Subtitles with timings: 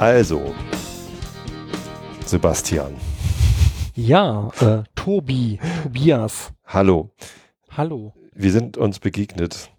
[0.00, 0.54] Also,
[2.24, 2.94] Sebastian.
[3.94, 6.52] Ja, äh, Tobi, Tobias.
[6.66, 7.10] Hallo.
[7.80, 8.12] Hallo.
[8.34, 9.70] Wir sind uns begegnet.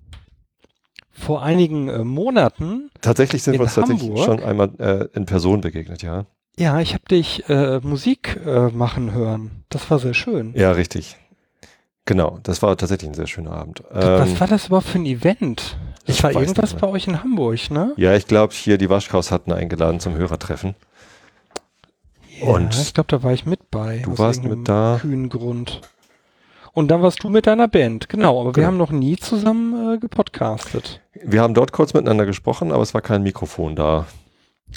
[1.12, 2.90] Vor einigen äh, Monaten.
[3.00, 4.00] Tatsächlich sind wir uns Hamburg.
[4.00, 6.26] tatsächlich schon einmal äh, in Person begegnet, ja.
[6.58, 9.66] Ja, ich habe dich äh, Musik äh, machen hören.
[9.70, 10.52] Das war sehr schön.
[10.56, 11.16] Ja, richtig.
[12.06, 13.84] Genau, das war tatsächlich ein sehr schöner Abend.
[13.92, 15.78] Was Ähm, war das überhaupt für ein Event?
[16.08, 17.94] ich war irgendwas bei euch in Hamburg, ne?
[17.98, 20.73] ja, ich glaube, hier die Waschkaus hatten eingeladen zum Hörertreffen.
[22.42, 24.00] Und ja, ich glaube, da war ich mit bei.
[24.00, 24.98] du warst mit da.
[25.00, 25.81] Kühnen Grund.
[26.73, 28.39] Und dann warst du mit deiner Band, genau.
[28.39, 28.67] Aber wir Genau.
[28.67, 31.02] haben noch nie zusammen äh, gepodcastet.
[31.23, 34.08] Wir haben dort kurz miteinander gesprochen, aber es war kein Mikrofon da.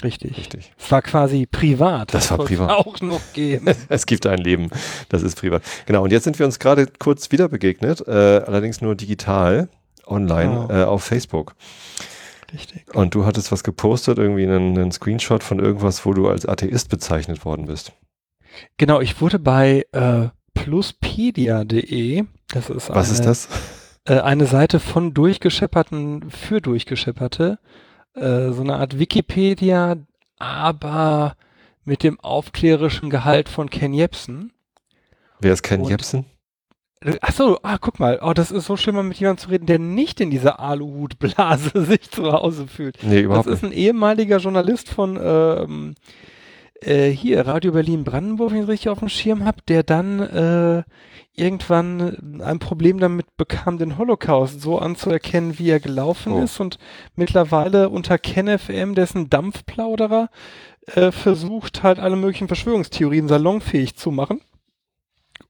[0.03, 0.37] Richtig.
[0.37, 0.73] Richtig.
[0.77, 2.13] Es war quasi privat.
[2.13, 2.69] Das war sollte privat.
[2.71, 3.65] auch noch gehen.
[3.89, 4.69] Es gibt ein Leben,
[5.07, 5.63] das ist privat.
[5.85, 9.69] Genau, und jetzt sind wir uns gerade kurz wieder begegnet, äh, allerdings nur digital,
[10.05, 10.73] online, Oh.
[10.73, 11.55] äh, auf Facebook.
[12.53, 12.93] Richtig.
[12.93, 16.89] Und du hattest was gepostet, irgendwie einen, einen Screenshot von irgendwas, wo du als Atheist
[16.89, 17.93] bezeichnet worden bist.
[18.77, 23.47] Genau, ich wurde bei äh, pluspedia.de, das ist Was eine, ist das?
[24.05, 27.59] Äh, eine Seite von Durchgeschepperten für Durchgeschepperte,
[28.15, 29.97] äh, so eine Art Wikipedia,
[30.39, 31.35] aber
[31.83, 34.51] mit dem aufklärischen Gehalt von Ken Jebsen.
[35.39, 36.25] Wer ist Ken Und- Jebsen?
[37.01, 39.49] Äh, Ach so, ah, guck mal, oh, das ist so schlimm, mal mit jemandem zu
[39.49, 42.97] reden, der nicht in dieser Aluhutblase sich zu Hause fühlt.
[43.03, 43.73] Nee, Das überhaupt ist nicht.
[43.73, 45.95] ein ehemaliger Journalist von ähm,
[46.81, 50.83] äh, hier, Radio Berlin Brandenburg, wenn ich richtig auf dem Schirm habe, der dann äh,
[51.33, 56.43] irgendwann ein Problem damit bekam, den Holocaust so anzuerkennen, wie er gelaufen Oh.
[56.43, 56.77] ist und
[57.15, 60.29] mittlerweile unter KenFM, dessen Dampfplauderer,
[60.87, 64.41] äh, versucht halt alle möglichen Verschwörungstheorien salonfähig zu machen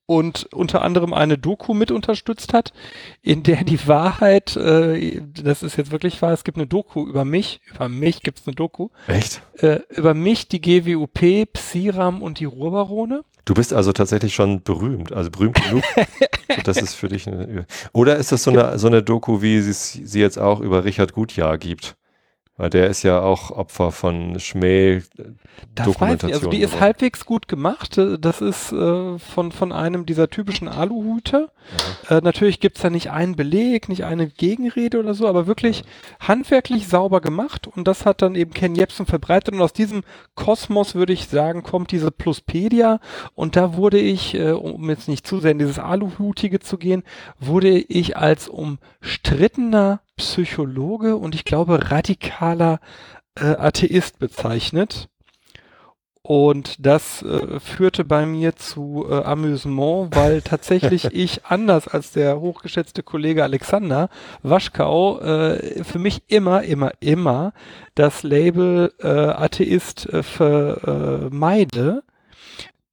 [0.06, 2.74] und unter anderem eine Doku mit unterstützt hat,
[3.22, 7.26] in der die Wahrheit, äh, das ist jetzt wirklich wahr, es gibt eine Doku über
[7.26, 9.42] mich, über mich gibt es eine Doku, Echt?
[9.58, 13.24] äh, über mich, die GWUP, Psiram und die Ruhrbarone.
[13.46, 15.84] Du bist also tatsächlich schon berühmt, also berühmt genug.
[16.64, 19.72] das ist für dich eine, Oder ist das so eine, so eine Doku, wie sie
[19.72, 21.96] es sie jetzt auch über Richard Gutjahr gibt?
[22.58, 25.02] Weil der ist ja auch Opfer von Schmäh.
[25.74, 26.34] Das weiß ich.
[26.34, 28.00] Also die ist halbwegs gut gemacht.
[28.20, 31.50] Das ist äh, von, von einem dieser typischen Aluhüte.
[32.10, 35.84] Äh, natürlich gibt's da nicht einen Beleg, nicht eine Gegenrede oder so, aber wirklich
[36.22, 37.68] handwerklich sauber gemacht.
[37.68, 39.54] Und das hat dann eben Ken Jebsen verbreitet.
[39.54, 40.04] Und aus diesem
[40.36, 43.02] Kosmos, würde ich sagen, kommt diese Pluspedia.
[43.34, 47.04] Und da wurde ich, äh, um jetzt nicht zu sehr in dieses Aluhutige zu gehen,
[47.38, 52.80] wurde ich als umstrittener Psychologe und ich glaube radikaler
[53.36, 55.10] äh, Atheist bezeichnet.
[56.28, 62.40] Und das äh, führte bei mir zu äh, Amüsement, weil tatsächlich ich anders als der
[62.42, 64.10] hochgeschätzte Kollege Alexander
[64.42, 67.54] Waschkau äh, für mich immer, immer, immer
[67.94, 72.02] das Label äh, Atheist äh, vermeide.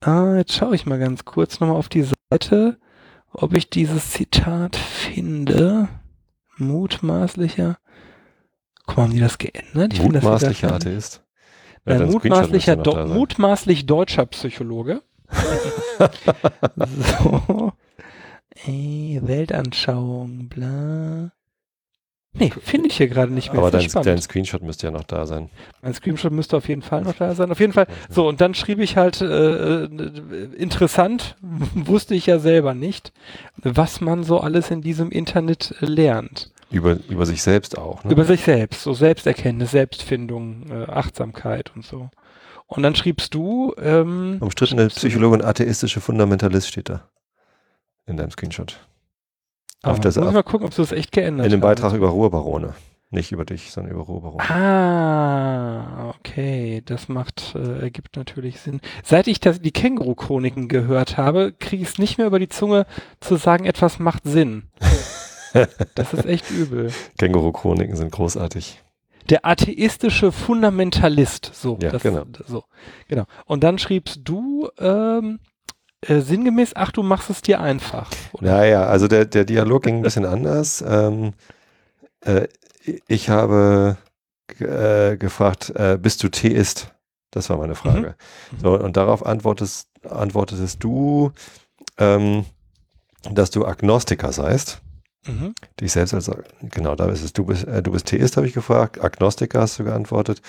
[0.04, 2.76] Äh, jetzt schaue ich mal ganz kurz nochmal auf die Seite,
[3.32, 5.88] ob ich dieses Zitat finde.
[6.56, 7.78] Mutmaßlicher.
[8.86, 9.92] Guck mal, haben die das geändert?
[9.92, 10.76] Ich das Mutmaßlicher schön.
[10.76, 11.22] Atheist.
[11.86, 15.02] Ja, Ein mutmaßlicher, Do mutmaßlich deutscher Psychologe.
[16.76, 17.72] so.
[18.66, 21.32] Ey, Weltanschauung, bla.
[22.34, 23.60] Nee, finde ich hier gerade nicht mehr.
[23.60, 25.50] Aber dein, dein Screenshot müsste ja noch da sein.
[25.82, 27.50] Mein Screenshot müsste auf jeden Fall noch da sein.
[27.52, 27.86] Auf jeden Fall.
[28.08, 29.88] So, und dann schrieb ich halt, äh, äh,
[30.56, 31.36] interessant,
[31.74, 33.12] wusste ich ja selber nicht,
[33.56, 36.50] was man so alles in diesem Internet lernt.
[36.70, 38.02] Über, über sich selbst auch.
[38.02, 38.12] Ne?
[38.12, 42.08] Über sich selbst, so Selbsterkenntnis, Selbstfindung, äh, Achtsamkeit und so.
[42.66, 47.10] Und dann schriebst du, ähm, Umstrittene Psychologe und atheistische Fundamentalist steht da.
[48.06, 48.80] In deinem Screenshot.
[49.82, 51.60] Auf ah, der muss ich mal gucken, ob du es echt geändert in dem.
[51.60, 52.74] Beitrag über Ruhrbarone.
[53.10, 54.42] Nicht über dich, sondern über Ruhrbarone.
[54.48, 58.80] Ah, okay, das macht, äh, ergibt natürlich Sinn.
[59.04, 62.86] Seit ich das, die Känguru-Chroniken gehört habe, kriege ich es nicht mehr über die Zunge
[63.20, 64.70] zu sagen, etwas macht Sinn.
[65.94, 66.90] Das ist echt übel.
[67.18, 68.82] Känguru-Chroniken sind großartig.
[69.28, 72.24] Der atheistische Fundamentalist, so, Ja, das, genau.
[72.46, 72.64] so,
[73.06, 73.24] genau.
[73.44, 75.40] Und dann schriebst du ähm,
[76.06, 78.10] äh, sinngemäß, ach, du machst es dir einfach.
[78.32, 78.58] Oder?
[78.58, 80.84] Naja, also der, der Dialog ging ein bisschen anders.
[80.86, 81.32] Ähm,
[82.24, 82.48] äh,
[83.06, 83.96] ich habe
[84.58, 86.92] äh, gefragt, äh, bist du Theist?
[87.30, 88.14] Das war meine Frage.
[88.50, 88.58] Mhm.
[88.60, 91.32] So, und darauf antwortest, antwortetest du,
[91.98, 92.44] ähm,
[93.30, 94.82] dass du Agnostiker seist.
[95.26, 95.54] Mhm.
[95.80, 96.30] Dich selbst als,
[96.62, 99.78] genau, da ist es, du bist, äh, du bist Theist, habe ich gefragt, Agnostiker hast
[99.78, 100.42] du geantwortet.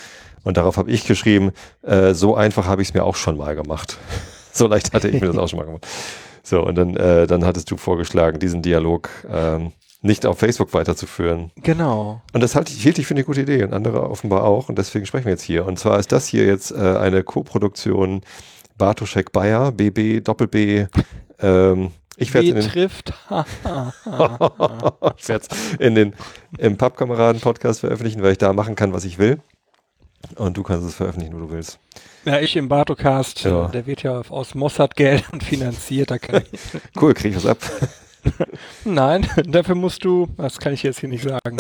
[0.44, 1.52] Und darauf habe ich geschrieben,
[1.84, 3.98] äh, so einfach habe ich es mir auch schon mal gemacht.
[4.58, 5.88] so leicht hatte ich mir das auch schon mal gemacht.
[6.44, 9.72] So, und dann, äh, dann hattest du vorgeschlagen, diesen Dialog ähm,
[10.02, 11.52] nicht auf Facebook weiterzuführen.
[11.56, 12.22] Genau.
[12.34, 14.68] Und das halte ich, hielt ich für eine gute Idee und andere offenbar auch.
[14.68, 15.66] Und deswegen sprechen wir jetzt hier.
[15.66, 18.22] Und zwar ist das hier jetzt äh, eine Co-Produktion
[18.78, 20.86] Bartoschek Bayer, BB, Doppel B,
[21.40, 23.14] ähm, ich werde es trifft.
[25.18, 25.48] ich werde
[25.80, 26.14] in den
[26.58, 29.40] im Pappkameraden-Podcast veröffentlichen, weil ich da machen kann, was ich will.
[30.36, 31.80] Und du kannst es veröffentlichen, wo du willst.
[32.25, 33.68] Ja, ich im Bartocast, ja.
[33.68, 36.12] der wird ja aus Mossad-Geldern finanziert.
[36.12, 36.60] Da kann ich
[37.02, 37.58] cool, krieg ich was ab.
[38.86, 41.58] Nein, dafür musst du, das kann ich jetzt hier nicht sagen.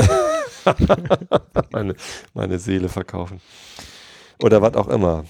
[1.71, 1.95] meine,
[2.33, 3.41] meine Seele verkaufen.
[4.41, 5.25] Oder was auch immer.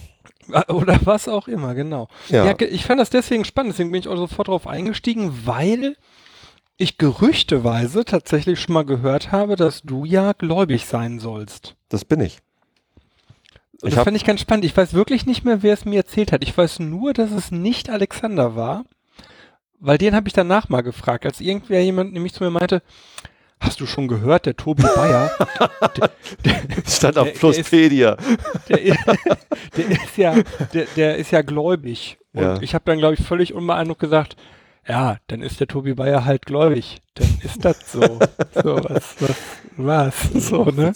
[0.68, 2.08] Oder was auch immer, genau.
[2.30, 2.46] Ja.
[2.46, 2.56] ja.
[2.60, 5.96] ich fand das deswegen spannend, deswegen bin ich auch sofort darauf eingestiegen, weil
[6.78, 11.76] ich gerüchteweise tatsächlich schon mal gehört habe, dass du ja gläubig sein sollst.
[11.90, 12.40] Das bin ich.
[13.84, 14.66] Ich das fand ich ganz spannend.
[14.66, 16.44] Ich weiß wirklich nicht mehr, wer es mir erzählt hat.
[16.44, 18.86] Ich weiß nur, dass es nicht Alexander war,
[19.80, 22.82] weil den habe ich danach mal gefragt, als irgendwer jemand nämlich zu mir meinte,
[23.64, 25.32] Hast du schon gehört, der Tobi Bayer?
[25.98, 26.10] der,
[26.44, 28.18] der, Stand auf Pluspedia.
[28.68, 29.00] Der ist,
[29.78, 30.36] der, ist ja,
[30.74, 32.18] der, der ist ja gläubig.
[32.34, 32.62] Und ja.
[32.62, 34.36] ich habe dann, glaube ich, völlig unbeeindruckt gesagt,
[34.86, 37.02] ja, dann ist der Tobi Bayer halt gläubig.
[37.14, 38.02] Dann ist das so.
[38.54, 39.16] so, was,
[39.78, 40.94] was, was, so, ne?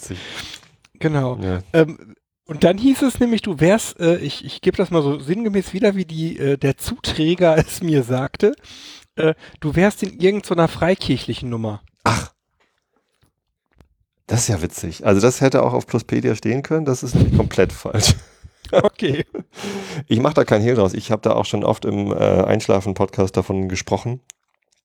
[0.98, 1.38] Genau.
[1.40, 1.60] Ja.
[1.72, 2.16] Ähm,
[2.48, 5.74] und dann hieß es nämlich, du wärst, äh, ich, ich gebe das mal so sinngemäß
[5.74, 8.54] wieder, wie die, äh, der Zuträger es mir sagte,
[9.16, 11.82] äh, du wärst in irgendeiner freikirchlichen Nummer.
[12.04, 12.32] Ach.
[14.26, 15.06] Das ist ja witzig.
[15.06, 18.14] Also das hätte auch auf Pluspedia stehen können, das ist nämlich komplett falsch.
[18.70, 19.24] Okay.
[20.08, 20.92] Ich mache da keinen Hehl draus.
[20.92, 24.20] Ich habe da auch schon oft im äh, Einschlafen-Podcast davon gesprochen.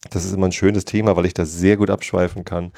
[0.10, 2.72] Das ist immer ein schönes Thema, weil ich da sehr gut abschweifen kann.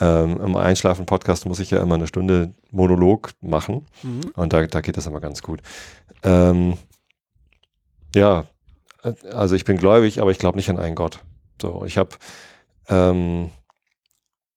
[0.00, 3.86] Ähm, Im Einschlafen-Podcast muss ich ja immer eine Stunde Monolog machen.
[4.02, 4.20] Mhm.
[4.34, 5.60] Und da, da geht das immer ganz gut.
[6.22, 6.78] Ähm,
[8.14, 8.46] ja,
[9.02, 11.20] äh, also ich bin gläubig, aber ich glaube nicht an einen Gott.
[11.60, 12.10] So, ich habe
[12.88, 13.50] ähm,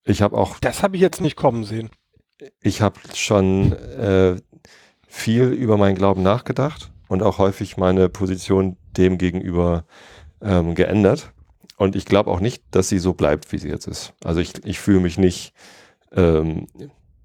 [0.06, 0.60] ich habe auch.
[0.60, 1.90] Das habe ich jetzt nicht kommen sehen.
[2.62, 4.36] Ich habe schon äh,
[5.08, 9.86] viel über meinen Glauben nachgedacht und auch häufig meine Position dem gegenüber
[10.42, 11.32] ähm, geändert.
[11.78, 14.14] Und ich glaube auch nicht, dass sie so bleibt, wie sie jetzt ist.
[14.24, 15.54] Also ich, ich fühle mich nicht,
[16.14, 16.68] ähm,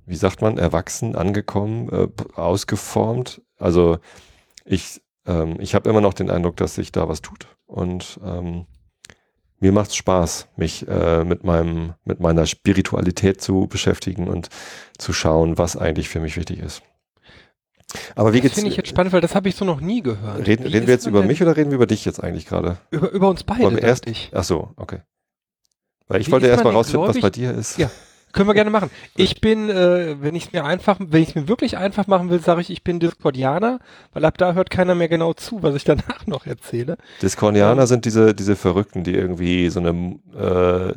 [0.07, 3.43] wie sagt man, erwachsen, angekommen, äh, ausgeformt.
[3.59, 3.99] Also
[4.65, 7.47] ich, ähm, ich habe immer noch den Eindruck, dass sich da was tut.
[7.67, 8.67] Und ähm,
[9.61, 14.49] mir macht es Spaß, mich äh, mit meinem, mit meiner Spiritualität zu beschäftigen und
[14.99, 16.83] zu schauen, was eigentlich für mich wichtig ist.
[18.15, 20.47] Aber wie das finde ich jetzt spannend, weil das habe ich so noch nie gehört.
[20.47, 22.79] Reden, reden wir jetzt über mich oder reden wir über dich jetzt eigentlich gerade?
[22.91, 23.71] Über, über uns beide.
[23.71, 24.31] wir erst, ich.
[24.33, 25.01] Ach so, okay.
[26.09, 27.79] Weil ich wie wollte erst mal rausfinden, was bei dir ist.
[27.79, 27.91] Ja.
[28.33, 28.91] Können wir gerne machen.
[29.17, 32.31] Ich bin, äh, wenn ich es mir einfach, wenn ich es mir wirklich einfach machen
[32.31, 33.81] will, sage ich, ich bin Discordianer,
[34.13, 36.97] weil ab da hört keiner mehr genau zu, was ich danach noch erzähle.
[37.23, 40.95] Discordianer ähm, sind diese, diese Verrückten, die irgendwie so eine äh,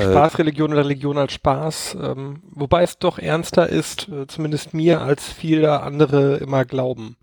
[0.00, 5.24] Spaßreligion oder Religion als Spaß, ähm, wobei es doch ernster ist, äh, zumindest mir, als
[5.24, 7.16] viele andere immer glauben.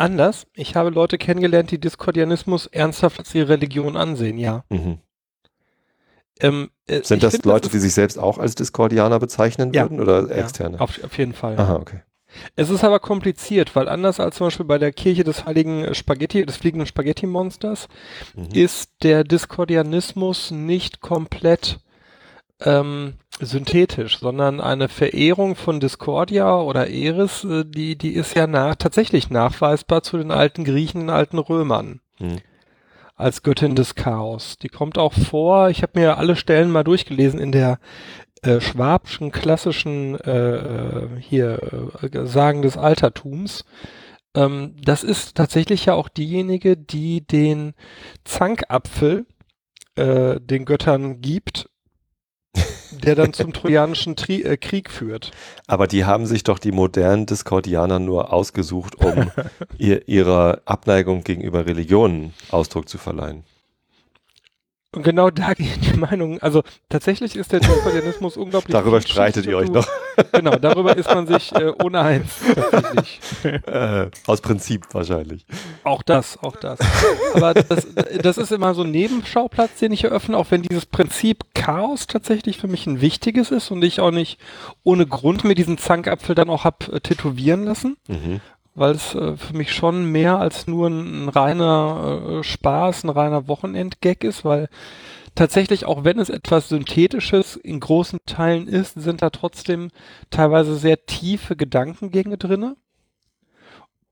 [0.00, 0.46] Anders.
[0.54, 4.64] Ich habe Leute kennengelernt, die Diskordianismus ernsthaft als ihre Religion ansehen, ja.
[4.70, 4.98] Mhm.
[6.40, 9.82] Ähm, äh, Sind das Leute, das die sich selbst auch als Diskordianer bezeichnen ja.
[9.82, 10.76] würden oder externe?
[10.78, 11.58] Ja, auf, auf jeden Fall.
[11.58, 12.00] Aha, okay.
[12.56, 16.46] Es ist aber kompliziert, weil anders als zum Beispiel bei der Kirche des heiligen Spaghetti,
[16.46, 17.88] des fliegenden Spaghetti-Monsters,
[18.34, 18.48] mhm.
[18.54, 21.80] ist der Diskordianismus nicht komplett
[22.62, 28.76] ähm, synthetisch, sondern eine Verehrung von Discordia oder Eris, äh, die, die ist ja nach,
[28.76, 32.00] tatsächlich nachweisbar zu den alten Griechen, den alten Römern.
[32.18, 32.38] Mhm.
[33.16, 34.56] Als Göttin des Chaos.
[34.56, 37.78] Die kommt auch vor, ich habe mir alle Stellen mal durchgelesen in der
[38.42, 43.66] äh, schwabschen klassischen äh, äh, hier äh, Sagen des Altertums.
[44.34, 47.74] Ähm, das ist tatsächlich ja auch diejenige, die den
[48.24, 49.26] Zankapfel
[49.96, 51.68] äh, den Göttern gibt,
[52.90, 55.30] der dann zum Trojanischen Tri äh, Krieg führt.
[55.66, 59.30] Aber die haben sich doch die modernen Discordianer nur ausgesucht, um
[59.78, 63.44] ihr, ihrer Abneigung gegenüber Religionen Ausdruck zu verleihen.
[64.92, 68.72] Und genau da gehen die Meinungen, also tatsächlich ist der Transparentismus unglaublich.
[68.72, 69.86] Darüber streitet ihr euch noch.
[70.32, 72.40] Genau, darüber ist man sich äh, uneins.
[72.54, 73.20] Tatsächlich.
[73.66, 75.46] Äh, aus Prinzip wahrscheinlich.
[75.84, 76.78] Auch das, auch das.
[77.34, 77.86] Aber das,
[78.20, 82.58] das ist immer so ein Nebenschauplatz, den ich eröffne, auch wenn dieses Prinzip Chaos tatsächlich
[82.58, 84.38] für mich ein wichtiges ist und ich auch nicht
[84.82, 87.96] ohne Grund mir diesen Zankapfel dann auch hab äh, tätowieren lassen.
[88.08, 88.40] Mhm.
[88.74, 93.10] Weil es äh, für mich schon mehr als nur ein, ein reiner äh, Spaß, ein
[93.10, 94.68] reiner Wochenendgag ist, weil
[95.34, 99.90] tatsächlich, auch wenn es etwas Synthetisches in großen Teilen ist, sind da trotzdem
[100.30, 102.76] teilweise sehr tiefe Gedankengänge drinne.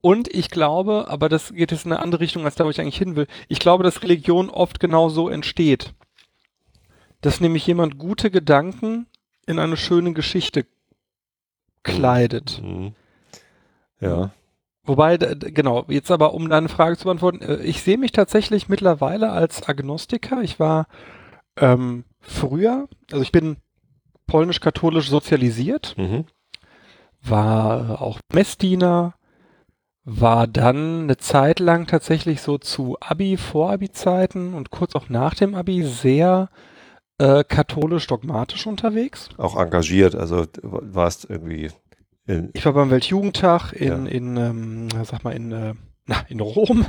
[0.01, 2.81] Und ich glaube, aber das geht jetzt in eine andere Richtung, als da, wo ich
[2.81, 3.27] eigentlich hin will.
[3.49, 5.93] Ich glaube, dass Religion oft genau so entsteht.
[7.21, 9.07] Dass nämlich jemand gute Gedanken
[9.47, 10.67] in eine schöne Geschichte
[11.83, 12.61] kleidet.
[12.63, 12.95] Mhm.
[14.01, 14.31] Ja.
[14.89, 19.31] Wobei, genau, jetzt aber, um deine Frage zu beantworten, äh, ich sehe mich tatsächlich mittlerweile
[19.31, 20.41] als Agnostiker.
[20.43, 20.87] Ich war
[21.59, 23.59] ähm, früher, also ich bin
[24.27, 26.25] polnisch-katholisch sozialisiert, Mhm.
[27.21, 29.15] war auch Messdiener,
[30.05, 35.55] war dann eine Zeit lang tatsächlich so zu Abi, Vor-Abi-Zeiten und kurz auch nach dem
[35.55, 36.49] Abi sehr
[37.19, 39.29] äh, katholisch-dogmatisch unterwegs.
[39.37, 41.71] Auch engagiert, also warst irgendwie
[42.53, 44.11] Ich war beim Weltjugendtag in, Ja.
[44.13, 45.75] in ähm, sag mal, in, äh,
[46.07, 46.87] na, in Rom.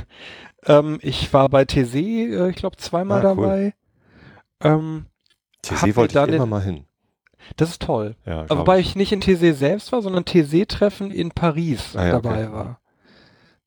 [0.66, 3.36] Ähm, ich war bei TC, äh, ich glaube, zweimal Ah, cool.
[3.46, 3.74] dabei.
[4.62, 5.06] Ähm,
[5.62, 6.84] TC wollte ich immer den- mal hin.
[7.56, 8.16] das ist toll.
[8.26, 8.88] Ja, Aber glaub wobei ich.
[8.90, 12.52] ich nicht in TC selbst war, sondern TC-Treffen in Paris Ah ja, dabei okay.
[12.52, 12.80] war.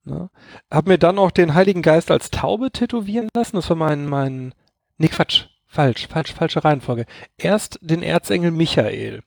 [0.05, 0.29] Ne?
[0.69, 3.55] Hab mir dann auch den Heiligen Geist als Taube tätowieren lassen.
[3.55, 4.53] Das war mein, mein,
[4.97, 7.05] nee, Quatsch, falsch, falsch, falsche Reihenfolge.
[7.37, 9.23] Erst den Erzengel Michael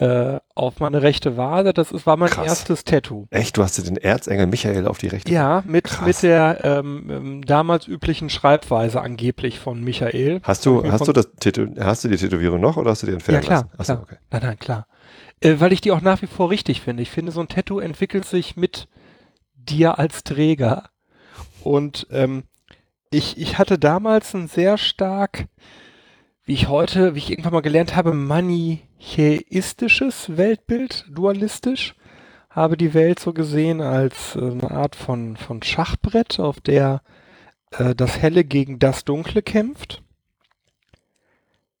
[0.00, 1.72] äh, auf meine rechte Wade.
[1.72, 2.46] Das ist, war mein Krass.
[2.46, 3.26] erstes Tattoo.
[3.30, 5.32] Echt, du hast dir den Erzengel Michael auf die rechte.
[5.32, 6.06] Ja, mit, Krass.
[6.06, 10.40] mit der ähm, ähm, damals üblichen Schreibweise angeblich von Michael.
[10.42, 13.12] Hast du, hast du das Tätow hast du die Tätowierung noch oder hast du die
[13.12, 13.80] entfernen Ja, klar, lassen?
[13.80, 14.02] Achso, klar.
[14.02, 14.16] okay.
[14.30, 14.86] Nein, nein, klar.
[15.40, 17.02] Äh, weil ich die auch nach wie vor richtig finde.
[17.02, 18.88] Ich finde, so ein Tattoo entwickelt sich mit
[19.54, 20.90] dir als Träger.
[21.62, 22.44] Und ähm,
[23.10, 25.46] ich, ich hatte damals ein sehr stark,
[26.44, 28.12] wie ich heute, wie ich irgendwann mal gelernt habe,
[28.98, 31.94] manichäistisches Weltbild, dualistisch.
[32.50, 37.02] Habe die Welt so gesehen als äh, eine Art von, von Schachbrett, auf der
[37.72, 40.02] äh, das Helle gegen das Dunkle kämpft.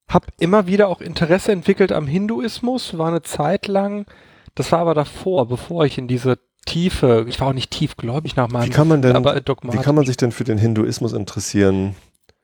[0.08, 4.06] Hab immer wieder auch Interesse entwickelt am Hinduismus, war eine Zeit lang,
[4.54, 8.48] das war aber davor, bevor ich in diese Tiefe, ich war auch nicht tiefgläubig nach
[8.48, 9.82] meinem, Wie kann man denn, aber wie dogmatisch.
[9.82, 11.94] kann man sich denn für den Hinduismus interessieren,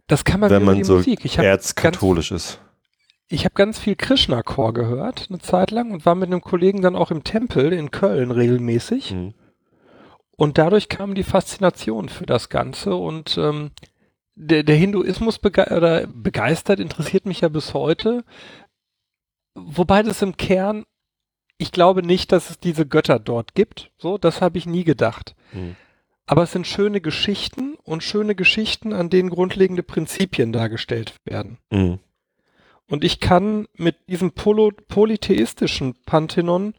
[0.08, 1.24] das kann man wenn man so Musik.
[1.24, 2.58] Ich erzkatholisch ist?
[3.28, 6.96] Ich hab ganz viel Krishna-Chor gehört, eine Zeit lang, und war mit einem Kollegen dann
[6.96, 9.12] auch im Tempel in Köln regelmäßig.
[9.12, 9.34] Mhm.
[10.36, 13.70] Und dadurch kam die Faszination für das Ganze und ähm,
[14.34, 18.24] der, der Hinduismus bege oder begeistert, interessiert mich ja bis heute.
[19.54, 20.84] Wobei das im Kern,
[21.56, 23.92] ich glaube nicht, dass es diese Götter dort gibt.
[23.96, 25.36] So, das habe ich nie gedacht.
[25.52, 25.76] Mhm.
[26.26, 31.58] Aber es sind schöne Geschichten und schöne Geschichten, an denen grundlegende Prinzipien dargestellt werden.
[31.70, 32.00] Mhm.
[32.88, 36.74] Und ich kann mit diesem Polo polytheistischen Pantheon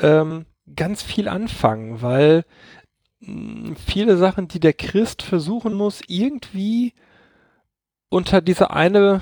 [0.00, 2.44] ähm, ganz viel anfangen, weil
[3.20, 6.92] mh, viele Sachen, die der Christ versuchen muss, irgendwie
[8.08, 9.20] unter diese eine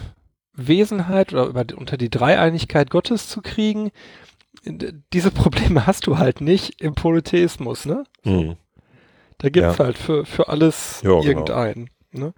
[0.54, 3.90] Wesenheit oder über, unter die Dreieinigkeit Gottes zu kriegen,
[5.12, 8.04] diese Probleme hast du halt nicht im Polytheismus, ne?
[8.24, 8.56] Mhm.
[9.38, 9.84] Da gibt's Ja.
[9.84, 11.22] halt für, für alles Ja, genau.
[11.22, 11.90] irgendeinen.
[12.12, 12.34] Ne?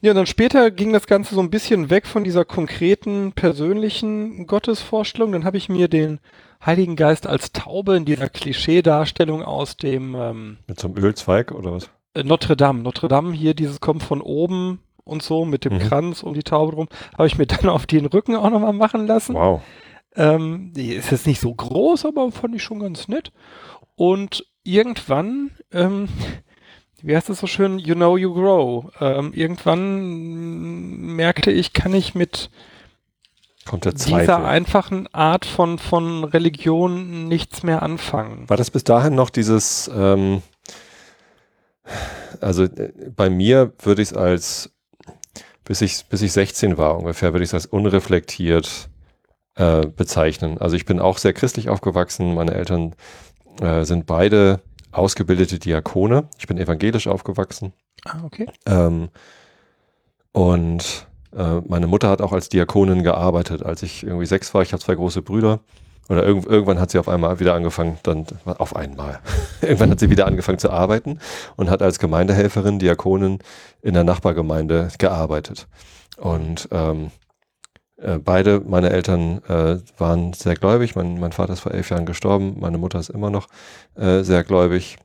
[0.00, 4.46] Ja, und dann später ging das Ganze so ein bisschen weg von dieser konkreten, persönlichen
[4.46, 5.32] Gottesvorstellung.
[5.32, 6.20] Dann habe ich mir den
[6.64, 11.72] Heiligen Geist als Taube in dieser Klischee-Darstellung aus dem ähm, Mit so einem Ölzweig oder
[11.72, 11.90] was?
[12.14, 12.82] äh, Notre Dame.
[12.82, 15.78] Notre Dame hier, dieses kommt von oben und so mit dem Mhm.
[15.80, 19.06] Kranz um die Taube drum, habe ich mir dann auf den Rücken auch nochmal machen
[19.06, 19.34] lassen.
[19.34, 19.62] Wow.
[20.14, 23.32] Ähm, die ist jetzt nicht so groß, aber fand ich schon ganz nett.
[23.96, 26.08] Und irgendwann, ähm,
[27.02, 28.90] wie heißt es so schön, you know you grow.
[29.00, 32.50] Ähm, irgendwann merkte ich, kann ich mit
[34.06, 38.48] dieser einfachen Art von, von Religion nichts mehr anfangen.
[38.48, 40.42] War das bis dahin noch dieses, ähm,
[42.40, 44.70] also äh, bei mir würde ich es als,
[45.64, 48.88] bis ich, bis ich 16 war ungefähr, würde ich es als unreflektiert
[49.54, 50.58] äh, bezeichnen.
[50.58, 52.34] Also ich bin auch sehr christlich aufgewachsen.
[52.34, 52.94] Meine Eltern
[53.60, 54.62] äh, sind beide
[54.98, 56.28] ausgebildete Diakone.
[56.38, 57.72] Ich bin evangelisch aufgewachsen.
[58.04, 58.46] Ah, okay.
[58.66, 59.08] Ähm,
[60.32, 64.62] und äh, meine Mutter hat auch als Diakonin gearbeitet, als ich irgendwie sechs war.
[64.62, 65.60] Ich habe zwei große Brüder
[66.08, 69.20] oder irg irgendwann hat sie auf einmal wieder angefangen, dann auf einmal.
[69.60, 71.18] irgendwann hat sie wieder angefangen zu arbeiten
[71.56, 73.38] und hat als Gemeindehelferin, Diakonin
[73.82, 75.68] in der Nachbargemeinde gearbeitet.
[76.16, 77.10] Und ähm,
[78.00, 80.94] äh, beide meine Eltern äh, waren sehr gläubig.
[80.94, 83.48] Mein, mein Vater ist vor elf Jahren gestorben, meine Mutter ist immer noch
[83.96, 84.98] äh, sehr gläubig.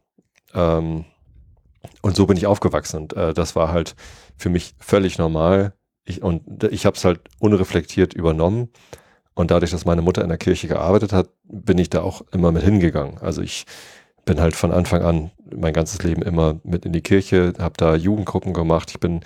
[0.53, 1.05] Ähm,
[2.01, 2.97] und so bin ich aufgewachsen.
[3.01, 3.95] Und äh, das war halt
[4.37, 5.73] für mich völlig normal.
[6.05, 8.69] Ich, und ich habe es halt unreflektiert übernommen.
[9.35, 12.51] Und dadurch, dass meine Mutter in der Kirche gearbeitet hat, bin ich da auch immer
[12.51, 13.17] mit hingegangen.
[13.19, 13.65] Also ich
[14.25, 17.95] bin halt von Anfang an mein ganzes Leben immer mit in die Kirche, habe da
[17.95, 18.91] Jugendgruppen gemacht.
[18.91, 19.21] Ich bin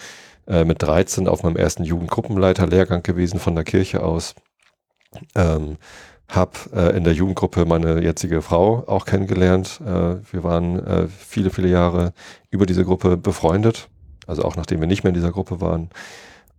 [0.47, 4.35] äh, mit 13 auf meinem ersten Jugendgruppenleiterlehrgang gewesen von der Kirche aus.
[5.35, 5.77] Ähm,
[6.27, 9.79] hab äh, in der Jugendgruppe meine jetzige Frau auch kennengelernt.
[9.85, 12.13] Äh, wir waren äh, viele, viele Jahre
[12.49, 13.89] über diese Gruppe befreundet.
[14.25, 15.89] Also auch nachdem wir nicht mehr in dieser Gruppe waren.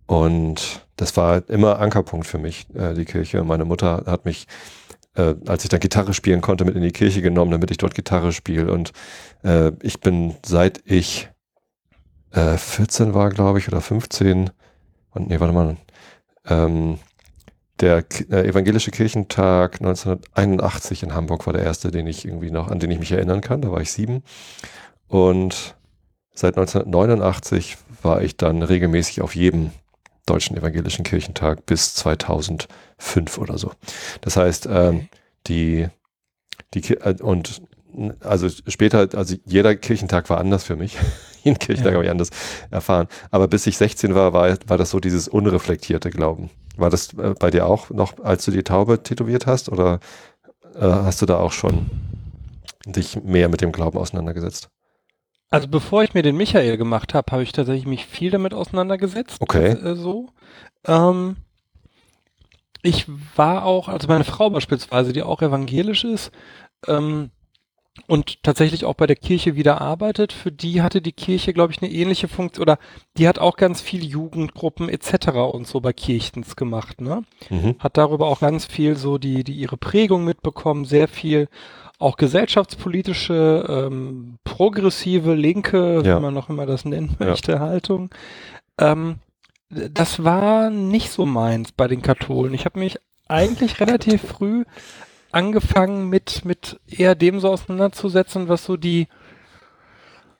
[0.07, 3.43] Und das war immer Ankerpunkt für mich, äh, die Kirche.
[3.43, 4.47] Meine Mutter hat mich,
[5.15, 7.93] äh, als ich dann Gitarre spielen konnte, mit in die Kirche genommen, damit ich dort
[7.93, 8.71] Gitarre spiele.
[8.71, 8.91] Und
[9.43, 11.29] äh, ich bin, seit ich
[12.31, 14.49] äh, 14 war, glaube ich, oder 15,
[15.11, 15.77] und nee, warte mal,
[16.47, 16.99] ähm,
[17.79, 22.79] der äh, evangelische Kirchentag 1981 in Hamburg war der erste, den ich irgendwie noch, an
[22.79, 23.61] den ich mich erinnern kann.
[23.61, 24.23] Da war ich sieben.
[25.07, 25.75] Und
[26.33, 29.71] seit 1989 war ich dann regelmäßig auf jedem
[30.25, 33.71] deutschen evangelischen Kirchentag bis 2005 oder so.
[34.21, 35.07] Das heißt, ähm,
[35.47, 35.87] die,
[36.73, 37.61] die, äh, und
[38.19, 40.97] also später, also jeder Kirchentag war anders für mich.
[41.43, 41.95] Jeden Kirchentag ja.
[41.95, 42.29] habe ich anders
[42.71, 43.07] erfahren.
[43.31, 46.49] Aber bis ich 16 war, war, war das so dieses unreflektierte Glauben.
[46.77, 49.69] War das äh, bei dir auch noch, als du die Taube tätowiert hast?
[49.69, 49.99] Oder
[50.75, 51.89] äh, hast du da auch schon
[52.85, 54.69] dich mehr mit dem Glauben auseinandergesetzt?
[55.51, 59.37] Also bevor ich mir den Michael gemacht habe, habe ich tatsächlich mich viel damit auseinandergesetzt.
[59.39, 59.69] Okay.
[59.71, 60.29] Äh, so.
[60.85, 61.37] Ähm,
[62.81, 66.31] ich war auch, also meine Frau beispielsweise, die auch evangelisch ist,
[66.87, 67.31] ähm,
[68.07, 71.81] und tatsächlich auch bei der Kirche wieder arbeitet, für die hatte die Kirche, glaube ich,
[71.81, 72.79] eine ähnliche Funktion oder
[73.17, 75.29] die hat auch ganz viel Jugendgruppen etc.
[75.51, 77.23] und so bei Kirchens gemacht, ne?
[77.49, 77.75] Mhm.
[77.79, 81.47] Hat darüber auch ganz viel so die, die ihre Prägung mitbekommen, sehr viel
[81.99, 86.17] auch gesellschaftspolitische, ähm, progressive, linke, ja.
[86.17, 87.59] wie man noch immer das nennen möchte, ja.
[87.59, 88.09] Haltung.
[88.77, 89.15] Ähm,
[89.69, 92.53] das war nicht so meins bei den Katholen.
[92.53, 94.63] Ich habe mich eigentlich relativ früh
[95.31, 99.07] angefangen mit, mit eher dem so auseinanderzusetzen, was so die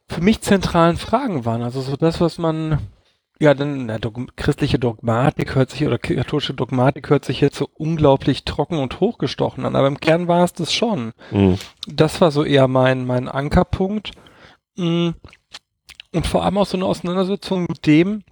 [0.08, 1.62] für mich zentralen Fragen waren.
[1.62, 2.80] Also so das, was man,
[3.40, 7.70] ja, dann na, Dog christliche Dogmatik hört sich oder katholische Dogmatik hört sich jetzt so
[7.76, 11.14] unglaublich trocken und hochgestochen an, aber im Kern war es das schon.
[11.32, 11.58] Mhm.
[11.88, 14.12] Das war so eher mein, mein Ankerpunkt.
[14.76, 15.10] Mm.
[16.12, 18.24] Und vor allem auch so eine Auseinandersetzung mit dem,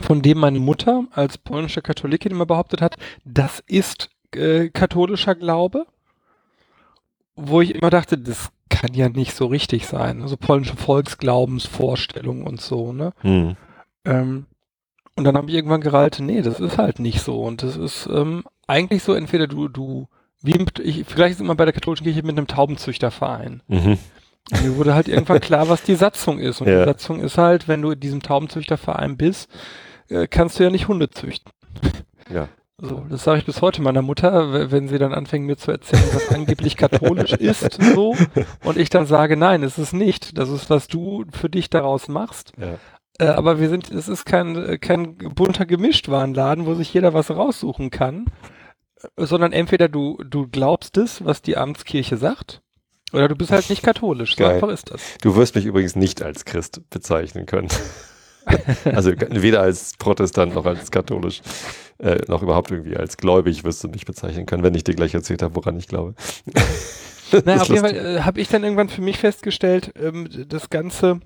[0.00, 5.86] von dem meine Mutter als polnische Katholikin immer behauptet hat, das ist äh, katholischer Glaube,
[7.36, 10.22] wo ich immer dachte, das kann ja nicht so richtig sein.
[10.22, 13.12] Also polnische Volksglaubensvorstellungen und so, ne?
[13.22, 13.56] Mhm.
[14.04, 14.46] Ähm,
[15.16, 17.42] und dann habe ich irgendwann gereilt, nee, das ist halt nicht so.
[17.42, 20.06] Und das ist ähm, eigentlich so, entweder du, du,
[20.42, 23.62] wie ich, vielleicht ist immer bei der katholischen Kirche mit einem Taubenzüchterverein.
[23.66, 23.98] Mhm.
[24.52, 26.60] Und mir wurde halt irgendwann klar, was die Satzung ist.
[26.60, 26.78] Und ja.
[26.78, 29.50] die Satzung ist halt, wenn du in diesem Taubenzüchterverein bist,
[30.08, 31.52] äh, kannst du ja nicht Hunde züchten.
[32.32, 32.48] Ja.
[32.80, 36.08] So, das sage ich bis heute meiner Mutter, wenn sie dann anfängt mir zu erzählen,
[36.12, 38.16] was angeblich katholisch ist, so,
[38.62, 40.38] und ich dann sage, nein, es ist nicht.
[40.38, 42.52] Das ist, was du für dich daraus machst.
[42.56, 42.78] Ja.
[43.18, 47.90] Äh, aber wir sind, es ist kein, kein bunter Gemischtwarenladen, wo sich jeder was raussuchen
[47.90, 48.26] kann,
[49.16, 52.62] sondern entweder du, du glaubst es, was die Amtskirche sagt,
[53.12, 54.36] oder du bist halt nicht katholisch.
[54.36, 55.02] So einfach ist das.
[55.22, 57.68] Du wirst mich übrigens nicht als Christ bezeichnen können.
[58.84, 61.40] also weder als Protestant noch als katholisch,
[61.98, 65.14] äh, noch überhaupt irgendwie als gläubig wirst du mich bezeichnen können, wenn ich dir gleich
[65.14, 66.14] erzählt habe, woran ich glaube.
[67.44, 71.20] naja, auf jeden Fall äh, habe ich dann irgendwann für mich festgestellt, ähm, das Ganze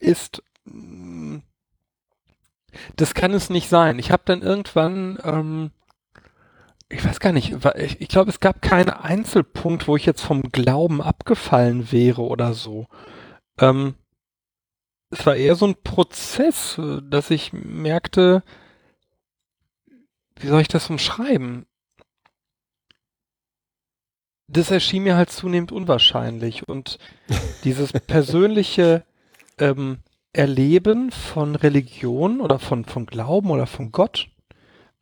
[0.00, 1.42] ist, mh, mm,
[2.96, 3.98] das kann es nicht sein.
[3.98, 5.70] Ich habe dann irgendwann, ähm,
[6.88, 10.42] ich weiß gar nicht, ich, ich glaube, es gab keinen Einzelpunkt, wo ich jetzt vom
[10.42, 12.86] Glauben abgefallen wäre oder so.
[13.60, 13.94] Ähm,
[15.14, 18.42] es war eher so ein Prozess, dass ich merkte,
[20.36, 21.66] wie soll ich das umschreiben?
[24.48, 26.98] Das erschien mir halt zunehmend unwahrscheinlich und
[27.64, 29.04] dieses persönliche
[29.58, 29.98] ähm,
[30.32, 34.28] Erleben von Religion oder von, von Glauben oder von Gott,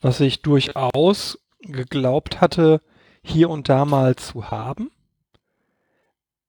[0.02, 2.82] was ich durchaus geglaubt hatte,
[3.24, 4.90] hier und da mal zu haben,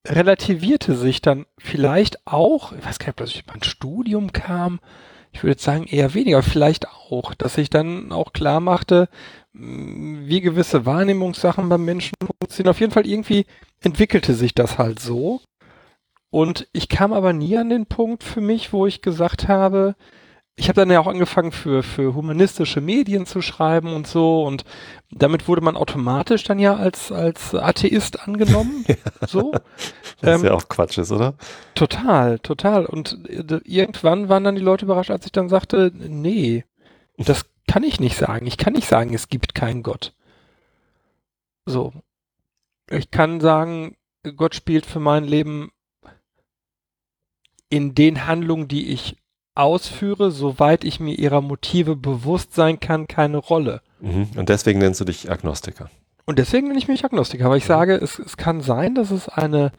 [0.06, 4.80] relativierte sich dann vielleicht auch, ich weiß gar nicht, ob das mein Studium kam,
[5.32, 9.10] ich würde jetzt sagen eher weniger, vielleicht auch, dass ich dann auch klar machte,
[9.54, 12.72] wie gewisse Wahrnehmungssachen beim Menschen funktionieren.
[12.72, 13.46] Auf jeden Fall irgendwie
[13.82, 15.42] entwickelte sich das halt so.
[16.30, 19.96] Und ich kam aber nie an den Punkt für mich, wo ich gesagt habe,
[20.56, 24.66] ich habe dann ja auch angefangen für, für humanistische Medien zu schreiben und so und
[25.10, 28.86] damit wurde man automatisch dann ja als, als Atheist angenommen.
[29.28, 29.54] So.
[30.22, 31.36] Was ähm, ja auch Quatsch ist, oder?
[31.76, 32.86] Total, total.
[32.86, 36.66] Und äh, irgendwann waren dann die Leute überrascht, als ich dann sagte, nee,
[37.18, 38.46] das kann ich nicht sagen.
[38.46, 40.14] Ich kann nicht sagen, es gibt keinen Gott.
[41.66, 41.94] So.
[42.90, 43.96] Ich kann sagen,
[44.36, 45.72] Gott spielt für mein Leben
[47.70, 49.18] in den Handlungen, die ich
[49.56, 53.82] ausführe, soweit ich mir ihrer Motive bewusst sein kann, keine Rolle.
[54.00, 54.30] Mhm.
[54.36, 55.90] Und deswegen nennst du dich Agnostiker.
[56.26, 57.68] Und deswegen nenne ich mich Agnostiker, weil ich mhm.
[57.68, 59.72] sage, es, es kann sein, dass es eine,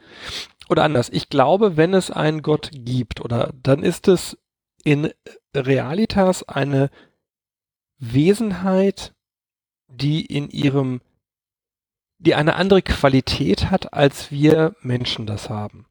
[0.69, 4.37] oder anders, ich glaube, wenn es einen Gott gibt, oder dann ist es
[4.83, 5.09] in
[5.55, 6.89] Realitas eine
[7.97, 9.13] Wesenheit,
[9.87, 11.01] die in ihrem,
[12.19, 15.85] die eine andere Qualität hat, als wir Menschen das haben.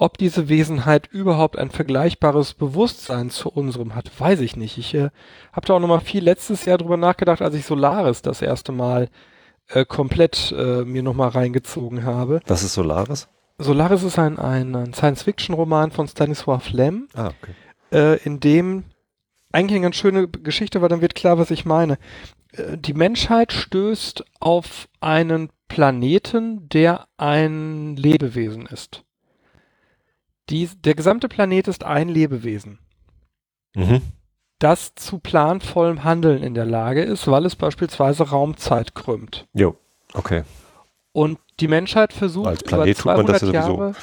[0.00, 4.78] Ob diese Wesenheit überhaupt ein vergleichbares Bewusstsein zu unserem hat, weiß ich nicht.
[4.78, 5.10] Ich äh,
[5.52, 8.72] habe da auch noch mal viel letztes Jahr drüber nachgedacht, als ich Solaris das erste
[8.72, 9.10] Mal
[9.68, 12.40] äh, komplett äh, mir noch mal reingezogen habe.
[12.46, 13.28] Was ist Solaris?
[13.58, 17.52] Solaris ist ein, ein, ein Science-Fiction-Roman von Stanisław Lem, ah, okay.
[17.92, 18.84] äh, in dem
[19.52, 21.98] eigentlich eine ganz schöne Geschichte, weil dann wird klar, was ich meine.
[22.52, 29.04] Äh, die Menschheit stößt auf einen Planeten, der ein Lebewesen ist.
[30.50, 32.78] Die, der gesamte Planet ist ein Lebewesen.
[33.74, 34.02] Mhm.
[34.58, 39.46] Das zu planvollem Handeln in der Lage ist, weil es beispielsweise Raumzeit krümmt.
[39.54, 39.76] Jo,
[40.12, 40.42] okay.
[41.12, 43.94] Und die Menschheit versucht Als Planet über 200 tut man das ja Jahre,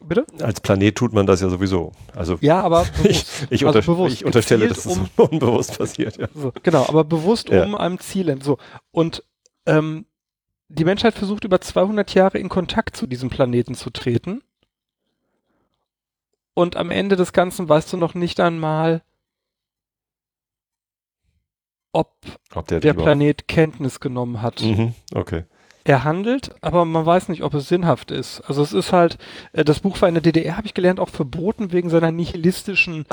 [0.00, 0.26] Bitte?
[0.40, 1.92] Als Planet tut man das ja sowieso.
[2.14, 6.16] Also ja, aber ich, ich, also unter bewusst, ich unterstelle, dass das um, unbewusst passiert.
[6.18, 6.28] Ja.
[6.34, 7.64] So, genau, aber bewusst ja.
[7.64, 8.36] um einem Ziel.
[8.42, 8.58] So
[8.90, 9.24] und
[9.66, 10.06] ähm,
[10.68, 14.42] die Menschheit versucht über 200 Jahre in Kontakt zu diesem Planeten zu treten
[16.56, 19.02] und am Ende des Ganzen weißt du noch nicht einmal,
[21.92, 22.14] ob,
[22.54, 24.62] ob der, der Planet Kenntnis genommen hat.
[24.62, 25.44] Mhm, okay.
[25.84, 28.40] Er handelt, aber man weiß nicht, ob es sinnhaft ist.
[28.40, 29.18] Also es ist halt,
[29.52, 33.04] äh, das Buch war in der DDR, habe ich gelernt, auch verboten wegen seiner nihilistischen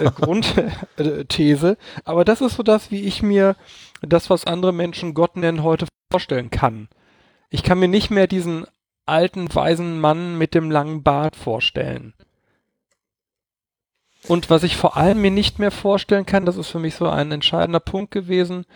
[0.00, 1.78] äh, Grundthese.
[2.04, 3.54] Aber das ist so das, wie ich mir
[4.02, 6.88] das, was andere Menschen Gott nennen, heute vorstellen kann.
[7.50, 8.66] Ich kann mir nicht mehr diesen
[9.06, 12.14] alten, weisen Mann mit dem langen Bart vorstellen.
[14.28, 17.08] Und was ich vor allem mir nicht mehr vorstellen kann, das ist für mich so
[17.08, 18.66] ein entscheidender Punkt gewesen,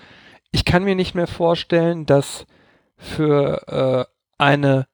[0.51, 2.47] ich kann mir nicht mehr vorstellen, dass
[2.97, 4.87] für äh, eine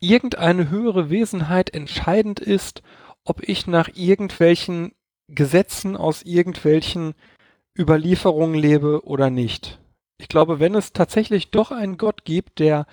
[0.00, 2.82] irgendeine höhere Wesenheit entscheidend ist,
[3.24, 4.92] ob ich nach irgendwelchen
[5.28, 7.14] Gesetzen aus irgendwelchen
[7.76, 9.80] Überlieferungen lebe oder nicht.
[10.18, 12.86] Ich glaube, wenn es tatsächlich doch einen Gott gibt, der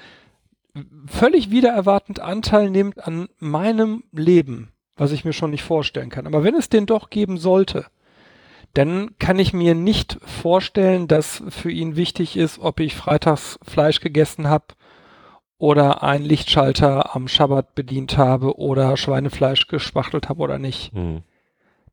[1.05, 6.27] völlig wiedererwartend Anteil nimmt an meinem Leben, was ich mir schon nicht vorstellen kann.
[6.27, 7.87] Aber wenn es den doch geben sollte,
[8.75, 13.99] dann kann ich mir nicht vorstellen, dass für ihn wichtig ist, ob ich freitags Fleisch
[13.99, 14.65] gegessen habe
[15.57, 20.93] oder einen Lichtschalter am Schabbat bedient habe oder Schweinefleisch gespachtelt habe oder nicht.
[20.93, 21.23] Mhm.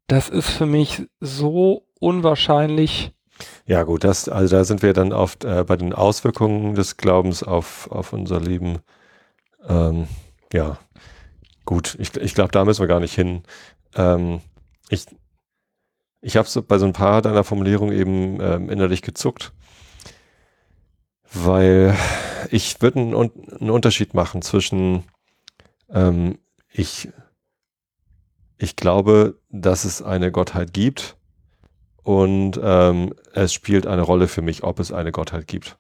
[0.07, 3.13] Das ist für mich so unwahrscheinlich.
[3.65, 7.43] Ja gut, das, also da sind wir dann oft äh, bei den Auswirkungen des Glaubens
[7.43, 8.81] auf, auf unser Leben.
[9.67, 10.09] Ähm,
[10.53, 10.79] ja,
[11.69, 13.43] Gut, ich, ich glaube, da müssen wir gar nicht hin.
[13.95, 14.41] Ähm,
[14.89, 15.05] ich
[16.23, 19.53] ich habe so bei so ein paar deiner Formulierungen eben ähm, innerlich gezuckt,
[21.31, 21.95] weil
[22.51, 25.05] ich würde einen, Unterschied machen zwischen
[25.91, 26.39] ähm,
[26.73, 27.11] ich,
[28.57, 31.19] ich glaube, dass es eine Gottheit gibt
[32.03, 35.77] und ähm, es spielt eine Rolle für mich, ob es eine Gottheit gibt.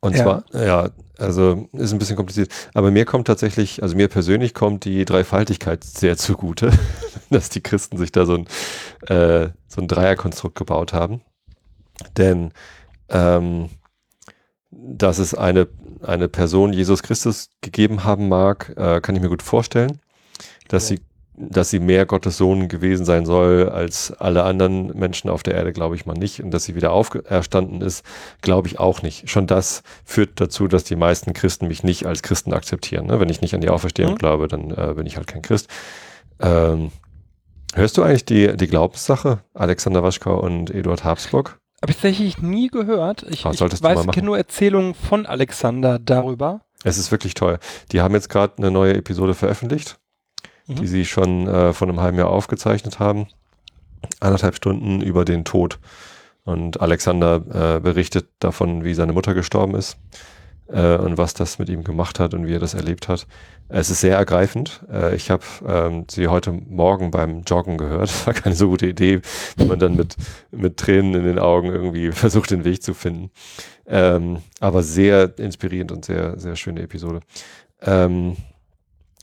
[0.00, 0.22] Und ja.
[0.22, 2.50] zwar, ja, also ist ein bisschen kompliziert.
[2.72, 6.72] Aber mir kommt tatsächlich, also mir persönlich kommt die Dreifaltigkeit sehr zugute,
[7.30, 8.46] dass die Christen sich da so ein,
[9.14, 11.20] äh, so ein Dreierkonstrukt gebaut haben.
[12.16, 12.52] Denn
[13.10, 13.68] ähm,
[14.70, 15.68] dass es eine,
[16.02, 20.00] eine Person Jesus Christus gegeben haben mag, äh, kann ich mir gut vorstellen.
[20.68, 20.96] Dass ja.
[20.96, 21.02] sie
[21.48, 25.72] dass sie mehr Gottes Sohn gewesen sein soll als alle anderen Menschen auf der Erde,
[25.72, 26.42] glaube ich mal nicht.
[26.42, 28.04] Und dass sie wieder auferstanden ist,
[28.42, 29.30] glaube ich auch nicht.
[29.30, 33.06] Schon das führt dazu, dass die meisten Christen mich nicht als Christen akzeptieren.
[33.06, 33.20] Ne?
[33.20, 34.18] Wenn ich nicht an die Auferstehung mhm.
[34.18, 35.68] glaube, dann äh, bin ich halt kein Christ.
[36.40, 36.90] Ähm,
[37.74, 41.58] hörst du eigentlich die, die Glaubenssache, Alexander Waschkau und Eduard Habsburg?
[41.82, 43.24] Habe ich tatsächlich nie gehört.
[43.30, 46.60] Ich, ah, ich weiß, ich kenne nur Erzählungen von Alexander darüber.
[46.84, 47.58] Es ist wirklich toll.
[47.92, 49.99] Die haben jetzt gerade eine neue Episode veröffentlicht
[50.74, 53.26] die sie schon äh, vor einem halben Jahr aufgezeichnet haben.
[54.20, 55.78] Anderthalb Stunden über den Tod
[56.44, 59.98] Und Alexander äh, berichtet davon, wie seine Mutter gestorben ist
[60.72, 63.26] äh, und was das mit ihm gemacht hat und wie er das erlebt hat.
[63.68, 64.84] Es ist sehr ergreifend.
[64.90, 68.10] Äh, ich habe ähm, sie heute Morgen beim Joggen gehört.
[68.26, 69.20] War keine so gute Idee,
[69.56, 70.16] wenn man dann mit,
[70.50, 73.30] mit Tränen in den Augen irgendwie versucht, den Weg zu finden.
[73.86, 77.20] Ähm, aber sehr inspirierend und sehr, sehr schöne Episode.
[77.82, 78.36] Ähm,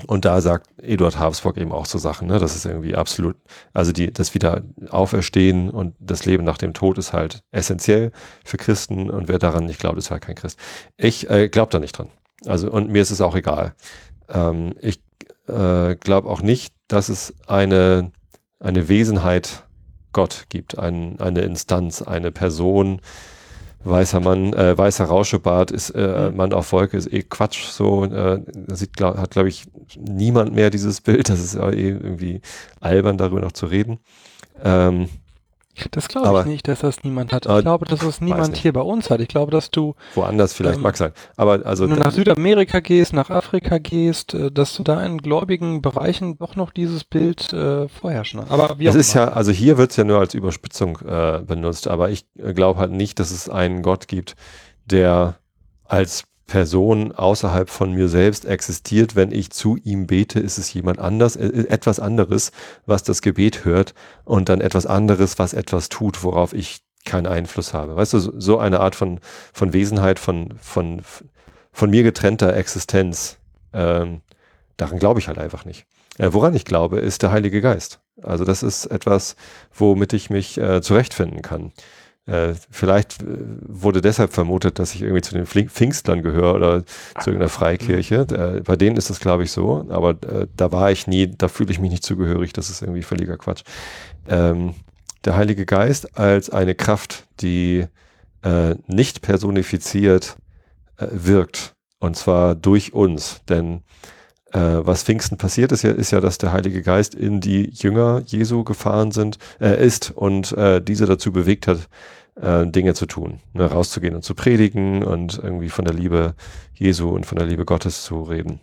[0.05, 2.37] und da sagt Eduard Habsburg eben auch so Sachen, ne?
[2.37, 3.35] Das ist irgendwie absolut,
[3.73, 8.11] also die, das wieder Auferstehen und das Leben nach dem Tod ist halt essentiell
[8.45, 10.59] für Christen und wer daran nicht glaubt, ist halt kein Christ.
[10.97, 12.09] Ich äh, glaube da nicht dran.
[12.45, 13.73] Also, und mir ist es auch egal.
[14.29, 15.01] Ähm, ich
[15.47, 18.11] äh, glaube auch nicht, dass es eine,
[18.59, 19.63] eine Wesenheit
[20.13, 23.01] Gott gibt, ein, eine Instanz, eine Person,
[23.83, 26.37] weißer Mann, äh, weißer Rauschebart ist äh, mhm.
[26.37, 27.65] Mann auf Wolke, ist eh Quatsch.
[27.65, 29.65] So, äh, sieht, glaub, hat, glaube ich,
[29.97, 31.29] niemand mehr dieses Bild.
[31.29, 32.41] Das ist eh irgendwie
[32.79, 33.99] albern, darüber noch zu reden.
[34.63, 35.09] Ähm,
[35.91, 37.45] das glaube ich nicht, dass das niemand hat.
[37.45, 39.19] Ich glaube, dass das niemand hier bei uns hat.
[39.21, 41.11] Ich glaube, dass du woanders vielleicht ähm, mag sein.
[41.35, 45.17] Aber also wenn du nach Südamerika gehst, nach Afrika gehst, äh, dass du da in
[45.17, 48.41] gläubigen Bereichen doch noch dieses Bild äh, vorherrschen.
[48.49, 51.87] Aber wie Das ist ja, also hier wird es ja nur als Überspitzung äh, benutzt,
[51.87, 54.35] aber ich äh, glaube halt nicht, dass es einen Gott gibt,
[54.85, 55.35] der
[55.85, 59.15] als Person außerhalb von mir selbst existiert.
[59.15, 62.51] Wenn ich zu ihm bete, ist es jemand anders, äh, äh, etwas anderes,
[62.85, 67.73] was das Gebet hört und dann etwas anderes, was etwas tut, worauf ich keinen Einfluss
[67.73, 67.95] habe.
[67.95, 69.19] Weißt du, so eine Art von,
[69.53, 71.01] von Wesenheit, von, von,
[71.71, 73.37] von mir getrennter Existenz,
[73.73, 74.21] ähm,
[74.77, 75.85] daran glaube ich halt einfach nicht.
[76.17, 77.99] Äh, woran ich glaube, ist der Heilige Geist.
[78.23, 79.35] Also das ist etwas,
[79.73, 81.71] womit ich mich äh, zurechtfinden kann.
[82.27, 83.25] Äh, vielleicht äh,
[83.61, 88.27] wurde deshalb vermutet, dass ich irgendwie zu den Pfingstlern gehöre oder zu irgendeiner Freikirche.
[88.57, 91.47] Äh, bei denen ist das, glaube ich, so, aber äh, da war ich nie, da
[91.47, 93.63] fühle ich mich nicht zugehörig, das ist irgendwie völliger Quatsch.
[94.27, 94.73] Ähm,
[95.23, 97.85] der Heilige Geist als eine Kraft, die
[98.43, 100.37] äh, nicht personifiziert
[100.99, 103.83] wirkt, und zwar durch uns, denn
[104.51, 108.63] was Pfingsten passiert ist ja, ist ja, dass der Heilige Geist in die Jünger Jesu
[108.63, 111.87] gefahren sind, äh, ist und äh, diese dazu bewegt hat,
[112.41, 116.35] äh, Dinge zu tun, ne, rauszugehen und zu predigen und irgendwie von der Liebe
[116.73, 118.59] Jesu und von der Liebe Gottes zu reden.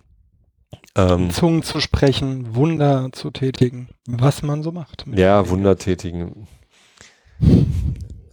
[0.96, 5.04] Ähm, Zungen zu sprechen, Wunder zu tätigen, was man so macht.
[5.12, 6.46] Ja, Wunder tätigen.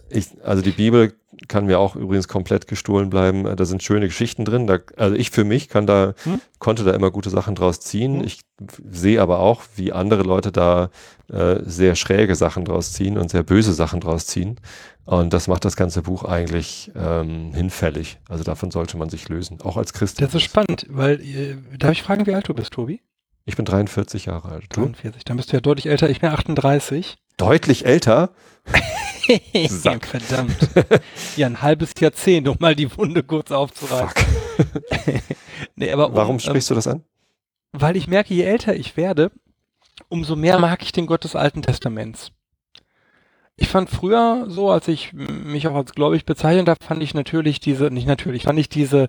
[0.10, 1.14] Ich, also die Bibel
[1.48, 3.46] kann mir auch übrigens komplett gestohlen bleiben.
[3.46, 4.68] Äh, da sind schöne Geschichten drin.
[4.68, 6.42] Da, also ich für mich kann da, hm?
[6.60, 8.20] konnte da immer gute Sachen draus ziehen.
[8.20, 8.26] Hm?
[8.26, 8.42] Ich
[8.90, 10.90] sehe aber auch, wie andere Leute da
[11.32, 14.60] äh, sehr schräge Sachen draus ziehen und sehr böse Sachen draus ziehen.
[15.06, 18.20] Und das macht das ganze Buch eigentlich ähm, hinfällig.
[18.30, 20.22] Also davon sollte man sich lösen, auch als Christ.
[20.22, 23.02] Das ist spannend, weil, äh, darf ich fragen, wie alt du bist, Tobi?
[23.46, 24.66] Ich bin 43 Jahre alt.
[24.70, 24.82] Du?
[24.82, 26.10] 43, dann bist du ja deutlich älter.
[26.10, 27.18] Ich bin 38.
[27.38, 28.30] Deutlich älter?
[29.68, 30.08] Sack.
[30.12, 30.58] Verdammt.
[31.36, 34.26] Ja, ein halbes Jahrzehnt, um mal die Wunde kurz aufzureißen.
[35.76, 37.04] nee, aber um, Warum sprichst ähm, du das an?
[37.72, 39.32] Weil ich merke, je älter ich werde,
[40.10, 42.32] umso mehr mag ich den Gott des Alten Testaments.
[43.56, 47.60] Ich fand früher so, als ich mich auch als gläubig bezeichnet habe, fand ich natürlich
[47.60, 49.08] diese, nicht natürlich, fand ich diese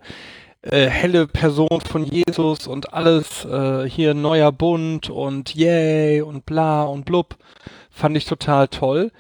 [0.62, 6.85] äh, helle Person von Jesus und alles äh, hier neuer Bund und yay und bla
[6.85, 7.37] und blub,
[7.90, 9.11] fand ich total toll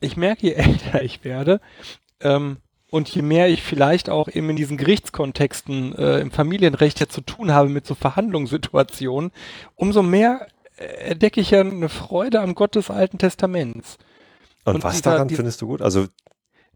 [0.00, 1.60] ich merke, je älter ich werde,
[2.20, 2.58] ähm,
[2.90, 7.20] und je mehr ich vielleicht auch eben in diesen Gerichtskontexten äh, im Familienrecht ja zu
[7.20, 9.30] tun habe mit so Verhandlungssituationen,
[9.76, 13.98] umso mehr äh, entdecke ich ja eine Freude am Gott des Alten Testaments.
[14.64, 15.82] Und, und was dieser, daran die, findest du gut?
[15.82, 16.06] Also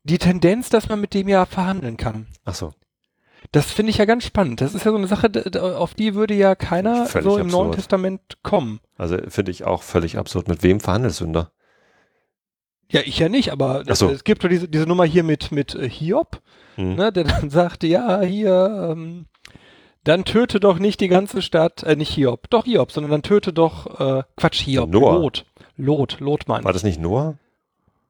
[0.05, 2.27] die Tendenz, dass man mit dem ja verhandeln kann.
[2.45, 2.73] Ach so.
[3.53, 4.61] Das finde ich ja ganz spannend.
[4.61, 5.31] Das ist ja so eine Sache,
[5.77, 7.63] auf die würde ja keiner völlig so im absurd.
[7.63, 8.81] Neuen Testament kommen.
[8.97, 10.49] Also finde ich auch völlig absurd.
[10.49, 11.51] Mit wem verhandelst du denn da?
[12.95, 14.09] Ja, ich ja nicht, aber so.
[14.09, 16.41] es gibt doch diese, diese Nummer hier mit, mit äh, Hiob,
[16.77, 16.95] hm.
[16.95, 19.27] ne, der dann sagte, ja, hier, ähm,
[20.05, 23.53] dann töte doch nicht die ganze Stadt, äh, nicht Hiob, doch Hiob, sondern dann töte
[23.53, 25.19] doch, äh, Quatsch, Hiob, Noah.
[25.19, 25.45] Lot,
[25.77, 27.35] Lot, Lot War das nicht Noah?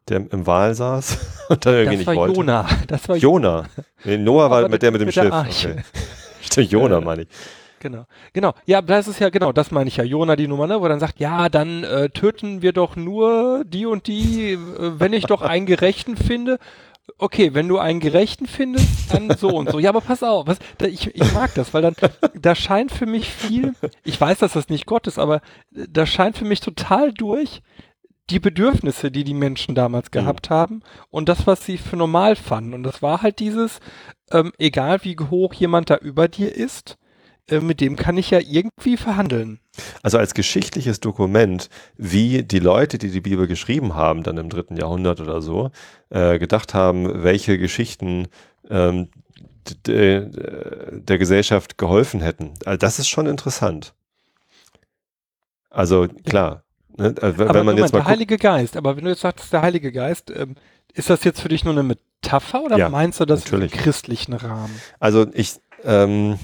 [0.07, 2.35] Der im Wal saß und dann irgendwie das nicht war wollte?
[2.35, 2.69] Jona.
[2.87, 3.65] Das war Jona.
[4.05, 5.33] Nee, Noah war mit der mit dem mit Schiff.
[5.33, 5.83] Okay.
[6.43, 7.29] Stimmt, Jona meine ich.
[7.85, 8.55] Genau, genau.
[8.65, 10.05] Ja, das ist ja genau, das meine ich ja.
[10.05, 13.85] Jona die Nummer, ne, wo dann sagt, ja, dann äh, töten wir doch nur die
[13.85, 14.59] und die, äh,
[14.99, 16.59] wenn ich doch einen Gerechten finde.
[17.19, 19.79] Okay, wenn du einen Gerechten findest, dann so und so.
[19.79, 21.95] Ja, aber pass auf, was, da, ich, ich mag das, weil dann,
[22.35, 26.39] da scheint für mich viel, ich weiß, dass das nicht Gott ist, aber da scheint
[26.39, 27.61] für mich total durch,
[28.31, 30.13] die Bedürfnisse, die die Menschen damals mhm.
[30.13, 30.55] gehabt mhm.
[30.55, 32.73] haben und das, was sie für normal fanden.
[32.73, 33.81] Und das war halt dieses,
[34.31, 36.97] ähm, egal wie hoch jemand da über dir ist,
[37.51, 39.61] äh, mit dem kann ich ja irgendwie verhandeln.
[40.03, 44.77] Also als geschichtliches Dokument, wie die Leute, die die Bibel geschrieben haben, dann im dritten
[44.77, 45.71] Jahrhundert oder so,
[46.11, 48.29] äh, gedacht haben, welche Geschichten
[48.71, 49.09] ähm,
[49.87, 52.53] der Gesellschaft geholfen hätten.
[52.67, 53.95] Also das ist schon interessant.
[55.71, 56.63] Also klar.
[56.97, 59.53] Ne, also wenn aber man jetzt mal der Heilige Geist, aber wenn du jetzt sagst,
[59.53, 60.55] der Heilige Geist, ähm,
[60.93, 63.73] ist das jetzt für dich nur eine Metapher oder ja, meinst du das natürlich.
[63.73, 64.81] im christlichen Rahmen?
[65.01, 66.39] Also ich, ähm,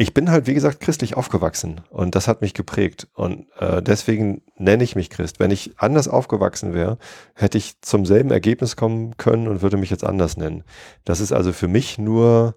[0.00, 3.06] ich bin halt, wie gesagt, christlich aufgewachsen und das hat mich geprägt.
[3.12, 5.40] Und äh, deswegen nenne ich mich Christ.
[5.40, 6.96] Wenn ich anders aufgewachsen wäre,
[7.34, 10.64] hätte ich zum selben Ergebnis kommen können und würde mich jetzt anders nennen.
[11.04, 12.56] Das ist also für mich nur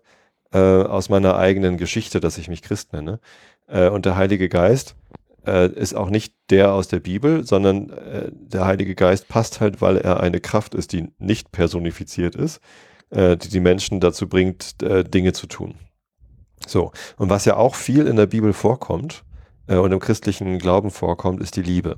[0.53, 3.19] äh, aus meiner eigenen Geschichte, dass ich mich Christ nenne.
[3.67, 4.95] Äh, und der Heilige Geist
[5.45, 9.81] äh, ist auch nicht der aus der Bibel, sondern äh, der Heilige Geist passt halt,
[9.81, 12.61] weil er eine Kraft ist, die nicht personifiziert ist,
[13.09, 15.75] äh, die die Menschen dazu bringt, äh, Dinge zu tun.
[16.67, 19.23] So, und was ja auch viel in der Bibel vorkommt
[19.67, 21.97] äh, und im christlichen Glauben vorkommt, ist die Liebe.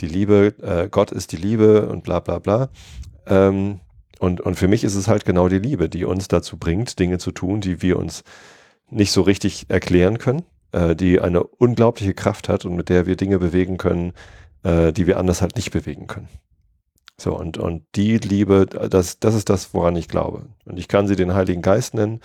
[0.00, 2.68] Die Liebe, äh, Gott ist die Liebe und bla bla bla.
[3.26, 3.80] Ähm,
[4.18, 7.18] und, und für mich ist es halt genau die Liebe, die uns dazu bringt, Dinge
[7.18, 8.24] zu tun, die wir uns
[8.90, 13.16] nicht so richtig erklären können, äh, die eine unglaubliche Kraft hat und mit der wir
[13.16, 14.12] Dinge bewegen können,
[14.62, 16.28] äh, die wir anders halt nicht bewegen können.
[17.16, 20.46] So, und, und die Liebe, das, das ist das, woran ich glaube.
[20.64, 22.20] Und ich kann sie den Heiligen Geist nennen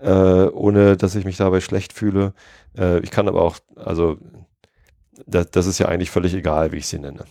[0.00, 2.32] äh, ohne dass ich mich dabei schlecht fühle.
[2.76, 4.18] Äh, ich kann aber auch, also
[5.26, 7.24] das, das ist ja eigentlich völlig egal, wie ich sie nenne.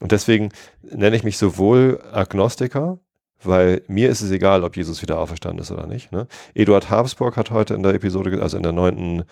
[0.00, 0.50] Und deswegen
[0.82, 2.98] nenne ich mich sowohl Agnostiker,
[3.42, 6.12] weil mir ist es egal, ob Jesus wieder auferstanden ist oder nicht.
[6.12, 6.26] Ne?
[6.54, 9.24] Eduard Habsburg hat heute in der Episode, also in der neunten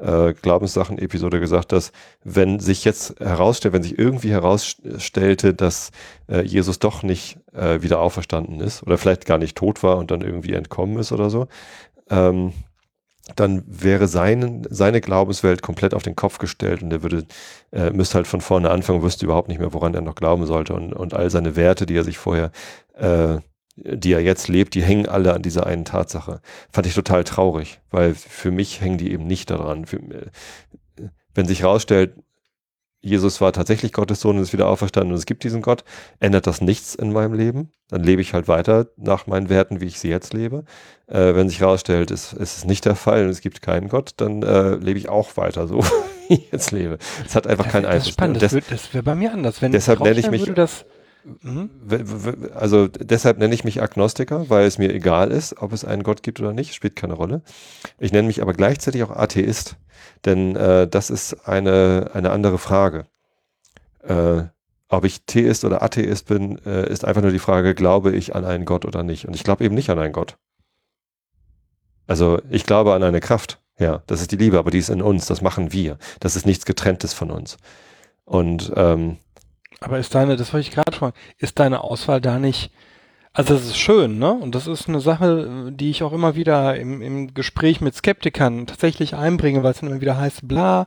[0.00, 1.92] äh, Glaubenssachen-Episode gesagt, dass
[2.24, 5.90] wenn sich jetzt herausstellt, wenn sich irgendwie herausstellte, dass
[6.28, 10.10] äh, Jesus doch nicht äh, wieder auferstanden ist oder vielleicht gar nicht tot war und
[10.10, 11.46] dann irgendwie entkommen ist oder so,
[12.10, 12.52] ähm,
[13.36, 17.26] dann wäre sein, seine Glaubenswelt komplett auf den Kopf gestellt und er würde,
[17.72, 20.74] äh, müsste halt von vorne anfangen, wüsste überhaupt nicht mehr, woran er noch glauben sollte
[20.74, 22.50] und, und all seine Werte, die er sich vorher,
[22.94, 23.38] äh,
[23.76, 26.40] die er jetzt lebt, die hängen alle an dieser einen Tatsache.
[26.72, 29.86] Fand ich total traurig, weil für mich hängen die eben nicht daran.
[29.86, 30.26] Für, äh,
[31.34, 32.14] wenn sich herausstellt,
[33.02, 35.84] Jesus war tatsächlich Gottes Sohn und ist wieder auferstanden und es gibt diesen Gott,
[36.18, 37.72] ändert das nichts in meinem Leben.
[37.88, 40.64] Dann lebe ich halt weiter nach meinen Werten, wie ich sie jetzt lebe.
[41.06, 44.12] Äh, wenn sich herausstellt, es, es ist nicht der Fall und es gibt keinen Gott,
[44.18, 45.82] dann äh, lebe ich auch weiter so,
[46.28, 46.98] wie ich jetzt lebe.
[47.26, 48.16] Es hat einfach das, keinen Einfluss.
[48.16, 49.62] Das, das, das wäre bei mir anders.
[49.62, 50.99] Wenn deshalb nenne ich mich, das, mhm.
[52.54, 56.22] Also deshalb nenne ich mich Agnostiker, weil es mir egal ist, ob es einen Gott
[56.22, 57.42] gibt oder nicht, spielt keine Rolle.
[57.98, 59.76] Ich nenne mich aber gleichzeitig auch Atheist.
[60.24, 63.06] Denn äh, das ist eine, eine andere Frage.
[64.02, 64.44] Äh,
[64.88, 68.44] ob ich Theist oder Atheist bin, äh, ist einfach nur die Frage, glaube ich an
[68.44, 69.26] einen Gott oder nicht.
[69.26, 70.36] Und ich glaube eben nicht an einen Gott.
[72.06, 73.60] Also ich glaube an eine Kraft.
[73.78, 75.96] Ja, das ist die Liebe, aber die ist in uns, das machen wir.
[76.18, 77.56] Das ist nichts getrenntes von uns.
[78.24, 79.18] Und ähm,
[79.80, 82.70] aber ist deine, das wollte ich gerade fragen, ist deine Auswahl da nicht
[83.32, 84.32] also das ist schön, ne?
[84.32, 88.66] Und das ist eine Sache, die ich auch immer wieder im, im Gespräch mit Skeptikern
[88.66, 90.86] tatsächlich einbringe, weil es dann immer wieder heißt, bla,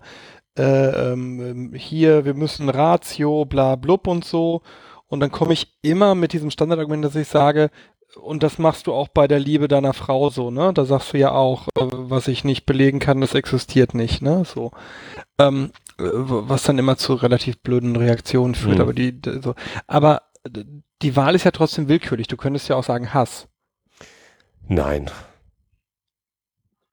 [0.58, 4.62] äh, ähm, hier, wir müssen Ratio, bla, blub und so.
[5.08, 7.70] Und dann komme ich immer mit diesem Standardargument, dass ich sage,
[8.22, 10.74] und das machst du auch bei der Liebe deiner Frau so, ne?
[10.74, 14.44] Da sagst du ja auch, äh, was ich nicht belegen kann, das existiert nicht, ne?
[14.46, 14.72] So.
[15.40, 18.82] Ähm, äh, was dann immer zu relativ blöden Reaktionen führt, mhm.
[18.82, 19.56] aber die, so.
[19.88, 20.24] Aber
[21.02, 22.28] die Wahl ist ja trotzdem willkürlich.
[22.28, 23.48] Du könntest ja auch sagen Hass.
[24.68, 25.10] Nein.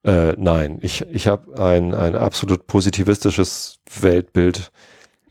[0.05, 4.73] Äh, nein, ich, ich habe ein, ein absolut positivistisches Weltbild.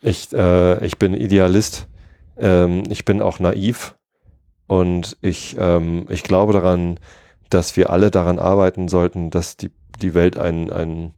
[0.01, 1.87] Ich, äh, ich bin Idealist.
[2.37, 3.95] Ähm, ich bin auch naiv.
[4.67, 6.99] Und ich, ähm, ich glaube daran,
[7.49, 11.13] dass wir alle daran arbeiten sollten, dass die, die Welt ein, ein,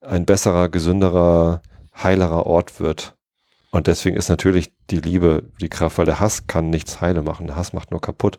[0.00, 1.60] ein besserer, gesünderer,
[1.94, 3.16] heilerer Ort wird.
[3.70, 7.46] Und deswegen ist natürlich die Liebe die Kraft, weil der Hass kann nichts heile machen.
[7.46, 8.38] Der Hass macht nur kaputt,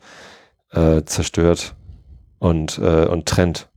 [0.72, 1.76] äh, zerstört
[2.40, 3.70] und, äh, und trennt.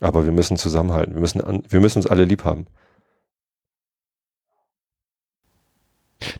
[0.00, 1.14] Aber wir müssen zusammenhalten.
[1.14, 2.66] Wir müssen, an, wir müssen uns alle lieb haben.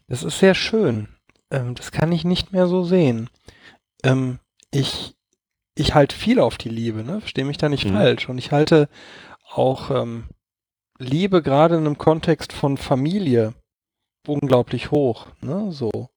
[0.09, 1.09] Das ist sehr schön.
[1.51, 3.29] Ähm, das kann ich nicht mehr so sehen.
[4.03, 4.39] Ähm,
[4.71, 5.15] ich,
[5.75, 7.21] ich halte viel auf die Liebe, ne?
[7.21, 7.95] Verstehe mich da nicht mhm.
[7.95, 8.29] falsch.
[8.29, 8.89] Und ich halte
[9.53, 10.25] auch ähm,
[11.03, 13.55] Liebe gerade in einem Kontext von Familie
[14.27, 15.27] unglaublich hoch.
[15.41, 15.73] Ne?
[15.73, 16.09] So.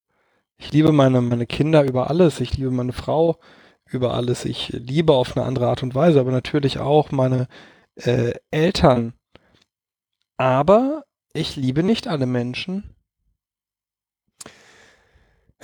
[0.58, 3.38] Ich liebe meine, meine Kinder über alles, ich liebe meine Frau
[3.90, 7.48] über alles, ich liebe auf eine andere Art und Weise, aber natürlich auch meine
[7.96, 9.14] äh, Eltern.
[10.38, 12.95] Aber ich liebe nicht alle Menschen.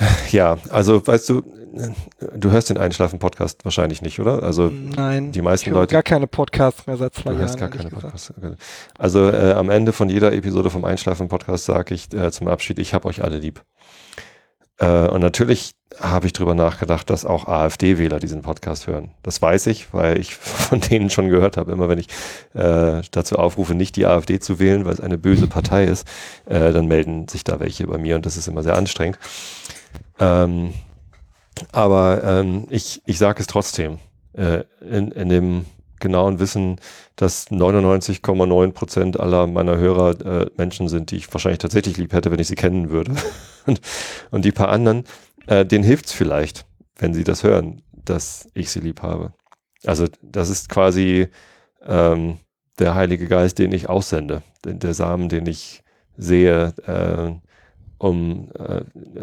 [0.32, 1.44] Ja, also weißt du,
[2.36, 4.44] du hörst den Einschlafen-Podcast wahrscheinlich nicht, oder?
[4.44, 5.94] Also Nein, die meisten ich Leute.
[5.94, 7.42] gar keine Podcasts mehr seit zwei Du Jahren.
[7.42, 7.90] hörst gar keine.
[7.90, 8.34] Podcasts.
[8.98, 12.94] Also äh, am Ende von jeder Episode vom Einschlafen-Podcast sage ich äh, zum Abschied, ich
[12.94, 13.62] hab euch alle lieb.
[14.80, 19.12] Äh, und natürlich habe ich drüber nachgedacht, dass auch AfD-Wähler diesen Podcast hören.
[19.24, 21.72] Das weiß ich, weil ich von denen schon gehört habe.
[21.72, 22.08] Immer wenn ich
[22.54, 26.08] äh, dazu aufrufe, nicht die AfD zu wählen, weil es eine böse Partei ist,
[26.46, 29.20] äh, dann melden sich da welche bei mir und das ist immer sehr anstrengend.
[30.22, 30.74] Ähm,
[31.72, 33.98] aber ähm, ich, ich sage es trotzdem.
[34.34, 35.66] Äh, in, in dem
[36.00, 36.80] genauen Wissen,
[37.16, 42.32] dass 99,9 Prozent aller meiner Hörer äh, Menschen sind, die ich wahrscheinlich tatsächlich lieb hätte,
[42.32, 43.14] wenn ich sie kennen würde.
[43.66, 43.82] und,
[44.32, 45.04] und die paar anderen,
[45.48, 46.66] äh, denen hilft's vielleicht,
[46.98, 49.34] wenn sie das hören, dass ich sie lieb habe.
[49.86, 51.28] Also das ist quasi
[51.86, 52.38] ähm,
[52.80, 55.84] der Heilige Geist, den ich aussende, der, der Samen, den ich
[56.18, 57.32] sehe, äh,
[58.02, 58.82] um, äh,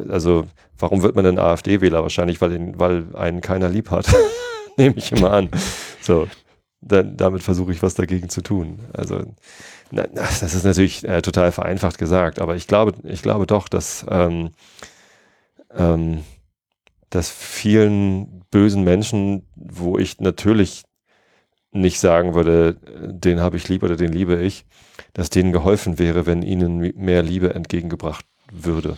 [0.08, 0.46] also
[0.78, 2.02] warum wird man denn AfD-Wähler?
[2.02, 4.06] Wahrscheinlich, weil, ihn, weil einen keiner lieb hat.
[4.76, 5.50] Nehme ich immer an.
[6.00, 6.28] So,
[6.80, 8.78] dann, damit versuche ich was dagegen zu tun.
[8.92, 9.24] Also,
[9.90, 14.06] na, das ist natürlich äh, total vereinfacht gesagt, aber ich glaube, ich glaube doch, dass,
[14.08, 14.50] ähm,
[15.74, 16.22] ähm,
[17.10, 20.84] dass vielen bösen Menschen, wo ich natürlich
[21.72, 24.66] nicht sagen würde, äh, den habe ich lieb oder den liebe ich,
[25.14, 28.96] dass denen geholfen wäre, wenn ihnen mehr Liebe entgegengebracht würde.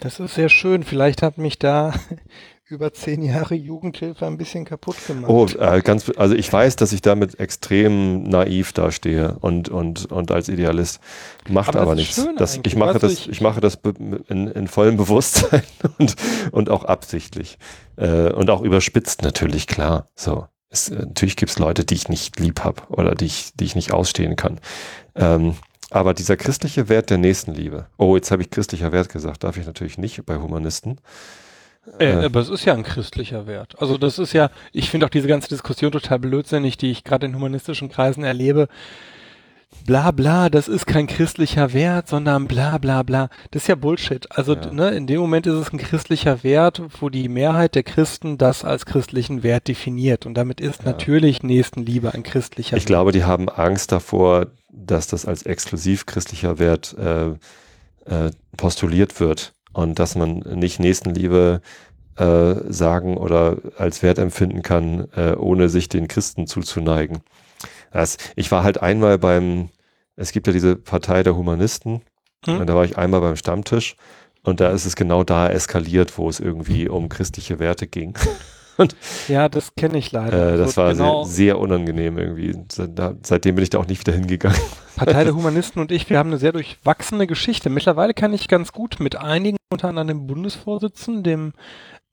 [0.00, 0.82] Das ist sehr schön.
[0.82, 1.94] Vielleicht hat mich da
[2.68, 5.30] über zehn Jahre Jugendhilfe ein bisschen kaputt gemacht.
[5.30, 10.30] Oh, äh, ganz, also ich weiß, dass ich damit extrem naiv dastehe und, und, und
[10.30, 11.00] als Idealist
[11.48, 12.16] macht Aber aber, nichts.
[12.36, 12.76] Das, ich eigentlich.
[12.76, 13.78] mache das, ich- ich mache das
[14.28, 15.62] in, in vollem Bewusstsein
[15.98, 16.16] und,
[16.52, 17.58] und auch absichtlich.
[17.96, 20.08] Äh, und auch überspitzt natürlich, klar.
[20.14, 20.46] So.
[20.70, 23.74] Es, äh, natürlich gibt's Leute, die ich nicht lieb hab oder die ich, die ich
[23.76, 24.58] nicht ausstehen kann.
[25.14, 25.54] Ähm,
[25.90, 27.86] aber dieser christliche Wert der Nächstenliebe.
[27.96, 29.44] Oh, jetzt habe ich christlicher Wert gesagt.
[29.44, 30.98] Darf ich natürlich nicht bei Humanisten.
[31.98, 32.24] Äh, Äh.
[32.24, 33.74] aber es ist ja ein christlicher Wert.
[33.80, 37.26] Also das ist ja, ich finde auch diese ganze Diskussion total blödsinnig, die ich gerade
[37.26, 38.68] in humanistischen Kreisen erlebe.
[39.86, 43.28] Bla bla, das ist kein christlicher Wert, sondern bla bla bla.
[43.50, 44.26] Das ist ja Bullshit.
[44.30, 44.72] Also Ja.
[44.72, 48.64] ne, in dem Moment ist es ein christlicher Wert, wo die Mehrheit der Christen das
[48.64, 50.24] als christlichen Wert definiert.
[50.24, 50.90] Und damit ist Ja.
[50.90, 56.58] natürlich Nächstenliebe ein christlicher Ich glaube, die haben Angst davor, dass das als exklusiv christlicher
[56.58, 57.28] Wert äh,
[58.06, 61.60] äh, postuliert wird und dass man nicht Nächstenliebe
[62.16, 67.20] äh, sagen oder als Wert empfinden kann, äh, ohne sich den Christen zuzuneigen.
[67.92, 69.68] Das, ich war halt einmal beim,
[70.16, 72.02] es gibt ja diese Partei der Humanisten,
[72.46, 72.60] Hm?
[72.60, 73.96] und da war ich einmal beim Stammtisch
[74.42, 78.14] und da ist es genau da eskaliert, wo es irgendwie um christliche Werte ging.
[79.28, 80.54] Ja, das kenne ich leider.
[80.54, 82.56] Äh, das Also war genau, sehr, sehr unangenehm irgendwie.
[82.88, 84.58] Da- Seitdem bin ich da auch nicht wieder hingegangen.
[84.96, 87.70] Partei der Humanisten und ich, wir haben eine sehr durchwachsene Geschichte.
[87.70, 91.52] Mittlerweile kann ich ganz gut mit einigen, unter anderem dem Bundesvorsitzenden, dem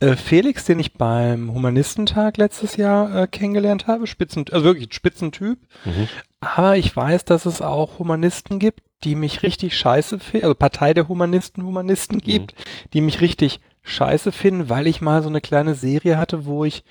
[0.02, 4.92] äh, Felix, den ich beim Humanistentag letztes Jahr äh, kennengelernt habe, Spitzen, also wirklich ein
[4.92, 5.60] Spitzentyp.
[5.86, 6.08] Mhm.
[6.40, 10.94] Aber ich weiß, dass es auch Humanisten gibt, die mich richtig scheiße finden, also Partei
[10.94, 12.54] der Humanisten, Humanisten gibt,
[12.94, 16.84] die mich richtig scheiße finden, weil ich mal so eine kleine Serie hatte, wo ich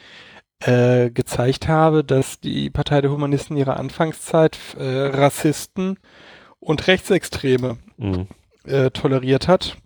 [0.61, 5.99] äh, gezeigt habe, dass die Partei der Humanisten ihrer Anfangszeit äh, Rassisten
[6.59, 8.27] und Rechtsextreme Mhm.
[8.65, 9.77] äh, toleriert hat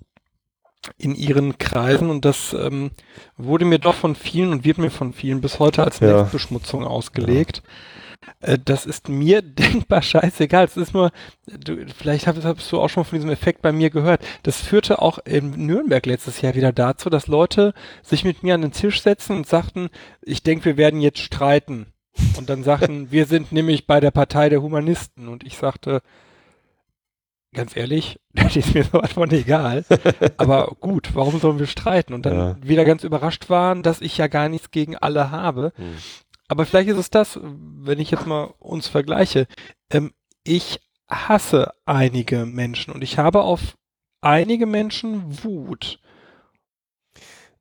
[0.98, 2.90] in ihren Kreisen und das ähm,
[3.36, 6.22] wurde mir doch von vielen und wird mir von vielen bis heute als Ja.
[6.22, 7.62] Netzbeschmutzung ausgelegt.
[8.40, 10.64] Äh, das ist mir denkbar scheißegal.
[10.64, 11.10] Es ist nur,
[11.46, 14.24] du, vielleicht hast, hast du auch schon von diesem Effekt bei mir gehört.
[14.42, 18.62] Das führte auch in Nürnberg letztes Jahr wieder dazu, dass Leute sich mit mir an
[18.62, 19.88] den Tisch setzen und sagten,
[20.22, 21.86] ich denke, wir werden jetzt streiten.
[22.36, 25.28] Und dann sagten, wir sind nämlich bei der Partei der Humanisten.
[25.28, 26.02] Und ich sagte,
[27.54, 29.84] ganz ehrlich, das ist mir sowas von egal.
[30.36, 32.12] Aber gut, warum sollen wir streiten?
[32.14, 32.56] Und dann Ja.
[32.62, 35.72] wieder ganz überrascht waren, dass ich ja gar nichts gegen alle habe.
[35.78, 35.96] Mhm.
[36.48, 39.46] Aber vielleicht ist es das, wenn ich jetzt mal uns vergleiche.
[39.90, 43.76] Ähm, ich hasse einige Menschen und ich habe auf
[44.20, 46.00] einige Menschen Wut.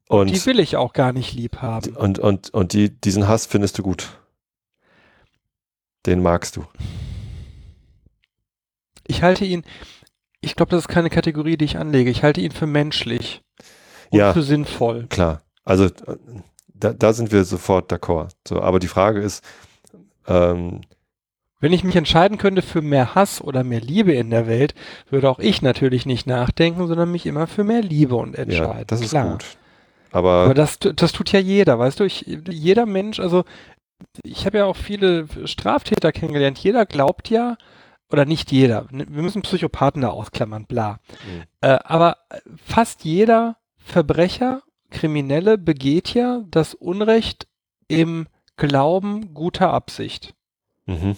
[0.09, 1.95] Und, Die will ich auch gar nicht lieb haben.
[1.95, 4.19] und, und, und die, diesen Hass findest du gut.
[6.05, 6.65] Den magst du.
[9.08, 9.64] Ich halte ihn,
[10.41, 12.10] ich glaube, das ist keine Kategorie, die ich anlege.
[12.10, 13.41] Ich halte ihn für menschlich
[14.10, 14.34] und Ja.
[14.34, 15.08] für sinnvoll.
[15.10, 15.41] Klar.
[15.64, 15.89] Also
[16.74, 18.32] da, da sind wir sofort d'accord.
[18.47, 19.43] So, aber die Frage ist,
[20.28, 20.82] ähm,
[21.60, 24.74] Wenn ich mich entscheiden könnte für mehr Hass oder mehr Liebe in der Welt,
[25.10, 28.80] würde auch ich natürlich nicht nachdenken, sondern mich immer für mehr Liebe und entscheiden.
[28.80, 29.32] ja, das ist Klar.
[29.32, 29.45] gut.
[30.12, 32.04] Aber, Aber das, das tut ja jeder, weißt du?
[32.04, 33.45] Ich, jeder Mensch, also
[34.24, 36.60] ich habe ja auch viele Straftäter kennengelernt.
[36.60, 37.56] Jeder glaubt ja,
[38.14, 40.99] oder nicht jeder, ne, wir müssen Psychopathen da ausklammern, bla.
[41.26, 41.43] Mhm.
[41.61, 42.18] Äh, aber
[42.64, 44.61] fast jeder Verbrecher,
[44.91, 47.47] Kriminelle begeht ja das Unrecht
[47.88, 50.36] im Glauben guter Absicht.
[50.86, 51.16] Mhm.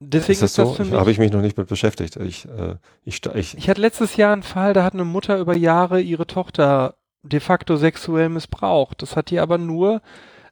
[0.00, 0.74] Deswegen ist das ist das so?
[0.74, 0.94] für mich.
[0.94, 2.16] Habe ich mich noch nicht mit beschäftigt.
[2.16, 5.54] Ich, äh, ich, ich, Ich hatte letztes Jahr einen Fall, da hat eine Mutter über
[5.54, 9.02] Jahre ihre Tochter de facto sexuell missbraucht.
[9.02, 10.00] Das hat die aber nur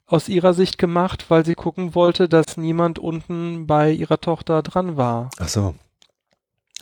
[0.07, 4.97] aus ihrer Sicht gemacht, weil sie gucken wollte, dass niemand unten bei ihrer Tochter dran
[4.97, 5.31] war.
[5.39, 5.75] ach so.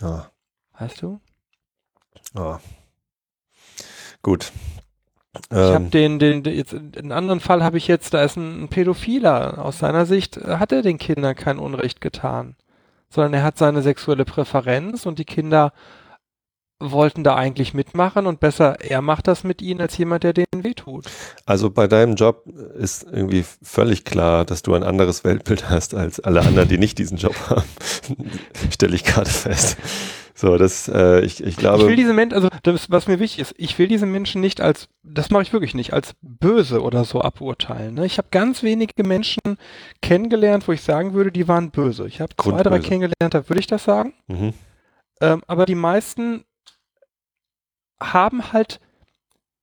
[0.00, 0.26] Ah,
[0.78, 1.20] Weißt du?
[2.34, 2.58] ah.
[4.22, 4.52] Gut.
[5.50, 8.36] Ich habe Ähm, den, den, den, jetzt, einen anderen Fall habe ich jetzt, da ist
[8.36, 9.64] ein, ein Pädophiler.
[9.64, 12.56] Aus seiner Sicht äh, hat er den Kindern kein Unrecht getan,
[13.08, 15.72] sondern er hat seine sexuelle Präferenz und die Kinder
[16.80, 20.64] wollten da eigentlich mitmachen und besser er macht das mit ihnen als jemand, der denen
[20.64, 21.06] wehtut.
[21.46, 22.44] also bei deinem Job
[22.76, 26.98] ist irgendwie völlig klar, dass du ein anderes Weltbild hast als alle anderen, die nicht
[26.98, 27.64] diesen Job haben.
[28.70, 29.76] Stelle ich gerade fest.
[30.36, 31.86] So, das, äh, ich, ich Ich glaube.
[31.86, 34.88] will diese Menschen, also das, was mir wichtig ist, ich will diese Menschen nicht als,
[35.04, 37.94] das mache ich wirklich nicht, als böse oder so aburteilen.
[37.94, 38.04] Ne?
[38.04, 39.40] Ich habe ganz wenige Menschen
[40.02, 42.08] kennengelernt, wo ich sagen würde, die waren böse.
[42.08, 44.12] Ich habe zwei, drei kennengelernt, da würde ich das sagen.
[44.26, 44.52] mhm.
[45.20, 46.44] Ähm, aber die meisten
[48.00, 48.80] haben halt,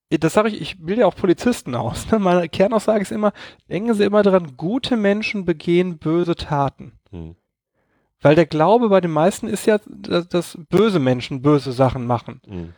[0.10, 2.12] das sage ich, ich will ja auch Polizisten aus.
[2.12, 2.20] Ne?
[2.20, 3.34] Meine Kernaussage ist immer,
[3.70, 6.94] denken Sie immer dran, gute Menschen begehen böse Taten.
[7.12, 7.36] Mhm.
[8.22, 12.42] Weil der Glaube bei den meisten ist ja, dass, dass böse Menschen böse Sachen machen.
[12.46, 12.74] Mhm.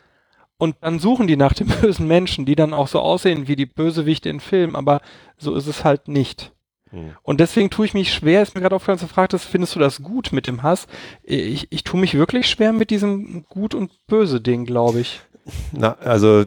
[0.58, 3.66] Und dann suchen die nach den bösen Menschen, die dann auch so aussehen wie die
[3.66, 5.02] Bösewichte in Filmen, aber
[5.38, 6.54] so ist es halt nicht.
[6.92, 7.16] Mhm.
[7.24, 9.80] Und deswegen tue ich mich schwer, ist mir gerade aufgefallen, dass du fragtest, findest du
[9.80, 10.88] das gut mit dem Hass?
[11.24, 15.22] Ich, ich tue mich wirklich schwer mit diesem Gut und Böse Ding, glaube ich.
[15.72, 16.46] Na, also,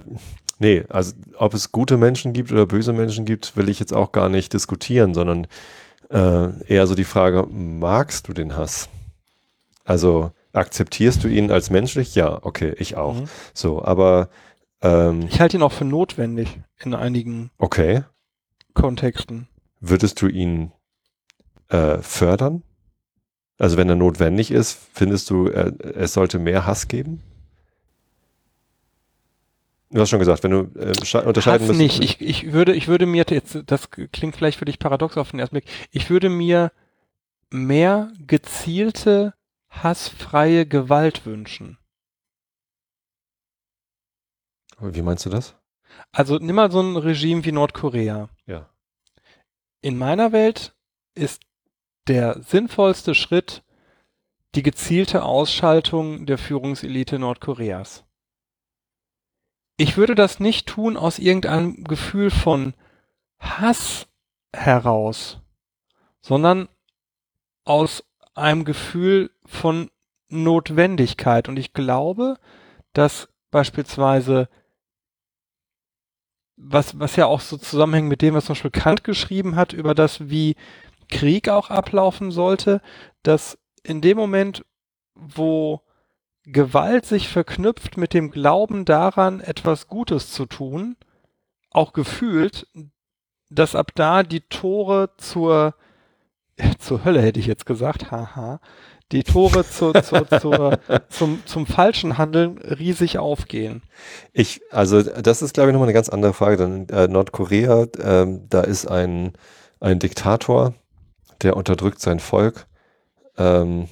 [0.59, 4.13] nee, also ob es gute Menschen gibt oder böse Menschen gibt, will ich jetzt auch
[4.13, 5.47] gar nicht diskutieren, sondern
[6.11, 8.89] äh, eher so die Frage, magst du den Hass?
[9.85, 12.15] Also akzeptierst du ihn als menschlich?
[12.15, 13.15] Ja, okay, ich auch.
[13.15, 13.29] Mhm.
[13.55, 14.29] So, aber
[14.83, 18.03] ähm, Ich halte ihn auch für notwendig in einigen okay,
[18.75, 19.49] Kontexten.
[19.81, 20.73] würdest du ihn
[21.69, 22.63] äh, fördern?
[23.59, 27.23] Also wenn er notwendig ist, findest du, äh, es sollte mehr Hass geben?
[29.91, 32.03] Du hast schon gesagt, wenn du äh, sche- unterscheiden Hass nicht.
[32.03, 35.39] Ich, ich würde, ich würde mir jetzt, das klingt vielleicht für dich paradox auf den
[35.41, 36.73] ersten Blick, ich würde mir
[37.51, 39.35] mehr gezielte,
[39.71, 41.79] hassfreie Gewalt wünschen.
[44.81, 45.55] Wie meinst du das?
[46.13, 48.29] Also nimm mal so ein Regime wie Nordkorea.
[48.47, 48.69] Ja.
[49.81, 50.75] In meiner Welt
[51.15, 51.43] ist
[52.09, 53.63] der sinnvollste Schritt
[54.55, 58.05] die gezielte Ausschaltung der Führungselite Nordkoreas.
[59.77, 62.75] Ich würde das nicht tun aus irgendeinem Gefühl von
[63.39, 64.07] Hass
[64.55, 65.41] heraus,
[66.23, 66.69] sondern
[67.65, 68.05] aus
[68.35, 69.91] einem Gefühl von
[70.29, 71.49] Notwendigkeit.
[71.49, 72.39] Und ich glaube,
[72.93, 74.49] dass beispielsweise
[76.57, 79.95] was, was ja auch so zusammenhängt mit dem, was zum Beispiel Kant geschrieben hat, über
[79.95, 80.57] das, wie
[81.09, 82.81] Krieg auch ablaufen sollte,
[83.23, 84.65] dass in dem Moment,
[85.15, 85.83] wo
[86.47, 90.97] Gewalt sich verknüpft mit dem Glauben daran, etwas Gutes zu tun,
[91.71, 92.69] auch gefühlt,
[93.51, 95.75] dass ab da die Tore zur,
[96.79, 98.61] zur Hölle hätte ich jetzt gesagt, haha,
[99.13, 100.79] die Tore zur, zur, zur,
[101.09, 103.83] zum, zum falschen Handeln riesig aufgehen.
[104.33, 106.57] Ich, also das ist, glaube ich, nochmal eine ganz andere Frage.
[106.57, 109.33] Dann äh, Nordkorea, ähm, da ist ein,
[109.81, 110.75] ein Diktator,
[111.43, 112.67] der unterdrückt sein Volk.
[113.37, 113.89] Ähm,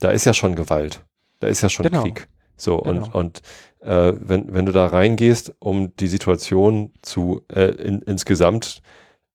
[0.00, 1.00] da ist ja schon Gewalt.
[1.44, 2.04] Da ist ja schon Genau.
[2.04, 2.26] Krieg.
[2.56, 3.04] So, Genau.
[3.04, 3.42] und, und
[3.80, 8.80] äh, wenn, wenn du da reingehst, um die Situation zu äh, in, insgesamt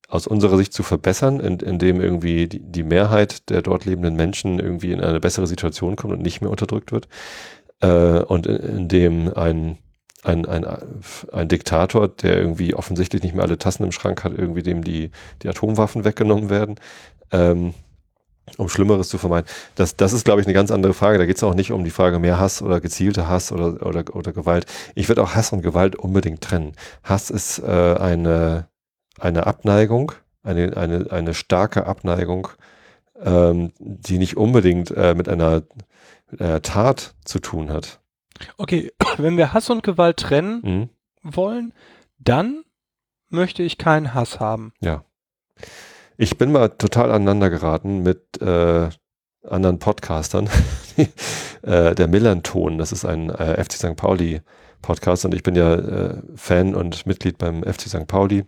[0.07, 4.57] aus unserer Sicht zu verbessern, in, indem irgendwie die, die Mehrheit der dort lebenden Menschen
[4.57, 7.07] irgendwie in eine bessere Situation kommt und nicht mehr unterdrückt wird,
[7.81, 9.77] äh, und in, indem ein
[10.23, 10.65] ein, ein,
[11.31, 15.11] ein Diktator, der irgendwie offensichtlich nicht mehr alle Tassen im Schrank hat, irgendwie dem die,
[15.43, 16.75] die Atomwaffen weggenommen werden,
[17.31, 17.73] ähm,
[18.57, 19.47] um Schlimmeres zu vermeiden.
[19.75, 21.17] Das, das ist, glaube ich, eine ganz andere Frage.
[21.17, 24.03] Da geht es auch nicht um die Frage mehr Hass oder gezielte Hass oder, oder,
[24.15, 24.65] oder Gewalt.
[24.95, 26.73] Ich würde auch Hass und Gewalt unbedingt trennen.
[27.03, 28.67] Hass ist äh, eine,
[29.19, 30.11] eine Abneigung,
[30.43, 32.47] eine, eine, eine starke Abneigung,
[33.21, 35.63] ähm, die nicht unbedingt äh, mit, einer,
[36.31, 37.99] mit einer Tat zu tun hat.
[38.57, 40.89] Okay, wenn wir Hass und Gewalt trennen Mhm.
[41.35, 41.73] wollen,
[42.17, 42.63] dann
[43.29, 44.73] möchte ich keinen Hass haben.
[46.21, 48.89] Ich bin mal total aneinander geraten mit äh,
[49.47, 50.49] anderen Podcastern.
[51.61, 53.95] äh, der Millanton, das ist ein äh, FC St.
[53.95, 54.41] Pauli
[54.81, 58.05] Podcast und ich bin ja äh, Fan und Mitglied beim FC St.
[58.05, 58.45] Pauli.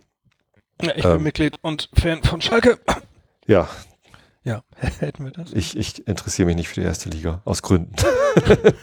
[0.82, 1.12] Ja, ich Ähm.
[1.14, 2.78] bin Mitglied und Fan von Schalke.
[3.46, 3.70] Ja,
[4.44, 4.62] Ja,
[4.98, 5.54] hätten wir das.
[5.54, 7.94] Ich, ich interessiere mich nicht für die erste Liga, aus Gründen.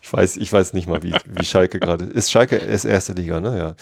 [0.00, 2.30] ich weiß, ich weiß nicht mal, wie, wie Schalke gerade ist.
[2.30, 3.58] Schalke ist erste Liga, ne?
[3.58, 3.74] Ja.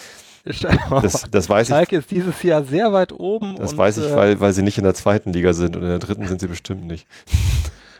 [1.02, 2.00] Das, das weiß Schalke ich.
[2.00, 3.56] ist dieses Jahr sehr weit oben.
[3.56, 5.82] Das und, weiß ich, äh, weil, weil sie nicht in der zweiten Liga sind und
[5.82, 7.06] in der dritten sind sie bestimmt nicht.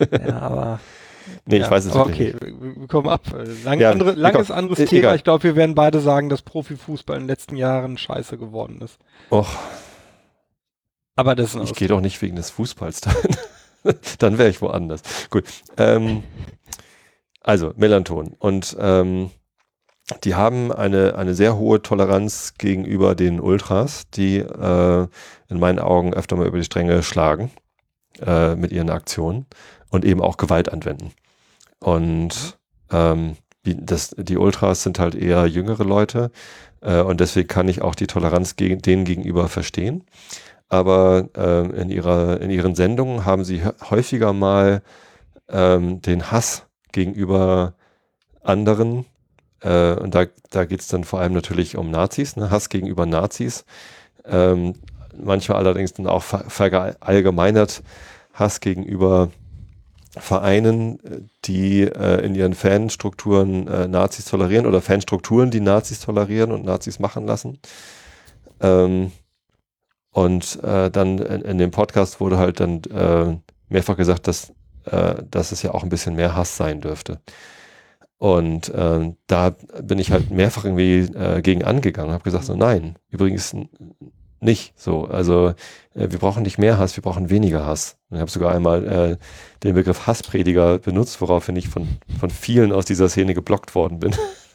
[0.11, 0.81] ja, aber.
[1.47, 2.79] Nee, ja, ich weiß es okay, nicht.
[2.79, 3.23] wir kommen ab.
[3.65, 4.99] Lang, ja, andere, langes komm, anderes Thema.
[4.99, 5.17] Egal.
[5.17, 8.99] Ich glaube, wir werden beide sagen, dass Profifußball in den letzten Jahren scheiße geworden ist.
[9.31, 9.49] Och.
[11.17, 13.37] Aber das ist Ich gehe doch nicht wegen des Fußballs dahin.
[14.19, 15.03] Dann wäre ich woanders.
[15.31, 15.45] Gut.
[15.77, 16.23] Ähm,
[17.43, 18.35] also, Melanton.
[18.39, 19.31] Und ähm,
[20.25, 25.07] die haben eine, eine sehr hohe Toleranz gegenüber den Ultras, die äh,
[25.49, 27.51] in meinen Augen öfter mal über die Stränge schlagen
[28.25, 29.47] äh, mit ihren Aktionen
[29.91, 31.13] und eben auch Gewalt anwenden.
[31.81, 32.59] Und
[32.91, 33.37] ähm,
[33.67, 36.31] die, das, die Ultras sind halt eher jüngere Leute
[36.81, 40.05] äh, und deswegen kann ich auch die Toleranz gegen, denen gegenüber verstehen.
[40.69, 44.83] Aber äh, in, ihrer, in ihren Sendungen haben sie häufiger mal
[45.49, 47.75] ähm, den Hass gegenüber
[48.43, 49.05] anderen
[49.61, 52.51] äh, und da, da geht es dann vor allem natürlich um Nazis, ne?
[52.51, 53.65] Hass gegenüber Nazis.
[54.25, 54.75] Ähm,
[55.17, 57.83] manchmal allerdings dann auch verallgemeinert
[58.33, 59.31] Hass gegenüber
[60.17, 60.99] Vereinen,
[61.45, 66.99] die äh, in ihren Fanstrukturen äh, Nazis tolerieren oder Fanstrukturen, die Nazis tolerieren und Nazis
[66.99, 67.61] machen lassen.
[68.61, 69.13] Ähm,
[70.11, 73.39] und äh, dann in, in, dem Podcast wurde halt dann äh,
[73.69, 74.53] mehrfach gesagt, dass,
[74.87, 77.21] äh, dass es ja auch ein bisschen mehr Hass sein dürfte.
[78.21, 82.97] Und ähm, da bin ich halt mehrfach irgendwie äh, gegen angegangen, habe gesagt so nein,
[83.09, 83.57] übrigens
[84.41, 85.07] nicht so.
[85.07, 85.55] Also
[85.95, 87.97] äh, wir brauchen nicht mehr Hass, wir brauchen weniger Hass.
[88.11, 89.17] Und ich habe sogar einmal äh,
[89.65, 94.15] den Begriff Hassprediger benutzt, woraufhin ich von von vielen aus dieser Szene geblockt worden bin.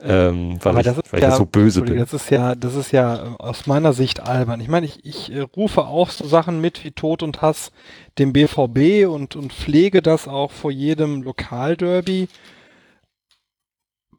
[0.00, 1.98] ähm, weil, Aber ich, das ist weil ja, ich so böse bin.
[1.98, 4.60] Das ist ja, das ist ja äh, aus meiner Sicht albern.
[4.60, 7.72] Ich meine, ich, ich äh, rufe auch so Sachen mit wie Tod und Hass
[8.20, 12.28] dem BVB und und pflege das auch vor jedem Lokalderby.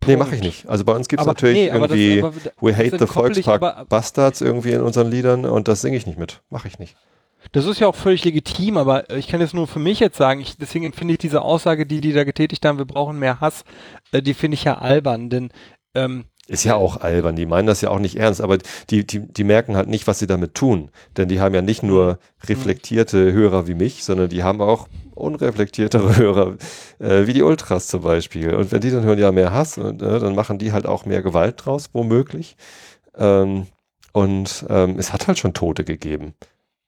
[0.06, 0.68] Nee, mache ich nicht.
[0.68, 4.42] Also bei uns gibt es natürlich nee, irgendwie das, aber, We Hate the Volkspark Bastards
[4.42, 6.42] irgendwie in unseren Liedern und das singe ich nicht mit.
[6.50, 6.96] Mache ich nicht.
[7.52, 10.42] Das ist ja auch völlig legitim, aber ich kann jetzt nur für mich jetzt sagen,
[10.42, 13.64] ich, deswegen finde ich diese Aussage, die die da getätigt haben, wir brauchen mehr Hass,
[14.12, 15.50] äh, die finde ich ja albern, denn
[15.94, 18.58] ähm, ist ja auch albern, die meinen das ja auch nicht ernst, aber
[18.90, 20.90] die, die, die merken halt nicht, was sie damit tun.
[21.16, 26.18] Denn die haben ja nicht nur reflektierte Hörer wie mich, sondern die haben auch unreflektiertere
[26.18, 26.56] Hörer,
[27.00, 28.54] äh, wie die Ultras zum Beispiel.
[28.54, 31.06] Und wenn die dann hören, ja, mehr Hass, und, äh, dann machen die halt auch
[31.06, 32.58] mehr Gewalt draus, womöglich.
[33.18, 33.68] Ähm,
[34.12, 36.34] und ähm, es hat halt schon Tote gegeben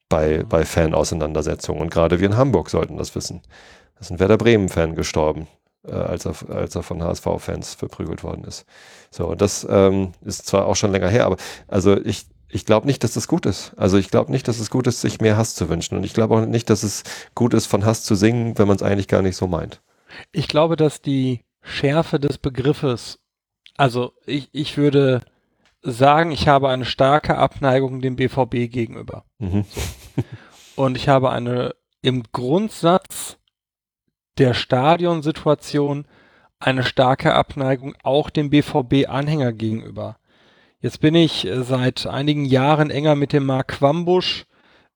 [0.10, 1.82] bei, bei Fan-Auseinandersetzungen.
[1.82, 3.42] Und gerade wir in Hamburg sollten das wissen.
[3.96, 5.48] Da ist ein Werder Bremen-Fan gestorben,
[5.86, 8.66] äh, als, er, als er von HSV-Fans verprügelt worden ist.
[9.12, 12.88] So, und das ähm, ist zwar auch schon länger her, aber also ich, ich glaube
[12.88, 13.74] nicht, dass das gut ist.
[13.78, 15.98] Also ich glaube nicht, dass es gut ist, sich mehr Hass zu wünschen.
[15.98, 17.04] Und ich glaube auch nicht, dass es
[17.36, 19.82] gut ist, von Hass zu singen, wenn man es eigentlich gar nicht so meint.
[20.32, 23.20] Ich glaube, dass die Schärfe des Begriffes,
[23.76, 25.24] also ich, ich würde
[25.82, 29.26] sagen, ich habe eine starke Abneigung dem BVB gegenüber.
[29.40, 29.66] Mhm.
[29.70, 29.82] So.
[30.76, 33.38] Und ich habe eine im Grundsatz
[34.38, 36.06] der Stadionsituation
[36.60, 40.18] eine starke Abneigung auch dem BVB-Anhänger gegenüber.
[40.80, 44.46] Jetzt bin ich äh, seit einigen Jahren enger mit dem Mark Quambusch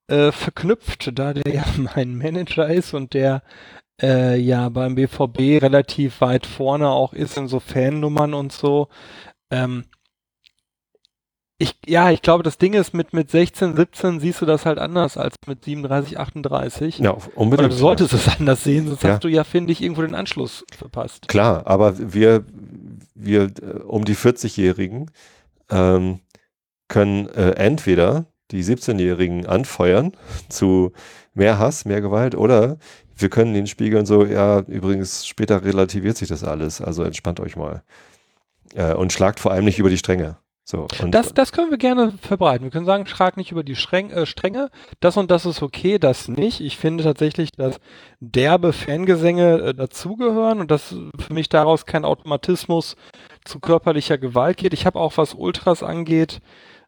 [0.07, 1.65] äh, verknüpft, da der ja
[1.95, 3.43] mein Manager ist und der
[4.01, 8.87] äh, ja beim BVB relativ weit vorne auch ist in so Fannummern und so.
[9.51, 9.85] Ähm,
[11.59, 14.77] ich, ja, ich glaube, das Ding ist, mit, mit 16, 17 siehst du das halt
[14.77, 16.99] anders als mit 37, 38.
[16.99, 17.67] Ja, unbedingt.
[17.67, 19.13] Oder du solltest es anders sehen, sonst ja.
[19.13, 21.27] hast du ja, finde ich, irgendwo den Anschluss verpasst.
[21.27, 22.45] Klar, aber wir,
[23.15, 25.09] wir äh, um die 40-Jährigen
[25.71, 26.19] ähm,
[26.87, 30.11] können äh, entweder die 17-Jährigen anfeuern
[30.49, 30.91] zu
[31.33, 32.77] mehr Hass, mehr Gewalt oder
[33.15, 37.55] wir können ihnen spiegeln so, ja, übrigens, später relativiert sich das alles, also entspannt euch
[37.55, 37.81] mal.
[38.75, 40.37] Äh, und schlagt vor allem nicht über die Stränge.
[40.69, 42.65] So, und das, das können wir gerne verbreiten.
[42.65, 44.69] Wir können sagen, schlag nicht über die Schrän äh, Stränge.
[44.99, 46.59] Das und das ist okay, das nicht.
[46.59, 47.79] Ich finde tatsächlich, dass
[48.19, 52.97] derbe Fangesänge äh, dazugehören und dass für mich daraus kein Automatismus
[53.45, 54.73] zu körperlicher Gewalt geht.
[54.73, 56.39] Ich habe auch, was Ultras angeht,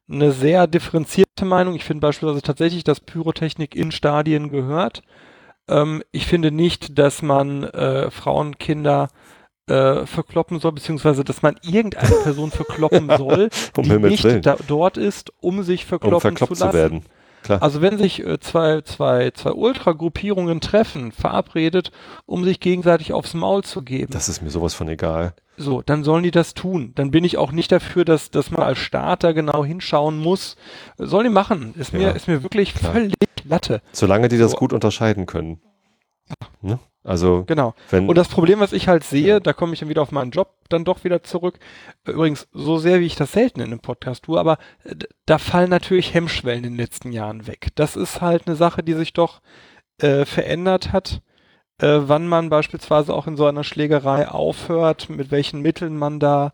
[0.09, 1.73] eine sehr differenzierte Meinung.
[1.75, 5.03] Ich finde beispielsweise tatsächlich, dass Pyrotechnik in Stadien gehört.
[5.69, 9.07] Ähm, ich finde nicht, dass man äh, Frauen, Kinder
[9.69, 14.97] äh, verkloppen soll, beziehungsweise dass man irgendeine Person verkloppen soll, um die nicht da, dort
[14.97, 16.55] ist, um sich verkloppen um zu lassen.
[16.71, 17.01] Zu werden.
[17.43, 17.61] klar.
[17.61, 21.91] Also wenn sich äh, zwei, zwei, zwei Ultragruppierungen treffen, verabredet,
[22.25, 24.11] um sich gegenseitig aufs Maul zu geben.
[24.11, 25.33] Das ist mir sowas von egal.
[25.61, 26.93] So, dann sollen die das tun.
[26.95, 30.55] Dann bin ich auch nicht dafür, dass, dass man als Starter genau hinschauen muss.
[30.97, 31.73] Sollen die machen.
[31.77, 32.93] Ist Ja, mir, ist mir wirklich klar.
[32.93, 33.13] völlig
[33.43, 33.81] Latte.
[33.91, 34.57] Solange die das So.
[34.57, 35.59] gut unterscheiden können.
[36.61, 36.79] Ne?
[37.09, 37.73] Also, Genau.
[38.07, 40.53] Und das Problem, was ich halt sehe, da komme ich dann wieder auf meinen Job
[40.69, 41.57] dann doch wieder zurück.
[42.05, 44.93] Übrigens, so sehr wie ich das selten in einem Podcast tue, aber äh,
[45.25, 47.69] da fallen natürlich Hemmschwellen in den letzten Jahren weg.
[47.73, 49.41] Das ist halt eine Sache, die sich doch
[49.99, 51.23] äh, verändert hat,
[51.79, 56.53] äh, wann man beispielsweise auch in so einer Schlägerei aufhört, mit welchen Mitteln man da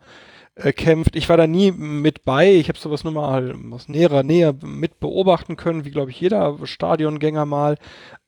[0.55, 1.17] äh, kämpft.
[1.17, 5.01] Ich war da nie mit bei, ich habe sowas nur mal aus näherer Nähe mit
[5.01, 7.77] beobachten können, wie glaube ich jeder Stadiongänger mal.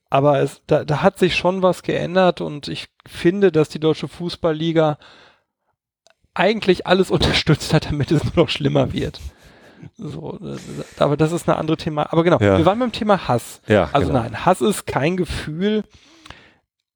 [0.09, 4.07] Aber es, da, da hat sich schon was geändert und ich finde, dass die deutsche
[4.07, 4.97] Fußballliga
[6.33, 9.19] eigentlich alles unterstützt hat, damit es nur noch schlimmer wird.
[9.97, 10.57] So, äh,
[11.01, 12.11] aber das ist eine andere Thema.
[12.11, 12.57] Aber genau, Ja.
[12.57, 13.61] wir waren beim Thema Hass.
[13.67, 14.21] ja, Also genau.
[14.21, 15.83] nein, Hass ist kein Gefühl.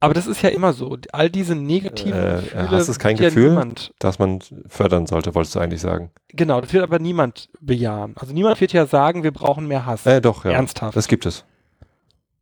[0.03, 0.97] Aber das ist ja immer so.
[1.11, 2.71] All diese negativen Äh, Gefühle.
[2.71, 3.49] Hass ist kein wird ja Gefühl?
[3.49, 6.09] Niemand, dass man fördern sollte, wolltest du eigentlich sagen.
[6.29, 8.15] genau, das wird aber niemand bejahen.
[8.17, 10.05] Also niemand wird ja sagen, wir brauchen mehr Hass.
[10.07, 10.51] Äh, doch, ja.
[10.51, 10.95] Ernsthaft.
[10.97, 11.45] Das gibt es.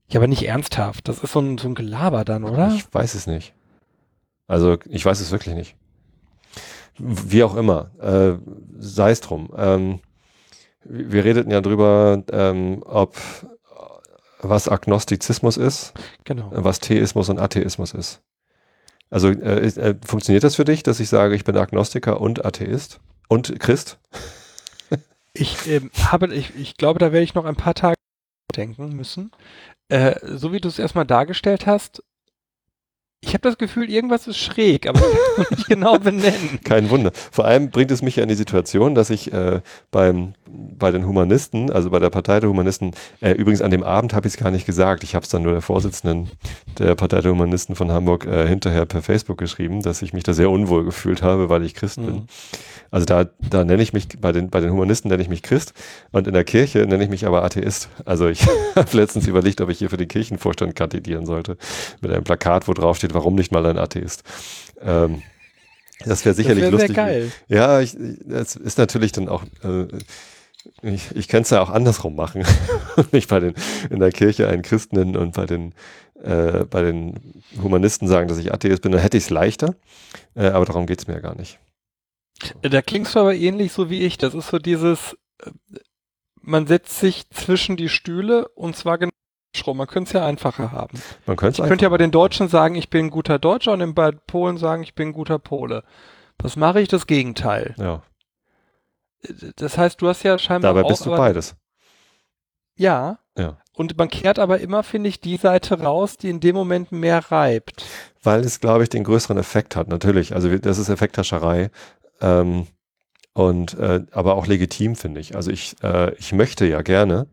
[0.09, 1.07] Ja, aber nicht ernsthaft.
[1.07, 2.73] Das ist so ein, so ein Gelaber dann, oder?
[2.75, 3.53] Ich weiß es nicht.
[4.47, 5.75] Also, ich weiß es wirklich nicht.
[6.97, 8.37] Wie auch immer, äh,
[8.77, 9.53] sei es drum.
[9.55, 9.99] Ähm,
[10.83, 13.15] wir redeten ja drüber, ähm, ob
[14.41, 15.93] was Agnostizismus ist,
[16.23, 16.49] Genau.
[16.51, 18.21] was Theismus und Atheismus ist.
[19.09, 22.99] Also äh, äh, funktioniert das für dich, dass ich sage, ich bin Agnostiker und Atheist
[23.27, 23.97] und Christ?
[25.33, 27.95] Ich ähm, habe, ich, ich glaube, da werde ich noch ein paar Tage
[28.55, 29.31] denken müssen.
[29.89, 32.03] Äh, so wie du es erstmal dargestellt hast,
[33.21, 36.59] ich habe das Gefühl, irgendwas ist schräg, aber ich kann es nicht genau benennen.
[36.63, 37.11] Kein Wunder.
[37.31, 39.59] Vor allem bringt es mich ja in die Situation, dass ich äh,
[39.91, 44.13] beim, bei den Humanisten, also bei der Partei der Humanisten, äh, übrigens an dem Abend
[44.13, 46.29] habe ich es gar nicht gesagt, ich habe es dann nur der Vorsitzenden
[46.77, 50.33] der Partei der Humanisten von Hamburg äh, hinterher per Facebook geschrieben, dass ich mich da
[50.33, 52.15] sehr unwohl gefühlt habe, weil ich Christ bin.
[52.15, 52.27] Mhm.
[52.91, 55.73] Also da, da nenne ich mich, bei den, bei den Humanisten nenne ich mich Christ
[56.11, 57.89] und in der Kirche nenne ich mich aber Atheist.
[58.05, 58.41] Also ich
[58.75, 61.57] habe letztens überlegt, ob ich hier für den Kirchenvorstand kandidieren sollte,
[62.01, 64.23] mit einem Plakat, wo drauf steht, warum nicht mal ein Atheist.
[64.81, 65.21] Ähm,
[66.05, 66.95] das wäre sicherlich das wär lustig.
[66.95, 67.31] geil.
[67.47, 69.87] Ja, ich, es ist natürlich dann auch, äh,
[70.81, 72.45] ich, ich kann es ja auch andersrum machen.
[73.11, 73.53] nicht bei den,
[73.89, 75.73] in der Kirche einen Christ nennen und bei den,
[76.23, 79.75] äh, bei den Humanisten sagen, dass ich Atheist bin, dann hätte ich es leichter.
[80.35, 81.59] Äh, aber darum geht es mir ja gar nicht.
[82.61, 84.17] Äh, Da klingst du aber ähnlich so wie ich.
[84.17, 85.51] Das ist so dieses, äh,
[86.41, 89.11] man setzt sich zwischen die Stühle und zwar genau
[89.53, 89.77] andersrum.
[89.77, 91.01] Man könnte es ja einfacher haben.
[91.25, 93.73] Man könnte Ich es könnte ja bei den Deutschen sagen, ich bin ein guter Deutscher
[93.73, 95.83] und bei Polen sagen, ich bin ein guter Pole.
[96.39, 96.87] Was mache ich?
[96.87, 97.75] Das Gegenteil.
[97.77, 98.01] ja,
[99.57, 101.55] Das heißt, du hast ja scheinbar dabei auch, bist du beides.
[102.75, 103.19] Ja.
[103.37, 103.57] Ja.
[103.73, 107.31] Und man kehrt aber immer, finde ich, die Seite raus, die in dem Moment mehr
[107.31, 107.85] reibt.
[108.23, 110.33] Weil es, glaube ich, den größeren Effekt hat, natürlich.
[110.35, 111.71] Also das ist Effekthascherei.
[112.21, 112.67] Ähm,
[113.33, 115.35] und äh, aber auch legitim, finde ich.
[115.35, 117.27] Also ich, äh, ich möchte ja gerne,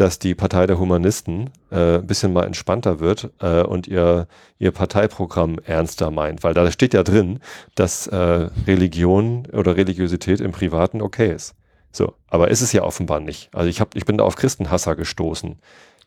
[0.00, 4.28] dass die Partei der Humanisten äh, ein bisschen mal entspannter wird äh, und ihr,
[4.58, 6.44] ihr Parteiprogramm ernster meint.
[6.44, 7.40] Weil da steht ja drin,
[7.74, 11.54] dass äh, Religion oder Religiosität im Privaten okay ist.
[11.90, 13.50] So, aber ist es ja offenbar nicht.
[13.52, 15.56] Also ich, hab, ich bin da auf Christenhasser gestoßen.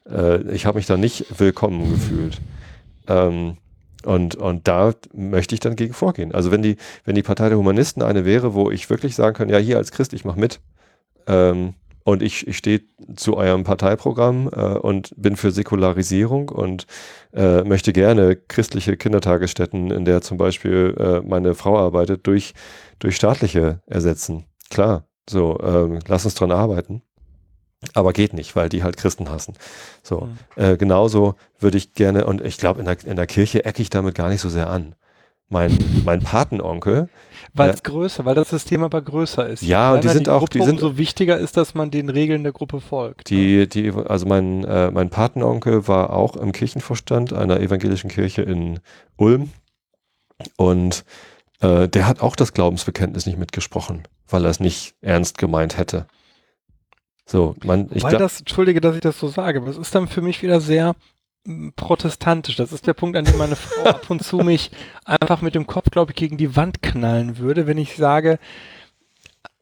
[0.10, 2.39] Äh, ich habe mich da nicht willkommen gefühlt.
[3.08, 3.58] Ähm,
[4.06, 6.34] und, und da möchte ich dann gegen vorgehen.
[6.34, 9.50] Also wenn die, wenn die Partei der Humanisten eine wäre, wo ich wirklich sagen kann,
[9.50, 10.62] ja, hier als Christ, ich mache mit
[11.28, 11.74] ähm,
[12.04, 12.82] und ich, ich stehe
[13.16, 16.88] zu eurem Parteiprogramm äh, und bin für Säkularisierung und
[17.34, 22.54] äh, möchte gerne christliche Kindertagesstätten, in der zum Beispiel äh, meine Frau arbeitet, durch,
[22.99, 24.45] durch staatliche ersetzen.
[24.70, 27.02] Klar, so, ähm, lass uns dran arbeiten.
[27.95, 29.56] Aber geht nicht, weil die halt Christen hassen.
[30.04, 30.38] So, Mhm.
[30.64, 33.89] äh, genauso würde ich gerne, und ich glaube, in der, in der Kirche ecke ich
[33.89, 34.95] damit gar nicht so sehr an.
[35.49, 37.10] Mein, mein Patenonkel,
[37.54, 37.74] Weil Ja.
[37.74, 39.62] es größer, weil das System aber größer ist.
[39.62, 42.43] Ja, und die sind auch- Gruppe, die sind- umso wichtiger ist, dass man den Regeln
[42.43, 43.30] der Gruppe folgt.
[43.30, 48.80] die, die, also mein, äh, mein Patenonkel war auch im Kirchenvorstand einer evangelischen Kirche in
[49.18, 49.49] Ulm
[50.58, 51.04] und
[51.60, 56.08] äh, der hat auch das Glaubensbekenntnis nicht mitgesprochen, weil er es nicht ernst gemeint hätte.
[57.26, 60.08] So, man, ich Weil das, entschuldige, dass ich das so sage, aber es ist dann
[60.08, 60.95] für mich wieder sehr
[61.76, 62.56] protestantisch.
[62.56, 64.72] Das ist der Punkt, an dem meine Frau ab und zu mich
[65.06, 68.38] einfach mit dem Kopf, glaube ich, gegen die Wand knallen würde, wenn ich sage,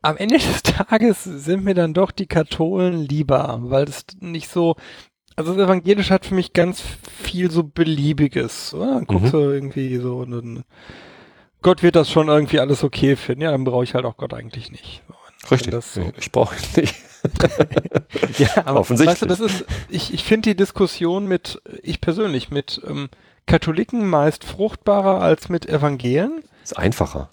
[0.02, 4.76] am Ende des Tages sind mir dann doch die Katholen lieber, weil das nicht so,
[5.36, 6.82] also das Evangelische hat für mich ganz
[7.22, 8.74] viel so Beliebiges.
[8.74, 8.96] Oder?
[8.96, 9.38] Dann guckst Mhm.
[9.38, 10.64] du irgendwie so, und dann,
[11.62, 13.42] Gott wird das schon irgendwie alles okay finden.
[13.44, 15.04] Ja, dann brauche ich halt auch Gott eigentlich nicht.
[15.52, 15.74] Richtig.
[15.84, 16.12] So.
[16.18, 16.96] Ich brauche ihn nicht.
[18.40, 19.14] ja, aber Offensichtlich.
[19.14, 23.10] weißt du, das ist, ich, ich finde die Diskussion mit, ich persönlich, mit ähm,
[23.46, 26.44] Katholiken meist fruchtbarer als mit Evangelien.
[26.64, 27.30] Ist einfacher.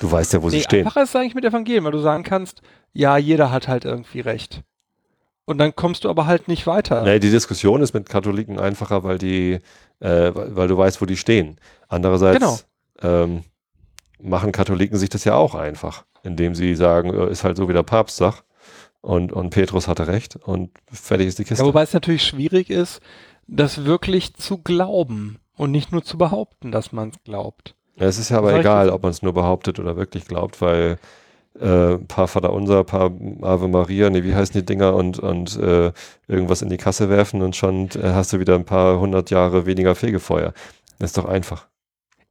[0.00, 0.86] Du weißt ja, wo sie Nee, stehen.
[0.86, 2.60] einfacher ist es eigentlich mit Evangelien, weil du sagen kannst,
[2.92, 4.62] ja, jeder hat halt irgendwie recht.
[5.44, 7.02] Und dann kommst du aber halt nicht weiter.
[7.02, 9.60] Nee, die Diskussion ist mit Katholiken einfacher, weil die,
[10.00, 11.58] äh, weil weil du weißt, wo die stehen.
[11.88, 12.58] Andererseits Genau.
[13.24, 13.44] ähm,
[14.18, 17.72] machen Katholiken sich das ja auch einfach, indem sie sagen, äh, ist halt so wie
[17.72, 18.44] der Papst sagt
[19.00, 21.62] und, und Petrus hatte recht und fertig ist die Kiste.
[21.62, 23.00] Ja, wobei es natürlich schwierig ist,
[23.46, 27.74] das wirklich zu glauben und nicht nur zu behaupten, dass man es glaubt.
[27.96, 30.60] Ja, es ist ja aber ich egal, ob man es nur behauptet oder wirklich glaubt,
[30.60, 30.98] weil
[31.60, 33.10] äh, paar Vater Unser, paar
[33.40, 35.92] Ave Maria, nee, wie heißen die Dinger und, und äh,
[36.28, 39.66] irgendwas in die Kasse werfen und schon äh, hast du wieder ein paar hundert Jahre
[39.66, 40.52] weniger Fegefeuer.
[40.98, 41.68] Das ist doch einfach.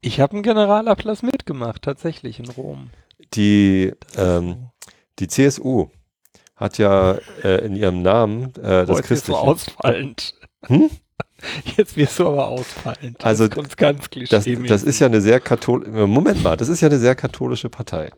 [0.06, 2.92] Ich habe einen Generalablass mitgemacht, tatsächlich in Rom.
[3.34, 4.68] Die, ähm,
[5.18, 5.88] die CSU
[6.56, 9.40] hat ja äh, in ihrem Namen äh, das Oh, jetzt wirst du Christliche.
[9.40, 10.36] ausfallend.
[10.68, 10.92] Hm?
[11.78, 13.24] Jetzt wirst du aber ausfallend.
[13.24, 16.82] Also, Jetzt kommt's ganz Das, das ist ja eine sehr katholische, Moment mal, das ist
[16.82, 18.12] ja eine sehr katholische Partei.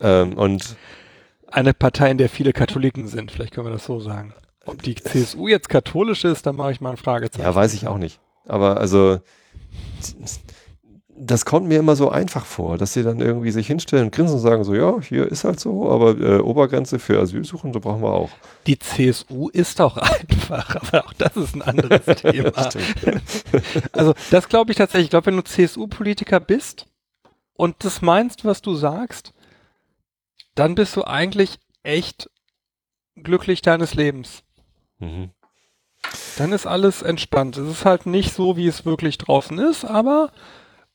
[0.00, 0.76] Ähm, und
[1.48, 3.30] eine Partei, in der viele Katholiken sind.
[3.30, 4.34] Vielleicht können wir das so sagen.
[4.64, 7.42] Ob die CSU jetzt katholisch ist, da mache ich mal ein Fragezeichen.
[7.42, 8.20] Ja, weiß ich auch nicht.
[8.46, 9.20] Aber also,
[11.22, 14.36] das kommt mir immer so einfach vor, dass sie dann irgendwie sich hinstellen und grinsen
[14.36, 18.12] und sagen so, ja, hier ist halt so, aber äh, Obergrenze für Asylsuchende brauchen wir
[18.12, 18.30] auch.
[18.66, 22.52] Die CSU ist auch einfach, aber auch das ist ein anderes Thema.
[23.92, 25.06] Also das glaube ich tatsächlich.
[25.06, 26.86] Ich glaube, wenn du CSU-Politiker bist
[27.54, 29.34] und das meinst, was du sagst,
[30.54, 32.30] dann bist du eigentlich echt
[33.16, 34.42] glücklich deines Lebens.
[34.98, 35.30] Mhm.
[36.38, 37.58] Dann ist alles entspannt.
[37.58, 40.30] Es ist halt nicht so, wie es wirklich draußen ist, aber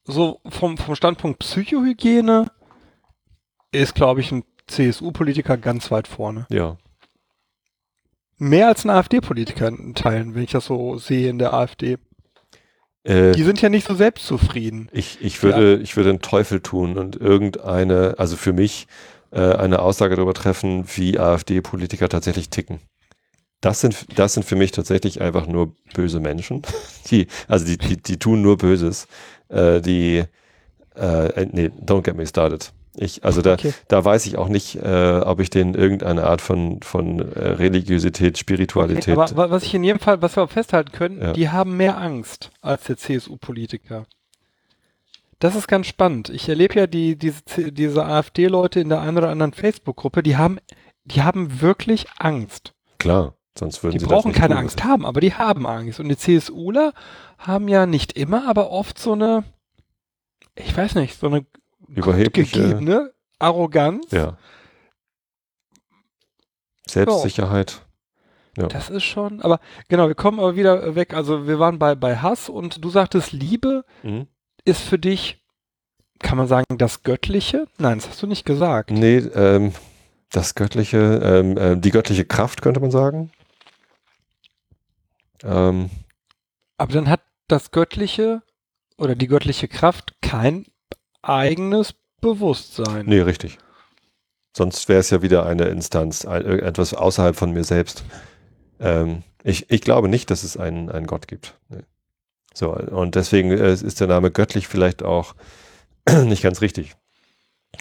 [0.05, 2.51] so vom, vom Standpunkt Psychohygiene
[3.71, 6.45] ist, glaube ich, ein CSU-Politiker ganz weit vorne.
[6.49, 6.77] Ja.
[8.37, 11.97] Mehr als ein AfD-Politiker in Teilen, wenn ich das so sehe in der AfD.
[13.03, 14.89] Äh, Die sind ja nicht so selbstzufrieden.
[14.91, 18.87] ich, ich würde, ich würde einen Teufel tun und irgendeine, also für mich,
[19.31, 22.79] äh, eine Aussage darüber treffen, wie AfD-Politiker tatsächlich ticken.
[23.61, 26.61] Das sind, das sind für mich tatsächlich einfach nur böse Menschen.
[27.09, 29.07] Die, also die, die, die tun nur Böses.
[29.49, 30.23] Äh, die,
[30.95, 32.71] äh, nee, don't get me started.
[32.97, 33.73] Ich, also da, Okay.
[33.89, 38.37] da weiß ich auch nicht, äh, ob ich denen irgendeine Art von, von äh, Religiosität,
[38.37, 39.17] Spiritualität.
[39.17, 41.33] Aber wa- was ich in jedem Fall, was wir auch festhalten können, Ja.
[41.33, 44.05] die haben mehr Angst als der CSU-Politiker.
[45.39, 46.29] Das ist ganz spannend.
[46.29, 47.41] Ich erlebe ja die, diese,
[47.71, 50.59] diese AfD-Leute in der einen oder anderen Facebook-Gruppe, die haben,
[51.03, 52.73] die haben wirklich Angst.
[52.99, 54.55] Klar, sonst würden Die sie brauchen das nicht keine.
[54.57, 55.99] Angst haben, aber die haben Angst.
[55.99, 56.93] Und die CSUler
[57.37, 59.43] haben ja nicht immer, aber oft so eine,
[60.55, 61.45] ich weiß nicht, so eine
[61.87, 64.11] gegebene Arroganz.
[64.11, 64.37] Ja.
[66.87, 67.81] Selbstsicherheit.
[68.57, 68.67] Ja.
[68.67, 69.59] Das ist schon, aber
[69.89, 71.13] genau, wir kommen aber wieder weg.
[71.13, 74.27] Also wir waren bei, bei Hass und du sagtest, Liebe Mhm.
[74.63, 75.43] ist für dich,
[76.19, 77.67] kann man sagen, das Göttliche?
[77.77, 78.91] Nein, das hast du nicht gesagt.
[78.91, 79.73] Nee, ähm,
[80.31, 83.31] das göttliche, ähm, äh, die göttliche Kraft könnte man sagen.
[85.43, 85.89] Ähm,
[86.77, 88.41] Aber dann hat das Göttliche
[88.97, 90.65] oder die göttliche Kraft kein
[91.21, 93.05] eigenes Bewusstsein.
[93.05, 93.57] nee, richtig.
[94.55, 98.05] Sonst wäre es ja wieder eine Instanz, etwas außerhalb von mir selbst.
[98.79, 101.59] Ähm, ich, ich glaube nicht, dass es einen, einen Gott gibt.
[101.67, 101.83] Nee.
[102.53, 105.35] So, und deswegen äh, ist der Name göttlich vielleicht auch
[106.23, 106.95] nicht ganz richtig.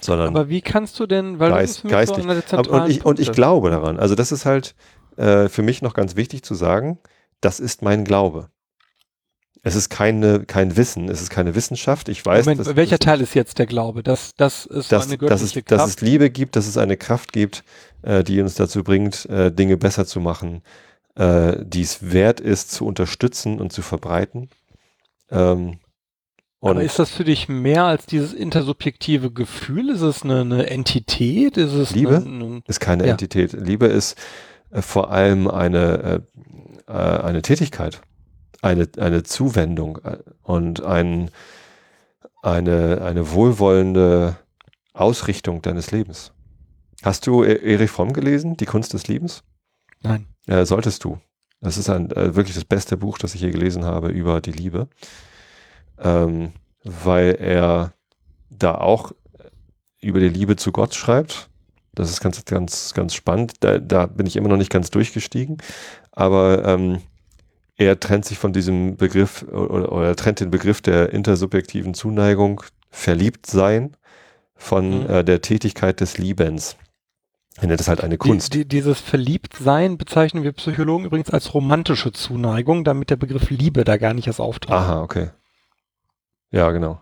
[0.03, 2.25] Sondern Aber wie kannst du denn, weil Geist- mich geistig.
[2.25, 4.01] so und, ich, und ich glaube daran.
[4.01, 4.75] Also das ist halt
[5.17, 6.99] äh, für mich noch ganz wichtig zu sagen,
[7.41, 8.51] das ist mein Glaube.
[9.67, 12.11] Es ist keine, kein Wissen, es ist keine Wissenschaft.
[12.11, 14.03] Ich weiß, Moment, dass, welcher dass, Teil ist jetzt der Glaube?
[14.03, 15.97] Das, das ist dass, eine dass, es, göttliche dass Kraft.
[15.97, 17.65] es Liebe gibt, dass es eine Kraft gibt,
[18.03, 20.61] äh, die uns dazu bringt, äh, Dinge besser zu machen,
[21.17, 24.51] äh, die es wert ist, zu unterstützen und zu verbreiten.
[25.31, 25.79] Ähm,
[26.61, 29.91] und Aber ist das für dich mehr als dieses intersubjektive Gefühl?
[29.91, 31.57] Ist es eine, eine Entität?
[31.57, 32.17] Ist es Liebe?
[32.17, 33.13] Eine, eine, ist keine Ja.
[33.13, 33.53] Entität.
[33.53, 34.17] Liebe ist
[34.71, 36.23] äh, vor allem eine,
[36.87, 38.03] äh, äh, eine Tätigkeit,
[38.65, 41.31] eine, eine Zuwendung äh, und ein,
[42.43, 44.37] eine, eine wohlwollende
[44.93, 46.33] Ausrichtung deines Lebens.
[47.03, 49.43] Hast du E- Erich Fromm gelesen, Die Kunst des Liebens?
[50.03, 50.27] nein.
[50.47, 51.19] Äh, solltest du.
[51.63, 54.53] Das ist ein, äh, wirklich das beste Buch, das ich je gelesen habe über die
[54.53, 54.89] Liebe.
[55.99, 56.53] Ähm,
[56.83, 57.95] weil er
[58.51, 59.13] da auch
[60.03, 61.49] über die Liebe zu Gott schreibt.
[61.95, 63.55] Das ist ganz, ganz, ganz spannend.
[63.61, 65.57] Da, da bin ich immer noch nicht ganz durchgestiegen.
[66.13, 67.01] Aber ähm,
[67.77, 73.47] er trennt sich von diesem Begriff oder, oder trennt den Begriff der intersubjektiven Zuneigung, verliebt
[73.47, 73.97] sein,
[74.57, 75.11] von Mhm.
[75.11, 76.77] äh, der Tätigkeit des Liebens.
[77.61, 78.55] Er nennt es halt eine Kunst.
[78.55, 83.85] Die, die, dieses Verliebtsein bezeichnen wir Psychologen übrigens als romantische Zuneigung, damit der Begriff Liebe
[83.85, 84.73] da gar nicht erst auftritt.
[84.75, 85.31] Aha, okay.
[86.51, 87.01] Ja, genau.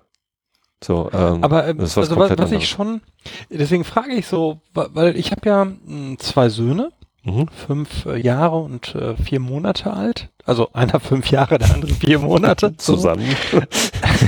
[0.83, 3.03] So, ähm, Aber äh, was also was, was ich schon,
[3.51, 6.93] deswegen frage ich so, weil ich habe ja mh, zwei Söhne,
[7.25, 7.49] mhm.
[7.49, 10.31] fünf äh, Jahre und äh, vier Monate alt.
[10.45, 12.77] Also einer fünf Jahre, der andere vier Monate.
[12.77, 13.25] Zusammen.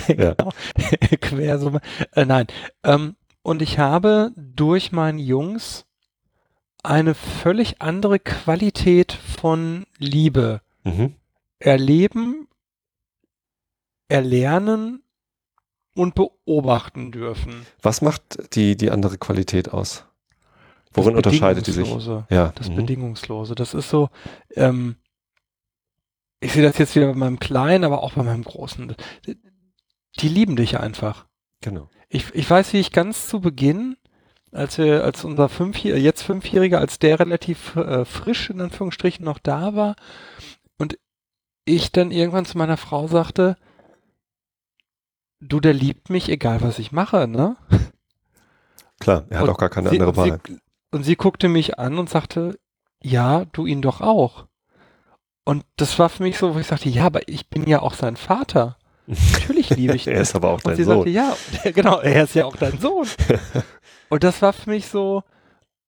[0.09, 0.51] Genau.
[1.20, 1.80] Quersumme.
[2.14, 2.47] Äh, nein.
[2.82, 5.86] Ähm, und ich habe durch meine Jungs
[6.82, 11.14] eine völlig andere Qualität von Liebe mhm.
[11.59, 12.49] erleben,
[14.09, 15.03] erlernen
[15.95, 17.66] und beobachten dürfen.
[17.80, 20.05] Was macht die, die andere Qualität aus?
[20.95, 21.84] Worin unterscheidet die sich?
[21.84, 22.26] Bedingungslose.
[22.30, 22.53] Ja.
[22.55, 22.76] Das mhm.
[22.76, 23.55] Bedingungslose.
[23.55, 24.11] Das ist so,
[24.55, 24.97] ähm,
[26.40, 28.95] ich sehe das jetzt wieder bei meinem Kleinen, aber auch bei meinem Großen.
[30.20, 31.26] Die lieben dich einfach.
[31.61, 31.88] Genau.
[32.09, 33.97] Ich, ich weiß, wie ich ganz zu Beginn,
[34.53, 39.38] als wir, als unser Fünfjähriger, jetzt Fünfjähriger, als der relativ äh, frisch in Anführungsstrichen noch
[39.38, 39.97] da war
[40.78, 40.99] und
[41.64, 43.57] ich dann irgendwann zu meiner Frau sagte,
[45.40, 47.57] du, der liebt mich, egal was ich mache, ne?
[49.01, 50.40] Klar, er hat Und auch gar keine sie, andere Wahl.
[50.47, 50.59] Sie,
[50.95, 52.59] und sie guckte mich an und sagte,
[53.03, 54.47] ja, du ihn doch auch.
[55.45, 57.95] Und das war für mich so, wo ich sagte, ja, aber ich bin ja auch
[57.95, 58.78] sein Vater.
[59.07, 60.97] Natürlich liebe ich er ist aber auch Und dein sie Sohn.
[60.97, 61.36] sagte, ja,
[61.72, 63.07] genau, er ist ja auch dein Sohn.
[64.09, 65.22] Und das war für mich so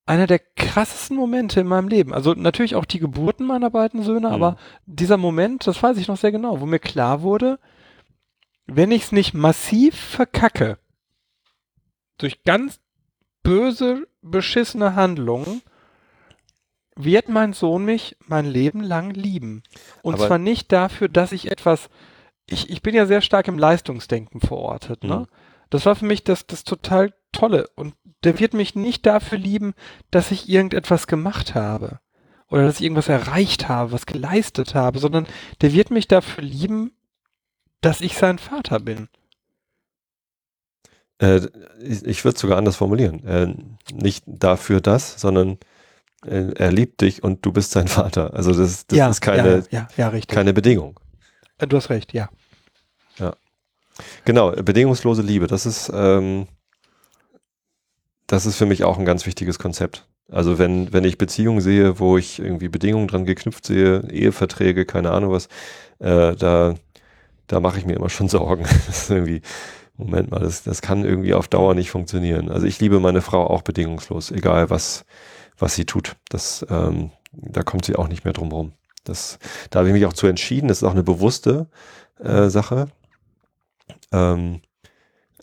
[0.05, 2.13] einer der krassesten Momente in meinem Leben.
[2.13, 4.35] Also natürlich auch die Geburten meiner beiden Söhne, Mhm.
[4.35, 7.59] aber dieser Moment, das weiß ich noch sehr genau, wo mir klar wurde,
[8.67, 10.79] wenn ich es nicht massiv verkacke,
[12.19, 12.81] durch ganz
[13.47, 15.63] böse, beschissene Handlungen,
[16.97, 19.63] wird mein Sohn mich mein Leben lang lieben.
[20.03, 21.89] Und Aber- zwar nicht dafür, dass ich etwas,
[22.49, 25.21] ich, ich bin ja sehr stark im Leistungsdenken verortet, ne?
[25.21, 25.27] Mhm.
[25.69, 27.69] Das war für mich das, das total Tolle.
[27.75, 29.75] Und der wird mich nicht dafür lieben,
[30.13, 31.99] dass ich irgendetwas gemacht habe.
[32.49, 35.27] Oder dass ich irgendwas erreicht habe, was geleistet habe, sondern
[35.61, 36.93] der wird mich dafür lieben,
[37.81, 39.09] dass ich sein Vater bin.
[41.21, 41.41] Äh,
[41.81, 43.25] ich ich würde es sogar anders formulieren.
[43.25, 43.55] Äh,
[43.93, 45.59] nicht dafür das, sondern
[46.27, 48.35] äh, er liebt dich und du bist sein Vater.
[48.35, 50.99] Also das, das ist keine, ja, ja, ja, keine Bedingung.
[51.59, 52.29] Äh, Du hast recht, ja.
[54.25, 56.47] Genau, äh, bedingungslose Liebe, das ist, ähm,
[58.27, 60.07] das ist für mich auch ein ganz wichtiges Konzept.
[60.29, 65.13] Also wenn, wenn ich Beziehungen sehe, wo ich irgendwie Bedingungen dran geknüpft sehe, Eheverträge, keine
[65.13, 65.47] Ahnung was,
[66.01, 66.75] äh, da,
[67.47, 68.65] da mache ich mir immer schon Sorgen.
[68.87, 69.43] Das ist irgendwie,
[69.97, 72.51] Moment mal, das, das kann irgendwie auf Dauer nicht funktionieren.
[72.51, 75.05] Also ich liebe meine Frau auch bedingungslos, egal was,
[75.59, 76.17] was sie tut.
[76.29, 78.73] Das, ähm, da kommt sie auch nicht mehr drum rum.
[79.05, 79.39] Das,
[79.71, 80.69] da habe ich mich auch zu entschieden.
[80.69, 81.69] Das ist auch eine bewusste
[82.19, 82.89] äh, Sache
[84.13, 84.61] ähm,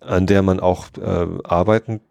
[0.02, 2.02] an der man auch äh, arbeiten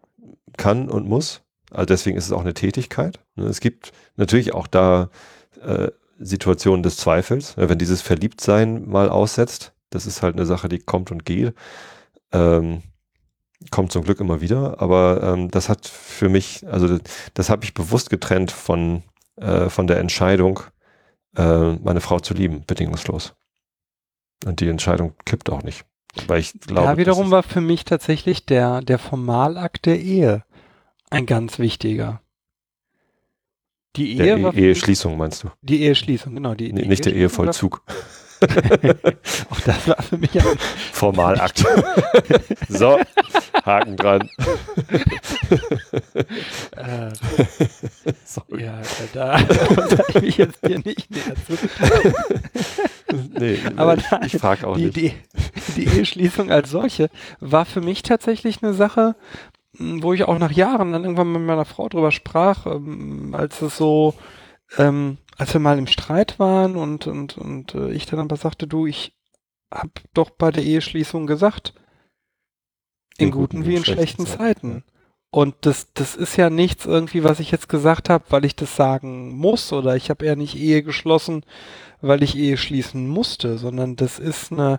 [0.57, 1.43] kann und muss.
[1.71, 3.21] Also deswegen ist es auch eine Tätigkeit.
[3.37, 3.47] Ne?
[3.47, 5.11] Es gibt natürlich auch da
[5.63, 7.69] äh, Situationen des Zweifels, ne?
[7.69, 9.73] wenn dieses Verliebtsein mal aussetzt.
[9.91, 11.55] Das ist halt eine Sache, die kommt und geht.
[12.33, 12.83] Ähm,
[13.71, 17.01] kommt zum Glück immer wieder, aber ähm, das hat für mich, also das,
[17.35, 19.03] das habe ich bewusst getrennt von,
[19.37, 20.61] äh, von der Entscheidung,
[21.37, 23.35] äh, meine Frau zu lieben, bedingungslos.
[24.45, 25.85] Und die Entscheidung kippt auch nicht.
[26.27, 30.45] Weil ich glaube, da wiederum war für mich tatsächlich der, der Formalakt der Ehe
[31.11, 32.21] ein ganz wichtiger.
[33.97, 35.51] Die der Ehe war e Eheschließung meinst du?
[35.63, 36.55] die Eheschließung, genau.
[36.55, 37.83] Die, die nicht der Eheschließung Ehevollzug.
[39.51, 40.47] Auch das war für mich ein,
[40.93, 41.65] Formalakt.
[42.69, 42.99] so,
[43.65, 44.29] Haken dran.
[46.77, 47.11] äh,
[48.25, 48.65] Sorry.
[48.65, 48.81] ja,
[49.13, 49.39] da
[49.77, 51.59] muss ich mich jetzt hier nicht näher zu.
[53.39, 54.97] Nee, Aber ich, nein, ich frage auch die, nicht.
[54.97, 55.15] die,
[55.77, 59.15] die Eheschließung als solche war für mich tatsächlich eine Sache,
[59.79, 63.61] mh, wo ich auch nach Jahren dann irgendwann mit meiner Frau drüber sprach, ähm, als
[63.63, 64.15] es so,
[64.79, 68.67] ähm, als wir mal im Streit waren und, und, und äh, ich dann aber sagte,
[68.67, 69.17] du, ich
[69.71, 71.75] hab doch bei der Eheschließung gesagt,
[73.19, 74.85] in, guten, wie in schlechten Zeiten.
[75.31, 78.77] Und das, das ist ja nichts irgendwie, was ich jetzt gesagt habe, weil ich das
[78.77, 81.45] sagen muss oder ich habe eher nicht Ehe geschlossen,
[82.03, 84.79] weil ich Ehe schließen musste, sondern das ist eine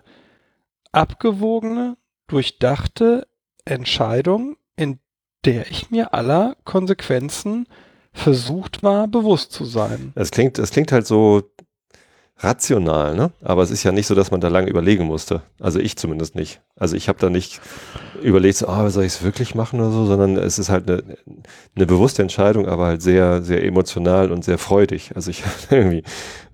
[0.92, 1.96] abgewogene,
[2.28, 3.26] durchdachte
[3.64, 5.00] Entscheidung, in
[5.44, 7.66] der ich mir aller Konsequenzen
[8.14, 10.12] versucht war, bewusst zu sein.
[10.14, 11.42] Es klingt, es klingt halt so
[12.38, 13.30] rational, ne?
[13.42, 15.42] Aber es ist ja nicht so, dass man da lange überlegen musste.
[15.60, 16.60] Also ich zumindest nicht.
[16.76, 17.60] Also ich habe da nicht
[18.22, 21.02] überlegt, so, ah, soll ich es wirklich machen oder so, sondern es ist halt eine,
[21.76, 25.12] eine bewusste Entscheidung, aber halt sehr, sehr emotional und sehr freudig.
[25.14, 26.02] Also ich habe irgendwie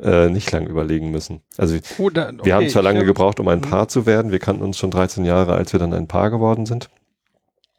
[0.02, 1.40] äh, nicht lange überlegen müssen.
[1.56, 3.40] Also Oder, wir haben zwar lange gebraucht.
[3.40, 3.62] um ein Mhm.
[3.62, 4.32] Paar zu werden.
[4.32, 6.90] Wir kannten uns schon 13 Jahre, als wir dann ein Paar geworden sind.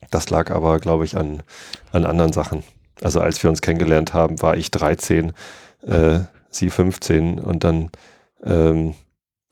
[0.10, 1.44] Das lag aber, glaube ich, an,
[1.92, 2.64] an anderen Sachen.
[3.02, 5.34] Also als wir uns kennengelernt haben, war ich 13,
[5.86, 7.90] äh, sie 15 und dann
[8.44, 8.94] ähm,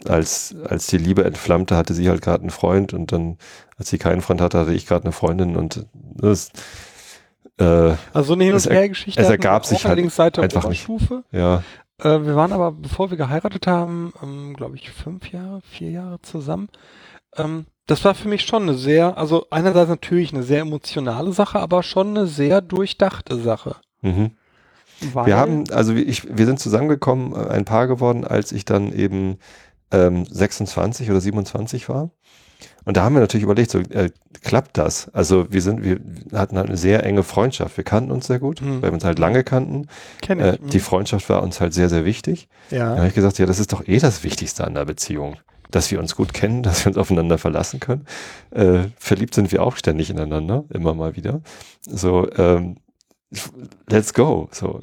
[0.05, 3.37] als, als die Liebe entflammte, hatte sie halt gerade einen Freund und dann,
[3.77, 6.51] als sie keinen Freund hatte, hatte ich gerade eine Freundin und das
[7.59, 9.21] äh, also so eine Hin- und Her-Geschichte.
[9.21, 11.15] Es ergab sich halt Seite einfach Oberstufe.
[11.15, 11.33] nicht.
[11.33, 11.63] Ja.
[11.97, 16.21] Äh, wir waren aber, bevor wir geheiratet haben, ähm, glaube ich, fünf Jahre, vier Jahre
[16.21, 16.69] zusammen.
[17.35, 21.59] Ähm, das war für mich schon eine sehr, also einerseits natürlich eine sehr emotionale Sache,
[21.59, 23.77] aber schon eine sehr durchdachte Sache.
[24.01, 24.31] Mhm.
[25.25, 29.37] wir haben, also ich, wir sind zusammengekommen, äh, ein Paar geworden, als ich dann eben
[29.91, 32.11] ähm, 26 oder 27 war.
[32.85, 34.11] Und da haben wir natürlich überlegt, so äh,
[34.43, 35.09] klappt das?
[35.13, 35.99] Also wir sind, wir
[36.37, 37.75] hatten halt eine sehr enge Freundschaft.
[37.75, 38.81] Wir kannten uns sehr gut, hm.
[38.81, 39.87] weil wir uns halt lange kannten.
[40.21, 40.45] Kenn ich.
[40.45, 42.49] Äh, die Freundschaft war uns halt sehr, sehr wichtig.
[42.69, 42.91] Ja.
[42.91, 45.37] Da habe ich gesagt, ja, das ist doch eh das Wichtigste an der Beziehung.
[45.72, 48.05] Dass wir uns gut kennen, dass wir uns aufeinander verlassen können.
[48.51, 51.41] Äh, verliebt sind wir auch ständig ineinander, immer mal wieder.
[51.82, 52.78] So, ähm,
[53.88, 54.49] let's go.
[54.51, 54.82] So,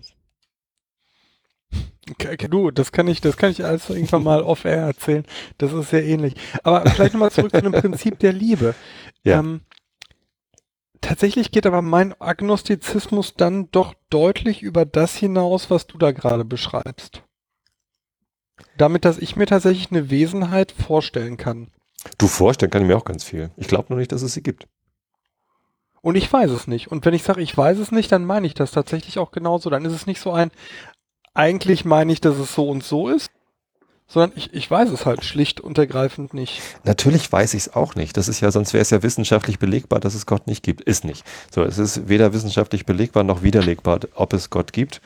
[2.48, 5.24] Du, das kann ich, das kann ich alles irgendwann mal off-air erzählen.
[5.58, 6.34] Das ist sehr ähnlich.
[6.62, 8.76] Aber vielleicht nochmal zurück zu dem Prinzip der Liebe.
[9.24, 9.40] Ja.
[9.40, 9.62] Ähm,
[11.00, 16.44] tatsächlich geht aber mein Agnostizismus dann doch deutlich über das hinaus, was du da gerade
[16.44, 17.22] beschreibst.
[18.76, 21.68] Damit, dass ich mir tatsächlich eine Wesenheit vorstellen kann.
[22.18, 23.50] Du vorstellen kann ich mir auch ganz viel.
[23.56, 24.66] Ich glaube nur nicht, dass es sie gibt.
[26.02, 26.88] Und ich weiß es nicht.
[26.88, 29.70] Und wenn ich sage, ich weiß es nicht, dann meine ich das tatsächlich auch genauso.
[29.70, 30.52] Dann ist es nicht so ein,
[31.34, 33.30] eigentlich meine ich, dass es so und so ist,
[34.08, 36.62] sondern ich, ich weiß es halt schlicht und ergreifend nicht.
[36.84, 38.16] Natürlich weiß ich es auch nicht.
[38.16, 40.80] Das ist ja, sonst wäre es ja wissenschaftlich belegbar, dass es Gott nicht gibt.
[40.82, 41.24] Ist nicht.
[41.52, 45.00] So, es ist weder wissenschaftlich belegbar noch widerlegbar, ob es Gott gibt.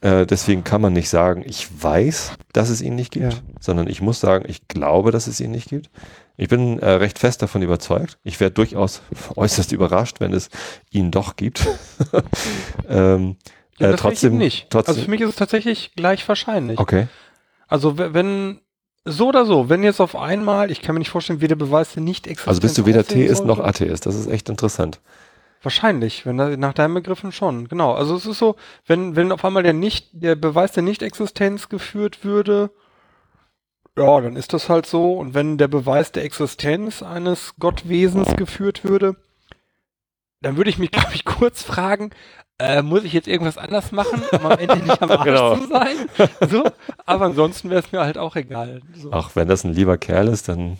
[0.00, 3.38] Äh, deswegen kann man nicht sagen, ich weiß, dass es ihn nicht gibt, ja.
[3.60, 5.90] sondern ich muss sagen, ich glaube, dass es ihn nicht gibt.
[6.36, 8.18] Ich bin äh, recht fest davon überzeugt.
[8.22, 9.02] Ich wäre durchaus
[9.36, 10.50] äußerst überrascht, wenn es
[10.90, 11.66] ihn doch gibt.
[12.88, 13.36] ähm,
[13.78, 14.68] ja, äh, trotzdem nicht.
[14.70, 14.92] Trotzdem.
[14.92, 16.78] Also für mich ist es tatsächlich gleich wahrscheinlich.
[16.78, 17.08] Okay.
[17.66, 18.60] Also wenn
[19.04, 21.94] so oder so, wenn jetzt auf einmal, ich kann mir nicht vorstellen, wie der Beweis
[21.94, 22.48] der nicht existiert.
[22.48, 25.00] Also bist du weder Theist noch Atheist, das ist echt interessant.
[25.62, 27.94] Wahrscheinlich, wenn da, nach deinen Begriffen schon, genau.
[27.94, 28.56] Also es ist so,
[28.86, 32.70] wenn, wenn auf einmal der nicht, der Beweis der Nicht-Existenz geführt würde,
[33.96, 35.14] ja, dann ist das halt so.
[35.14, 39.16] Und wenn der Beweis der Existenz eines Gottwesens geführt würde,
[40.40, 42.10] dann würde ich mich, glaube ich, kurz fragen,
[42.60, 45.56] äh, muss ich jetzt irgendwas anders machen, um am Ende nicht am Arsch genau.
[45.56, 45.96] zu sein?
[46.48, 46.64] So,
[47.06, 48.80] aber ansonsten wäre es mir halt auch egal.
[48.94, 49.10] So.
[49.12, 50.78] Ach, wenn das ein lieber Kerl ist, dann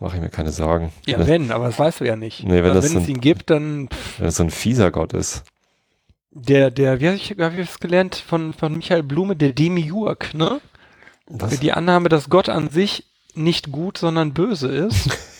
[0.00, 0.92] mache ich mir keine Sorgen.
[1.06, 2.42] Ja, wenn, wenn aber das weißt du ja nicht.
[2.42, 3.88] Nee, wenn, es ihn gibt, dann.
[3.88, 4.20] Pff.
[4.20, 5.44] Wenn es so ein fieser Gott ist.
[6.32, 10.60] Der, der, wie habe ich, das gelernt von, von Michael Blume, der Demiurg, ne?
[11.26, 11.60] Was?
[11.60, 15.18] Die Annahme, dass Gott an sich nicht gut, sondern böse ist.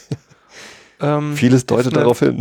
[1.01, 2.38] Ähm, Vieles deutet eine, darauf hin.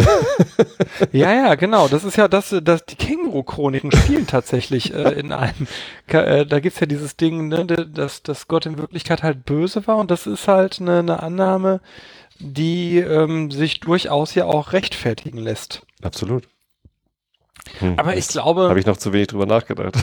[1.11, 1.87] ja, ja, genau.
[1.87, 5.67] Das ist ja das, das die Känguru-Chroniken spielen tatsächlich äh, in einem.
[6.07, 9.97] Äh, da gibt's ja dieses Ding, ne, dass, dass Gott in Wirklichkeit halt böse war
[9.97, 11.81] und das ist halt eine, eine Annahme,
[12.39, 15.81] die ähm, sich durchaus ja auch rechtfertigen lässt.
[16.01, 16.47] Absolut.
[17.79, 18.69] Hm, Aber ich glaube.
[18.69, 19.95] Habe ich noch zu wenig drüber nachgedacht.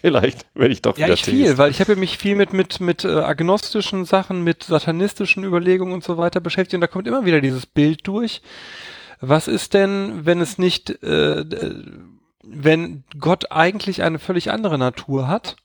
[0.00, 3.04] Vielleicht, wenn ich doch ja, ich viel, weil ich habe mich viel mit mit mit
[3.04, 7.40] äh, agnostischen Sachen, mit satanistischen Überlegungen und so weiter beschäftigt und da kommt immer wieder
[7.40, 8.42] dieses Bild durch.
[9.20, 11.44] Was ist denn, wenn es nicht, äh,
[12.42, 15.56] wenn Gott eigentlich eine völlig andere Natur hat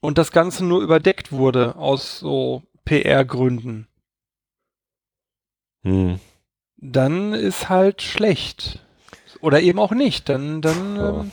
[0.00, 3.86] und das Ganze nur überdeckt wurde aus so PR-Gründen?
[5.82, 6.18] Hm.
[6.76, 8.80] Dann ist halt schlecht.
[9.40, 10.28] Oder eben auch nicht.
[10.28, 10.96] Dann, dann.
[10.96, 11.32] Ähm,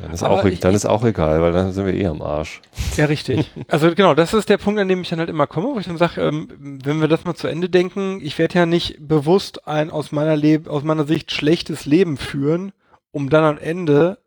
[0.00, 2.60] dann ist, auch, ich, dann ist auch egal, weil dann sind wir eh am Arsch.
[2.96, 3.50] Ja, richtig.
[3.68, 5.86] Also genau, das ist der Punkt, an dem ich dann halt immer komme, wo ich
[5.86, 9.66] dann sage, ähm, wenn wir das mal zu Ende denken, ich werde ja nicht bewusst
[9.66, 12.72] ein aus meiner Leb aus meiner Sicht schlechtes Leben führen,
[13.10, 14.18] um dann am Ende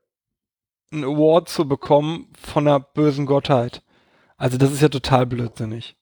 [0.92, 3.82] einen Award zu bekommen von einer bösen Gottheit.
[4.38, 5.96] Also das ist ja total blödsinnig.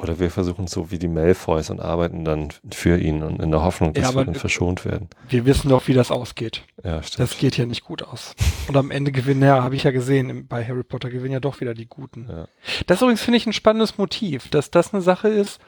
[0.00, 3.64] Oder wir versuchen so wie die Malfoys und arbeiten dann für ihn und in der
[3.64, 5.08] Hoffnung, dass ja, wir dann verschont werden.
[5.28, 6.62] Wir wissen doch, wie das ausgeht.
[6.84, 7.18] Ja, stimmt.
[7.18, 8.36] Das geht ja nicht gut aus.
[8.68, 11.60] Und am Ende gewinnen ja, habe ich ja gesehen, bei Harry Potter gewinnen ja doch
[11.60, 12.28] wieder die Guten.
[12.30, 12.46] Ja.
[12.86, 15.58] Das übrigens finde ich ein spannendes Motiv, dass das eine Sache ist.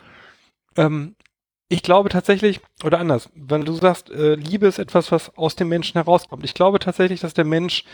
[0.77, 1.17] Ähm,
[1.69, 5.69] ich glaube tatsächlich, oder anders, wenn du sagst, äh, Liebe ist etwas, was aus dem
[5.69, 6.45] Menschen herauskommt.
[6.45, 7.85] Ich glaube tatsächlich, dass der Mensch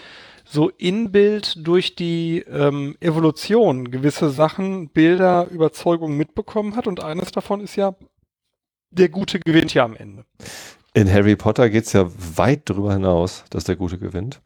[0.47, 7.33] so in Bild durch die ähm, Evolution gewisse Sachen, Bilder, Überzeugungen mitbekommen hat und eines
[7.33, 7.95] davon ist ja,
[8.91, 10.25] der Gute gewinnt ja am Ende.
[10.95, 14.41] In Harry Potter geht es ja weit darüber hinaus, dass der Gute gewinnt.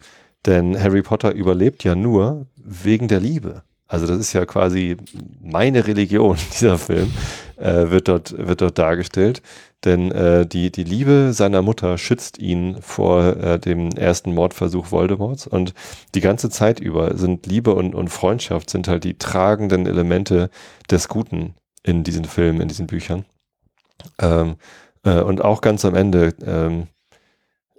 [0.46, 3.62] Denn Harry Potter überlebt ja nur wegen der Liebe.
[3.86, 4.96] Also das ist ja quasi
[5.40, 7.12] meine Religion, dieser Film.
[7.60, 9.42] Äh, wird, dort, wird dort dargestellt.
[9.84, 15.46] Denn äh, die, die Liebe seiner Mutter schützt ihn vor äh, dem ersten Mordversuch Voldemorts.
[15.46, 15.74] Und
[16.14, 20.50] die ganze Zeit über sind Liebe und, und Freundschaft sind halt die tragenden Elemente
[20.90, 23.24] des Guten in diesen Filmen, in diesen Büchern.
[24.20, 24.56] Ähm,
[25.04, 26.88] äh, und auch ganz am Ende ähm,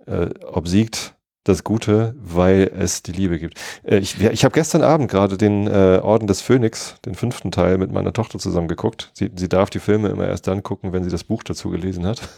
[0.08, 3.60] äh, obsiegt das Gute, weil es die Liebe gibt.
[3.84, 7.78] Äh, ich ich habe gestern Abend gerade den äh, Orden des Phönix, den fünften Teil,
[7.78, 9.12] mit meiner Tochter zusammen geguckt.
[9.14, 12.06] Sie, sie darf die Filme immer erst dann gucken, wenn sie das Buch dazu gelesen
[12.06, 12.22] hat.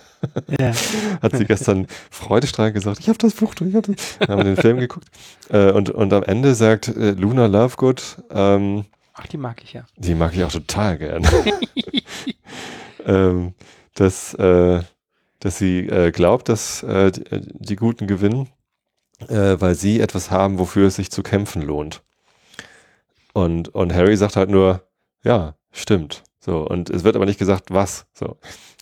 [0.57, 0.71] Ja.
[1.21, 4.29] hat sie gestern freudestrahlend gesagt, ich habe das Buch, ich habe das.
[4.29, 5.09] haben wir den Film geguckt.
[5.49, 8.85] Äh, und, und am Ende sagt äh, Luna Lovegood, ähm,
[9.15, 9.83] Ach, die mag ich ja.
[9.97, 11.27] Die mag ich auch total gern.
[13.05, 13.53] ähm,
[13.95, 14.81] dass, äh,
[15.41, 17.23] dass sie äh, glaubt, dass die,
[17.59, 18.47] die Guten gewinnen
[19.29, 22.01] äh, weil sie etwas haben, wofür es sich zu kämpfen lohnt.
[23.33, 24.81] Und, und Harry sagt halt nur,
[25.23, 26.23] ja, stimmt.
[26.39, 28.05] So, und es wird aber nicht gesagt, was.
[28.13, 28.37] So.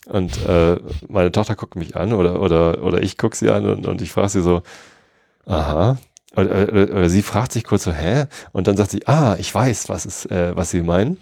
[0.06, 0.78] Und äh,
[1.08, 4.12] meine Tochter guckt mich an oder, oder, oder ich gucke sie an und, und ich
[4.12, 4.62] frage sie so,
[5.46, 5.96] aha.
[6.34, 8.24] Oder, oder, oder, sie fragt sich kurz so, hä?
[8.52, 11.18] Und dann sagt sie, ah, ich weiß, was, ist, äh, was sie meinen.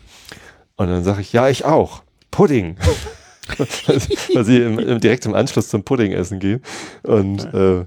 [0.76, 2.02] Und dann sage ich, ja, ich auch.
[2.30, 2.76] Pudding.
[4.34, 6.62] weil sie im, im, direkt im Anschluss zum Pudding essen gehen.
[7.02, 7.84] Und äh,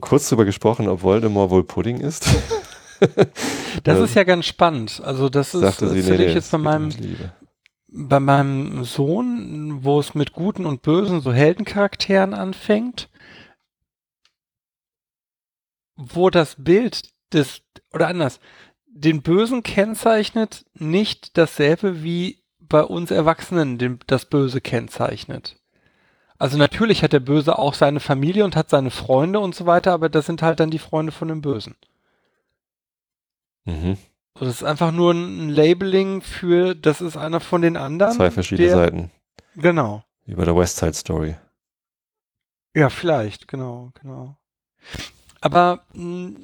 [0.00, 2.26] kurz darüber gesprochen, ob Voldemort wohl Pudding ist.
[3.84, 5.00] das ist ja ganz spannend.
[5.04, 6.90] Also das ist, Sagte das sie, nee, ich jetzt bei meinem,
[7.88, 13.08] bei meinem Sohn, wo es mit guten und bösen so Heldencharakteren anfängt,
[15.96, 17.62] wo das Bild des,
[17.92, 18.40] oder anders,
[18.86, 22.41] den Bösen kennzeichnet nicht dasselbe wie
[22.72, 25.56] bei uns Erwachsenen den, das Böse kennzeichnet.
[26.38, 29.92] Also natürlich hat der Böse auch seine Familie und hat seine Freunde und so weiter,
[29.92, 31.76] aber das sind halt dann die Freunde von dem Bösen.
[33.64, 33.96] Mhm.
[34.34, 38.14] das ist einfach nur ein Labeling für, das ist einer von den anderen.
[38.14, 39.10] Zwei verschiedene der, Seiten.
[39.54, 40.02] Genau.
[40.24, 41.36] Wie bei der West Side Story.
[42.74, 44.36] Ja, vielleicht, genau, genau.
[45.40, 46.38] Aber mh,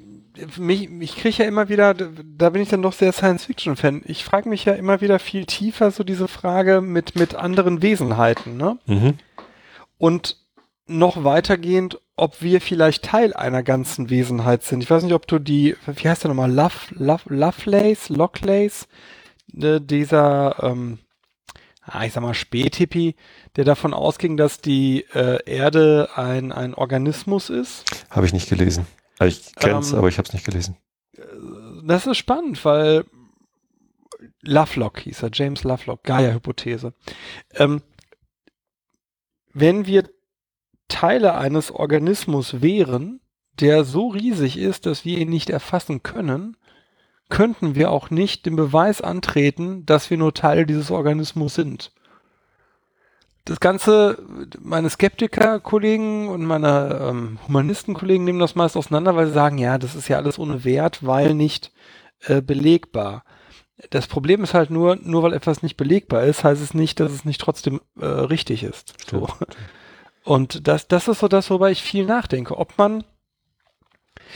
[0.58, 4.02] mich, ich kriege ja immer wieder, da bin ich dann doch sehr Science-Fiction-Fan.
[4.04, 8.56] Ich frage mich ja immer wieder viel tiefer so diese Frage mit, mit anderen Wesenheiten,
[8.56, 8.78] ne?
[8.86, 9.14] Mhm.
[9.98, 10.36] Und
[10.86, 14.82] noch weitergehend, ob wir vielleicht Teil einer ganzen Wesenheit sind.
[14.82, 18.88] Ich weiß nicht, ob du die, wie heißt der nochmal, Love, Love, Lovelace, Locklace,
[19.56, 20.98] äh, dieser, ähm,
[21.82, 23.14] ah, ich sag mal, Späthippie,
[23.56, 27.84] der davon ausging, dass die äh, Erde ein, ein Organismus ist.
[28.10, 28.86] Habe ich nicht gelesen.
[29.20, 30.76] Ich kenne es, ähm, aber ich habe es nicht gelesen.
[31.84, 33.04] Das ist spannend, weil
[34.42, 36.94] Lovelock hieß er, James Lovelock, Gaia-Hypothese.
[37.54, 37.82] Ähm,
[39.52, 40.08] wenn wir
[40.88, 43.20] Teile eines Organismus wären,
[43.60, 46.56] der so riesig ist, dass wir ihn nicht erfassen können,
[47.28, 51.92] könnten wir auch nicht den Beweis antreten, dass wir nur Teil dieses Organismus sind
[53.48, 54.18] das Ganze,
[54.60, 59.94] meine Skeptiker-Kollegen und meine ähm, Humanisten-Kollegen nehmen das meist auseinander, weil sie sagen, ja, das
[59.94, 61.72] ist ja alles ohne Wert, weil nicht
[62.26, 63.24] äh, belegbar.
[63.88, 67.10] Das Problem ist halt nur, nur weil etwas nicht belegbar ist, heißt es nicht, dass
[67.10, 68.94] es nicht trotzdem äh, richtig ist.
[69.08, 69.28] So.
[70.24, 72.58] Und das, das ist so das, worüber ich viel nachdenke.
[72.58, 73.02] Ob man,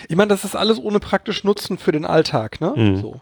[0.09, 2.73] ich meine, das ist alles ohne praktisch Nutzen für den Alltag, ne?
[2.75, 2.97] Mhm.
[2.97, 3.21] So.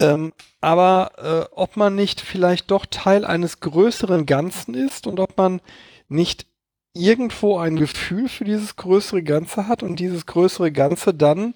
[0.00, 5.36] Ähm, aber äh, ob man nicht vielleicht doch Teil eines größeren Ganzen ist und ob
[5.36, 5.60] man
[6.08, 6.46] nicht
[6.94, 11.54] irgendwo ein Gefühl für dieses größere Ganze hat und dieses größere Ganze dann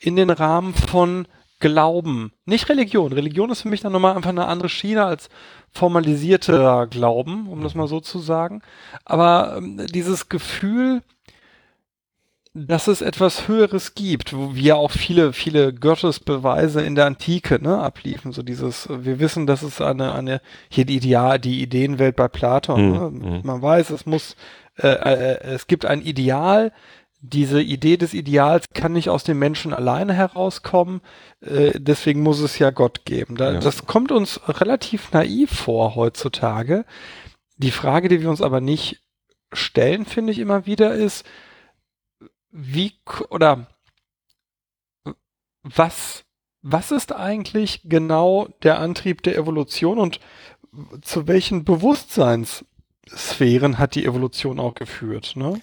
[0.00, 1.26] in den Rahmen von
[1.60, 3.12] Glauben, nicht Religion.
[3.12, 5.28] Religion ist für mich dann nochmal einfach eine andere Schiene als
[5.72, 8.62] formalisierter Glauben, um das mal so zu sagen.
[9.04, 11.02] Aber ähm, dieses Gefühl,
[12.54, 17.78] dass es etwas Höheres gibt, wo wir auch viele, viele Gottesbeweise in der Antike ne,
[17.78, 18.32] abliefen.
[18.32, 22.86] So dieses, wir wissen, dass es eine, eine hier die Ideal, die Ideenwelt bei Platon.
[22.86, 22.92] Mhm.
[22.92, 23.10] Ne?
[23.10, 23.40] Mhm.
[23.44, 24.36] Man weiß, es muss,
[24.76, 26.72] äh, äh, es gibt ein Ideal.
[27.20, 31.00] Diese Idee des Ideals kann nicht aus dem Menschen alleine herauskommen.
[31.40, 33.36] Äh, deswegen muss es ja Gott geben.
[33.36, 33.60] Da, ja.
[33.60, 36.84] Das kommt uns relativ naiv vor heutzutage.
[37.56, 39.02] Die Frage, die wir uns aber nicht
[39.52, 41.24] stellen, finde ich immer wieder, ist,
[42.50, 42.92] wie
[43.30, 43.66] oder
[45.62, 46.24] was
[46.62, 50.18] was ist eigentlich genau der Antrieb der Evolution und
[51.02, 55.32] zu welchen Bewusstseinssphären hat die Evolution auch geführt?
[55.36, 55.62] Ne?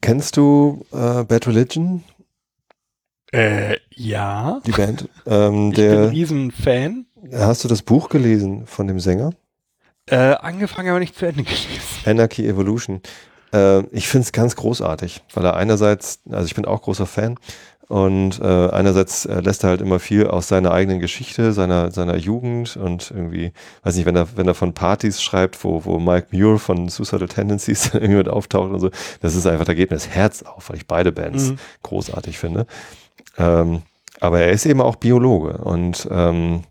[0.00, 2.04] Kennst du äh, Bad Religion?
[3.32, 4.60] Äh, ja.
[4.66, 5.08] Die Band.
[5.26, 7.06] Ähm, ich der, bin ein Riesenfan.
[7.32, 9.30] Hast du das Buch gelesen von dem Sänger?
[10.04, 11.80] Äh, angefangen, aber nicht zu Ende gelesen.
[12.04, 13.00] Anarchy Evolution.
[13.54, 17.36] Äh, ich finde es ganz großartig, weil er einerseits, also ich bin auch großer Fan,
[17.88, 22.16] und äh, einerseits äh, lässt er halt immer viel aus seiner eigenen Geschichte, seiner, seiner
[22.16, 23.52] Jugend und irgendwie,
[23.82, 27.28] weiß nicht, wenn er, wenn er von Partys schreibt, wo, wo Mike Muir von Suicidal
[27.28, 28.90] Tendencies irgendwie mit auftaucht und so,
[29.20, 31.58] das ist einfach, da geht mir das Herz auf, weil ich beide Bands mhm.
[31.82, 32.66] großartig finde.
[33.36, 33.82] Ähm,
[34.18, 36.62] aber er ist eben auch Biologe und ähm,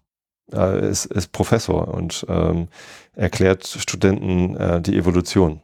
[0.51, 2.69] äh, ist, ist Professor und ähm,
[3.15, 5.61] erklärt Studenten äh, die Evolution.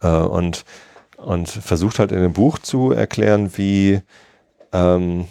[0.00, 0.64] Äh, und,
[1.16, 4.00] und versucht halt in dem Buch zu erklären, wie
[4.72, 5.26] ähm,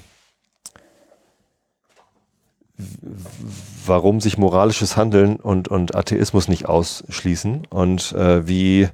[3.85, 8.87] warum sich moralisches Handeln und, und Atheismus nicht ausschließen und äh, wie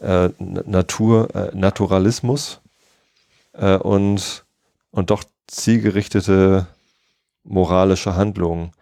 [0.00, 2.60] äh, Natur, äh, Naturalismus
[3.52, 4.44] äh, und,
[4.90, 6.66] und doch zielgerichtete
[7.44, 8.72] moralische Handlungen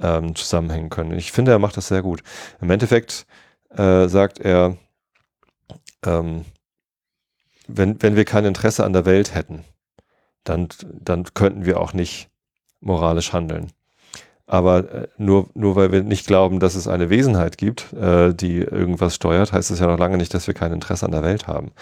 [0.00, 1.12] ähm, zusammenhängen können.
[1.12, 2.22] Ich finde, er macht das sehr gut.
[2.60, 3.26] Im Endeffekt
[3.70, 4.76] äh, sagt er,
[6.06, 6.44] ähm,
[7.66, 9.64] wenn, wenn wir kein Interesse an der Welt hätten,
[10.44, 12.28] dann, dann könnten wir auch nicht
[12.80, 13.72] moralisch handeln.
[14.46, 18.58] Aber äh, nur, nur weil wir nicht glauben, dass es eine Wesenheit gibt, äh, die
[18.58, 21.46] irgendwas steuert, heißt es ja noch lange nicht, dass wir kein Interesse an der Welt
[21.46, 21.72] haben.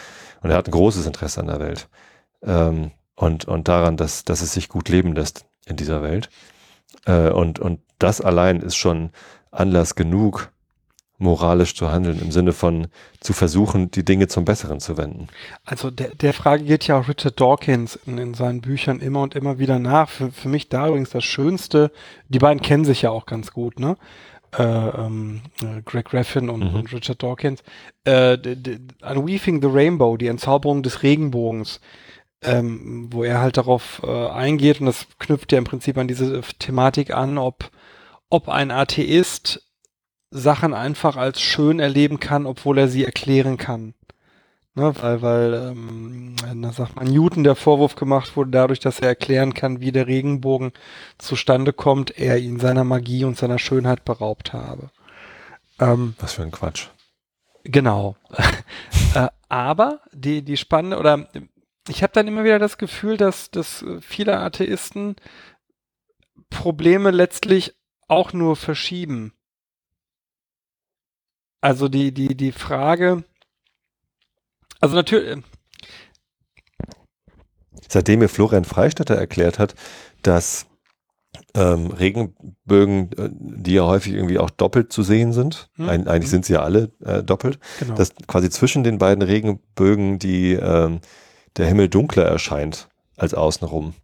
[0.43, 1.89] Und er hat ein großes Interesse an der Welt.
[2.43, 6.31] Ähm, und, und daran, dass, dass es sich gut leben lässt in dieser Welt.
[7.05, 9.11] Äh, und, und das allein ist schon
[9.51, 10.52] Anlass genug,
[11.23, 12.89] moralisch zu handeln, im Sinne von
[13.21, 15.29] zu versuchen, die Dinge zum Besseren zu wenden.
[15.65, 19.35] Also der, der Frage geht ja auch Richard Dawkins in, in seinen Büchern immer und
[19.35, 20.09] immer wieder nach.
[20.09, 21.91] Für, für mich da übrigens das Schönste,
[22.29, 23.97] die beiden kennen sich ja auch ganz gut, ne?
[24.59, 26.81] Äh, ähm, äh, Greg Graffin und, mhm.
[26.81, 27.63] und Richard Dawkins.
[28.05, 28.37] Äh,
[29.03, 31.81] Unweaving the Rainbow, die Entzauberung des Regenbogens,
[32.43, 36.43] ähm, wo er halt darauf äh, eingeht und das knüpft ja im Prinzip an diese
[36.59, 37.71] Thematik an, ob,
[38.29, 39.63] ob ein Atheist
[40.33, 43.95] Sachen einfach als schön erleben kann, obwohl er sie erklären kann.
[44.75, 49.09] Ne, weil, weil, ähm, da sagt man, Newton der Vorwurf gemacht wurde, dadurch, dass er
[49.09, 50.73] erklären kann, wie der Regenbogen
[51.19, 54.91] zustande kommt, er ihn seiner Magie und seiner Schönheit beraubt habe.
[55.79, 56.87] Ähm, Was für ein Quatsch.
[57.65, 58.17] Genau.
[59.15, 61.29] äh, aber die, die spannende, oder
[61.87, 65.17] ich habe dann immer wieder das Gefühl, dass, dass viele Atheisten
[66.49, 67.75] Probleme letztlich
[68.09, 69.35] auch nur verschieben.
[71.63, 73.25] Also die, die, die Frage,
[74.83, 75.39] also natürlich.
[75.39, 75.43] Äh,
[77.89, 79.75] Seitdem mir Florian Freistetter erklärt hat,
[80.23, 80.67] dass
[81.55, 85.89] ähm, Regenbögen, äh, die ja häufig irgendwie auch doppelt zu sehen sind, hm.
[85.89, 86.31] Eig eigentlich hm.
[86.31, 87.95] sind sie ja alle äh, doppelt, genau.
[87.95, 91.01] dass quasi zwischen den beiden Regenbögen die, ähm,
[91.57, 93.95] der Himmel dunkler erscheint als außenrum.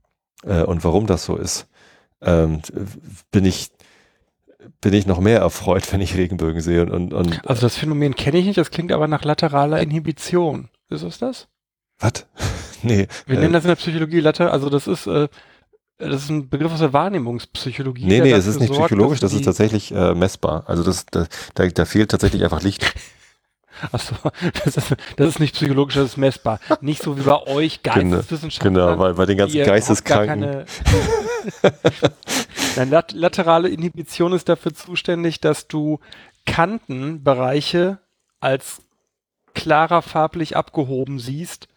[0.44, 1.66] Äh, und warum das so ist,
[2.20, 2.62] ähm,
[3.30, 3.70] bin ich
[4.80, 6.86] bin ich noch mehr erfreut, wenn ich Regenbögen sehe.
[6.86, 10.68] Und, und, also das Phänomen kenne ich nicht, das klingt aber nach lateraler Inhibition.
[10.89, 11.48] Ist es das?
[11.98, 12.26] Was?
[12.82, 13.06] nee.
[13.26, 15.28] Wir äh, nennen das in der Psychologie Later, also das ist, äh,
[15.98, 18.06] das ist ein Begriff aus der Wahrnehmungspsychologie.
[18.06, 20.64] Nee, nee, es ist nicht sorgt, psychologisch, das ist tatsächlich äh, messbar.
[20.66, 22.94] Also das, das da, da fehlt tatsächlich einfach Licht.
[23.93, 24.15] Achso,
[24.65, 26.61] das ist, das ist nicht psychologisch, das ist messbar.
[26.81, 28.75] Nicht so wie bei euch Geisteswissenschaftlern.
[28.75, 30.65] Genau, weil bei den ganzen Geisteskranken.
[32.77, 36.01] Nein, lat laterale Inhibition ist dafür zuständig, dass du
[36.47, 37.99] Kantenbereiche
[38.41, 38.83] als
[39.55, 41.69] klarer farblich abgehoben siehst,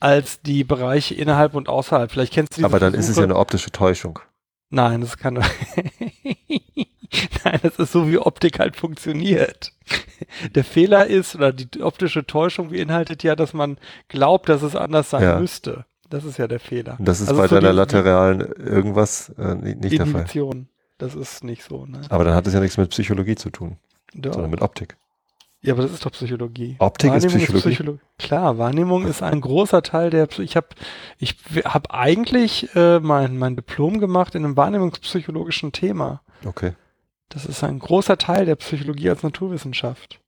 [0.00, 2.10] als die Bereiche innerhalb und außerhalb.
[2.10, 3.10] Vielleicht kennst du Aber dann Versuche.
[3.10, 4.20] ist es ja eine optische Täuschung.
[4.70, 5.42] Nein, das kann
[7.44, 9.72] Nein, das ist so, wie Optik halt funktioniert.
[10.54, 13.78] Der Fehler ist, oder die optische Täuschung beinhaltet ja, dass man
[14.08, 15.40] glaubt, dass es anders sein ja.
[15.40, 15.84] müsste.
[16.10, 16.96] Das ist ja der Fehler.
[17.00, 19.98] Das ist also bei so deiner lateralen irgendwas äh, nicht Inhibition.
[19.98, 20.66] der Fall.
[20.98, 21.86] Das ist nicht so.
[21.86, 22.00] Ne?
[22.08, 23.76] Aber dann hat es ja nichts mit Psychologie zu tun,
[24.14, 24.32] Doch.
[24.32, 24.96] sondern mit Optik.
[25.60, 26.76] Ja, aber das ist doch Psychologie.
[26.78, 27.56] Optik ist Psychologie.
[27.56, 28.00] ist Psychologie.
[28.18, 30.28] Klar, Wahrnehmung ist ein großer Teil der.
[30.38, 30.68] Ich habe,
[31.18, 36.22] ich habe eigentlich äh, mein mein Diplom gemacht in einem wahrnehmungspsychologischen Thema.
[36.44, 36.72] Okay.
[37.28, 40.20] Das ist ein großer Teil der Psychologie als Naturwissenschaft.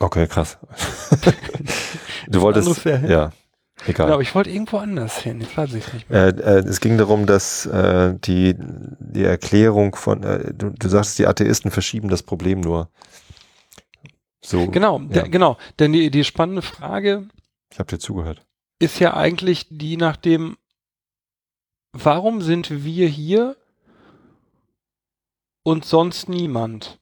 [0.00, 0.58] Okay, krass.
[2.28, 3.32] du wolltest, ja.
[3.86, 4.06] Egal.
[4.06, 5.40] Genau, ich wollte irgendwo anders hin.
[5.40, 6.26] Ich weiß es nicht mehr.
[6.26, 11.18] Äh, äh, es ging darum, dass äh, die, die Erklärung von, äh, du, du sagst,
[11.18, 12.90] die Atheisten verschieben das Problem nur.
[14.44, 14.66] So.
[14.70, 15.06] Genau, ja.
[15.06, 15.56] der, genau.
[15.78, 17.28] Denn die, die spannende Frage.
[17.72, 18.44] Ich habe dir zugehört.
[18.78, 20.56] Ist ja eigentlich die nach dem,
[21.92, 23.56] warum sind wir hier
[25.62, 27.00] und sonst niemand?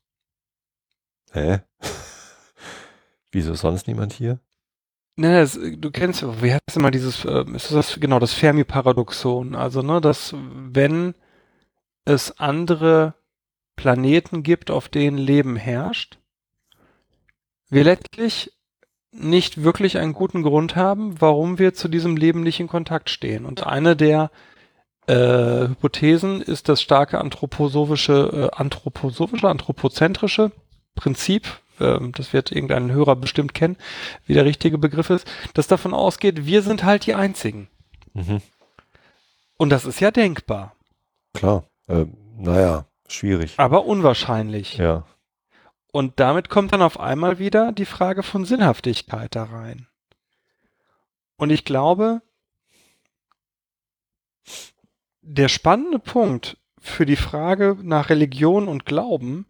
[1.32, 1.60] Hä?
[3.32, 4.40] Wieso sonst niemand hier?
[5.16, 9.56] Ne, das, du kennst, wie heißt immer dieses, äh, ist das genau das Fermi-Paradoxon?
[9.56, 11.14] Also, ne, dass wenn
[12.04, 13.14] es andere
[13.74, 16.18] Planeten gibt, auf denen Leben herrscht,
[17.68, 18.52] wir letztlich
[19.10, 23.44] nicht wirklich einen guten Grund haben, warum wir zu diesem Leben nicht in Kontakt stehen.
[23.44, 24.30] Und eine der
[25.08, 30.52] äh, Hypothesen ist das starke anthroposophische, äh, anthroposophische, anthropozentrische
[30.94, 31.48] Prinzip,
[31.80, 33.76] äh, das wird irgendein Hörer bestimmt kennen,
[34.26, 37.68] wie der richtige Begriff ist, das davon ausgeht, wir sind halt die Einzigen.
[38.12, 38.42] Mhm.
[39.56, 40.74] Und das ist ja denkbar.
[41.32, 41.64] Klar.
[41.86, 42.04] Äh,
[42.36, 43.54] naja, schwierig.
[43.56, 44.76] Aber unwahrscheinlich.
[44.76, 45.04] Ja.
[45.90, 49.86] Und damit kommt dann auf einmal wieder die Frage von Sinnhaftigkeit da rein.
[51.38, 52.20] Und ich glaube,
[55.30, 59.46] der spannende Punkt für die Frage nach Religion und Glauben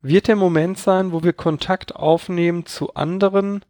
[0.00, 3.64] wird der Moment sein, wo wir Kontakt aufnehmen zu anderen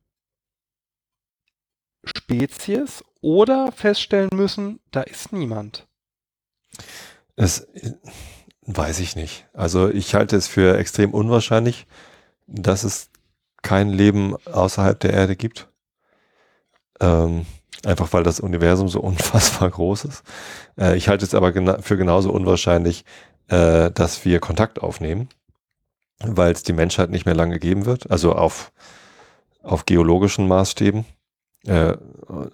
[2.04, 5.86] Spezies oder feststellen müssen, da ist niemand.
[7.34, 7.66] Es
[8.62, 9.46] weiß ich nicht.
[9.52, 11.86] Also ich halte es für extrem unwahrscheinlich,
[12.46, 13.10] dass es
[13.62, 15.68] kein Leben außerhalb der Erde gibt.
[17.00, 17.44] Ähm,
[17.84, 20.22] einfach weil das Universum so unfassbar groß ist.
[20.78, 23.04] Äh, ich halte es aber gena für genauso unwahrscheinlich,
[23.48, 25.28] äh, dass wir Kontakt aufnehmen,
[26.20, 28.10] weil es die Menschheit nicht mehr lange geben wird.
[28.10, 28.72] Also auf,
[29.62, 31.04] auf geologischen Maßstäben.
[31.66, 31.96] Äh,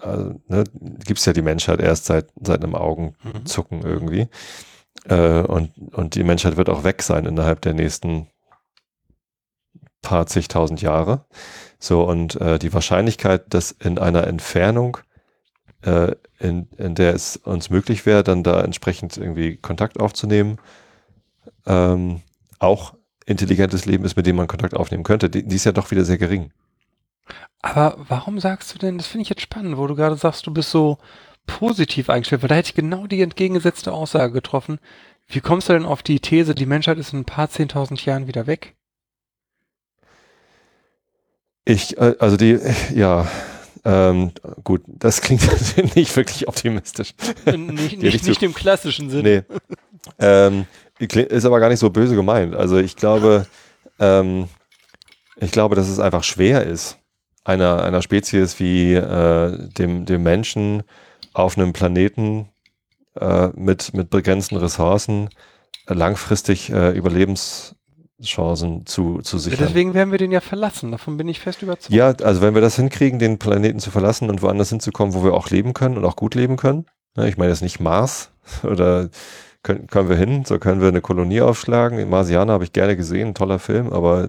[0.01, 0.65] also, ne,
[1.05, 3.87] gibt es ja die Menschheit erst seit, seit einem Augenzucken mhm.
[3.87, 4.29] irgendwie.
[5.09, 8.29] Äh, und, und die Menschheit wird auch weg sein innerhalb der nächsten
[10.03, 11.25] paar zigtausend Jahre.
[11.79, 14.99] So, und äh, die Wahrscheinlichkeit, dass in einer Entfernung,
[15.83, 20.59] äh, in, in der es uns möglich wäre, dann da entsprechend irgendwie Kontakt aufzunehmen,
[21.67, 22.23] ähm,
[22.59, 22.95] auch
[23.27, 26.05] intelligentes Leben ist, mit dem man Kontakt aufnehmen könnte, die, die ist ja doch wieder
[26.05, 26.51] sehr gering.
[27.61, 30.53] Aber warum sagst du denn, das finde ich jetzt spannend, wo du gerade sagst, du
[30.53, 30.99] bist so
[31.47, 34.79] positiv eingestellt, weil da hätte ich genau die entgegengesetzte Aussage getroffen.
[35.27, 38.27] Wie kommst du denn auf die These, die Menschheit ist in ein paar zehntausend Jahren
[38.27, 38.75] wieder weg?
[41.65, 42.59] Ich, äh, also die,
[42.95, 43.29] ja,
[43.85, 44.33] ähm,
[44.63, 45.43] gut, das klingt
[45.97, 47.15] nicht wirklich optimistisch.
[47.47, 49.45] Nicht, nicht, nicht im klassischen Sinne.
[49.49, 49.57] Nee.
[50.19, 50.67] Ähm,
[50.99, 52.55] ist aber gar nicht so böse gemeint.
[52.55, 53.47] Also ich glaube,
[53.99, 54.49] ähm,
[55.37, 56.99] ich glaube, dass es einfach schwer ist,
[57.45, 60.85] einer, einer Spezies wie äh, dem, dem Menschen
[61.33, 62.49] auf einem Planeten
[63.19, 65.29] äh, mit, mit begrenzten Ressourcen
[65.87, 66.97] langfristig äh,
[68.23, 69.61] Überlebenschancen zu, zu sichern.
[69.61, 71.93] Ja, deswegen werden wir den ja verlassen, davon bin ich fest überzeugt.
[71.93, 75.35] Ja, also wenn wir das hinkriegen, den Planeten zu verlassen und woanders hinzukommen, wo wir
[75.35, 76.87] auch leben können und auch gut leben können,
[77.17, 78.31] ne, ich meine jetzt nicht Mars
[78.63, 79.11] oder
[79.63, 81.99] können, können wir hin, so können wir eine Kolonie aufschlagen.
[81.99, 84.29] In Marsianer habe ich gerne gesehen, toller Film, aber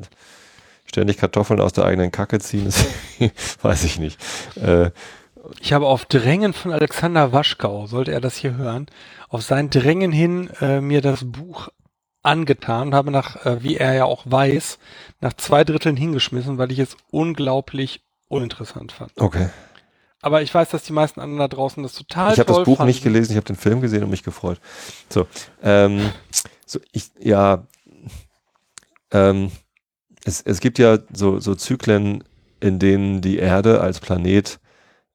[0.86, 2.66] ständig Kartoffeln aus der eigenen Kacke ziehen,
[3.20, 4.20] das weiß ich nicht.
[4.58, 4.92] Äh,
[5.60, 8.86] ich habe auf Drängen von Alexander Waschkau, sollte er das hier hören,
[9.28, 11.70] auf sein Drängen hin äh, mir das Buch
[12.24, 14.80] angetan und habe nach, äh, wie er ja auch weiß,
[15.22, 19.12] nach zwei Dritteln hingeschmissen, weil ich es unglaublich uninteressant fand.
[19.18, 19.50] Okay.
[20.22, 22.78] Aber ich weiß, dass die meisten anderen da draußen das total Ich habe das Buch
[22.78, 22.88] fanden.
[22.88, 24.60] nicht gelesen, ich habe den Film gesehen und mich gefreut.
[25.10, 25.28] So,
[25.62, 26.10] ähm,
[26.66, 27.68] so ich, ja,
[29.12, 29.52] ähm,
[30.24, 32.24] es, es gibt ja so, so Zyklen,
[32.62, 34.62] in denen die Erde als Planet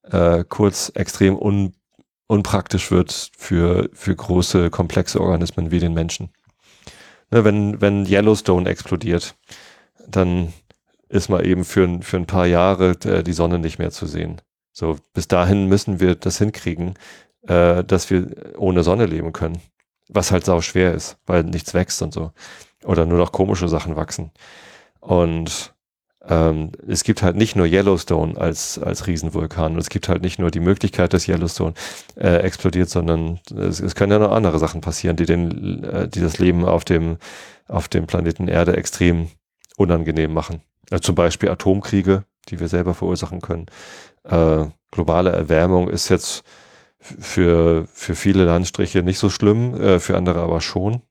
[0.02, 1.72] äh, kurz extrem un,
[2.26, 6.28] unpraktisch wird für, für große, komplexe Organismen wie den Menschen.
[7.30, 9.34] Ne, wenn, wenn Yellowstone explodiert,
[10.06, 10.52] dann
[11.08, 14.40] ist mal eben für, für ein paar Jahre äh, die Sonne nicht mehr zu sehen.
[14.72, 16.94] So, bis dahin müssen wir das hinkriegen,
[17.46, 19.60] äh, dass wir ohne Sonne leben können.
[20.08, 22.32] Was halt sau schwer ist, weil nichts wächst und so.
[22.84, 24.30] Oder nur noch komische Sachen wachsen.
[25.00, 25.74] Und
[26.28, 29.72] ähm, es gibt halt nicht nur Yellowstone als, als Riesenvulkan.
[29.72, 31.74] Und es gibt halt nicht nur die Möglichkeit, dass Yellowstone
[32.16, 36.20] äh, explodiert, sondern es, es können ja noch andere Sachen passieren, die den, äh, die
[36.20, 37.16] das Leben auf dem,
[37.66, 39.28] auf dem Planeten Erde extrem
[39.76, 40.60] unangenehm machen.
[40.90, 43.66] Also zum Beispiel Atomkriege, die wir selber verursachen können.
[44.24, 46.44] Äh, globale Erwärmung ist jetzt
[47.00, 51.02] für, für viele Landstriche nicht so schlimm, äh, für andere aber schon.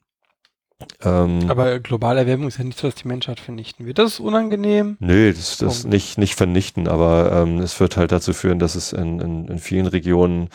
[1.04, 3.98] Ähm, Aber globale Erwärmung ist ja nicht so, dass die Menschheit vernichten wird.
[3.98, 4.98] Das ist unangenehm.
[5.00, 5.88] Nö, das, das oh.
[5.88, 9.60] nicht, nicht vernichten, aber ähm, es wird halt dazu führen, dass es in, in, in
[9.60, 10.50] vielen Regionen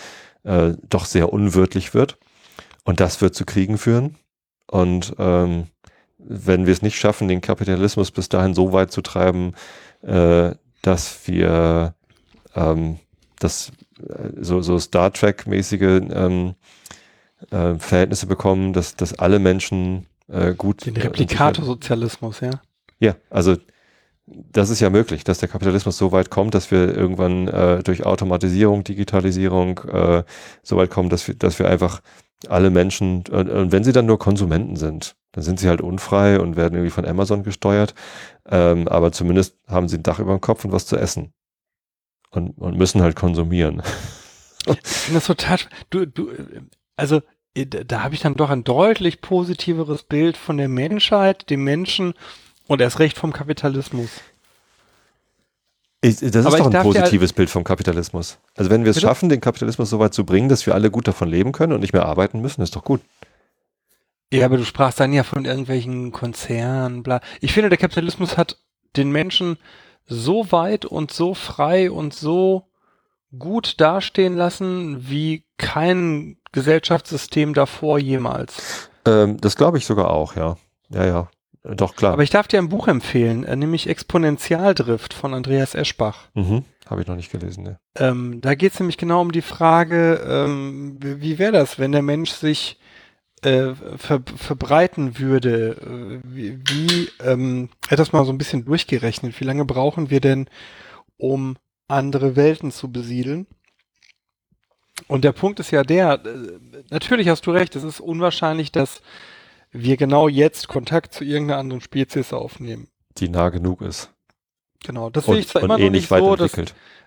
[0.45, 2.19] äh, doch sehr unwirtlich wird.
[2.85, 4.17] Und das wird zu Kriegen führen.
[4.67, 5.67] Und ähm,
[6.19, 9.55] wenn wir es nicht schaffen, den Kapitalismus bis dahin so weit zu treiben,
[10.03, 11.95] äh, dass wir
[12.55, 12.99] ähm,
[13.39, 16.55] das äh, so, so Star Trek-mäßige ähm,
[17.51, 20.87] äh, Verhältnisse bekommen, dass, dass alle Menschen äh, gut.
[20.87, 22.61] Den Replikatorsozialismus, ja.
[22.99, 23.57] Ja, also
[24.27, 28.07] das ist ja möglich, dass der Kapitalismus so weit kommt, dass wir irgendwann äh, durch
[28.07, 30.23] Automatisierung, Digitalisierung äh,
[30.63, 32.01] so weit kommen, dass wir, dass wir einfach
[32.49, 36.39] alle Menschen, und, und wenn sie dann nur Konsumenten sind, Dann sind sie halt unfrei
[36.39, 37.95] und werden irgendwie von Amazon gesteuert.
[38.47, 41.33] Ähm, aber zumindest haben sie ein Dach über dem Kopf und was zu essen.
[42.31, 43.83] Und, und müssen halt konsumieren.
[44.67, 45.59] Ich finde das total,
[45.91, 46.31] du, du,
[46.97, 47.23] also äh,
[47.55, 52.15] da habe ich dann doch ein deutlich positiveres Bild von der Menschheit, dem Menschen
[52.67, 54.11] und erst recht vom Kapitalismus.
[56.01, 58.39] Ich, das ist doch ein positives ja, Bild vom Kapitalismus.
[58.57, 61.07] Also wenn wir es schaffen, den Kapitalismus so weit zu bringen, dass wir alle gut
[61.07, 63.01] davon leben können und nicht mehr arbeiten müssen, ist doch gut.
[64.33, 67.21] Ja, aber du sprachst dann ja von irgendwelchen Konzernen, bla.
[67.41, 68.57] Ich finde, der Kapitalismus hat
[68.97, 69.59] den Menschen
[70.07, 72.67] so weit und so frei und so
[73.39, 78.91] gut dastehen lassen, wie kein Gesellschaftssystem davor jemals.
[79.07, 80.57] Ähm, das glaube ich sogar auch, ja.
[80.91, 81.31] Ja, ja.
[81.65, 82.13] Doch, klar.
[82.13, 86.29] Aber ich darf dir ein Buch empfehlen, äh, nämlich Exponentialdrift von Andreas Eschbach.
[86.35, 86.65] Mhm.
[86.89, 87.79] Habe ich noch nicht gelesen, ne?
[87.97, 92.03] Ähm, da geht es nämlich genau um die Frage, ähm, wie wäre das, wenn der
[92.03, 92.79] Mensch sich
[93.43, 95.77] äh, ver verbreiten würde?
[95.81, 99.39] Äh, wie, wie ähm, hat das mal so ein bisschen durchgerechnet.
[99.41, 100.49] Wie lange brauchen wir denn,
[101.17, 101.57] um
[101.87, 103.47] andere Welten zu besiedeln?
[105.09, 106.59] Und der Punkt ist ja der, äh,
[106.91, 109.03] natürlich hast du recht, es ist unwahrscheinlich, dass
[109.71, 112.89] wir genau jetzt Kontakt zu irgendeiner anderen Spezies aufnehmen.
[113.19, 114.11] Die nah genug ist.
[114.85, 116.53] Genau, das sehe ich zwar immer noch nicht so, dass,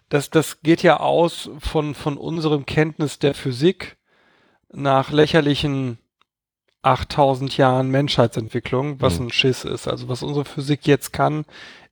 [0.10, 3.98] dass das geht ja aus von, von unserem Kenntnis der Physik
[4.72, 6.00] nach lächerlichen
[6.84, 9.28] 8000 Jahren Menschheitsentwicklung, was mhm.
[9.28, 9.88] ein Schiss ist.
[9.88, 11.46] Also was unsere Physik jetzt kann,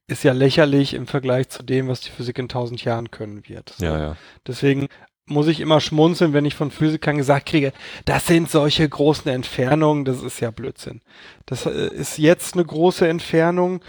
[0.07, 3.73] ist ja lächerlich im Vergleich zu dem, was die Physik in 1000 Jahren können wird.
[3.77, 3.85] So.
[3.85, 4.17] Ja, ja.
[4.45, 4.87] Deswegen
[5.25, 7.71] muss ich immer schmunzeln, wenn ich von Physikern gesagt kriege,
[8.05, 11.01] das sind solche großen Entfernungen, das ist ja Blödsinn.
[11.45, 13.81] Das äh, ist jetzt eine große Entfernung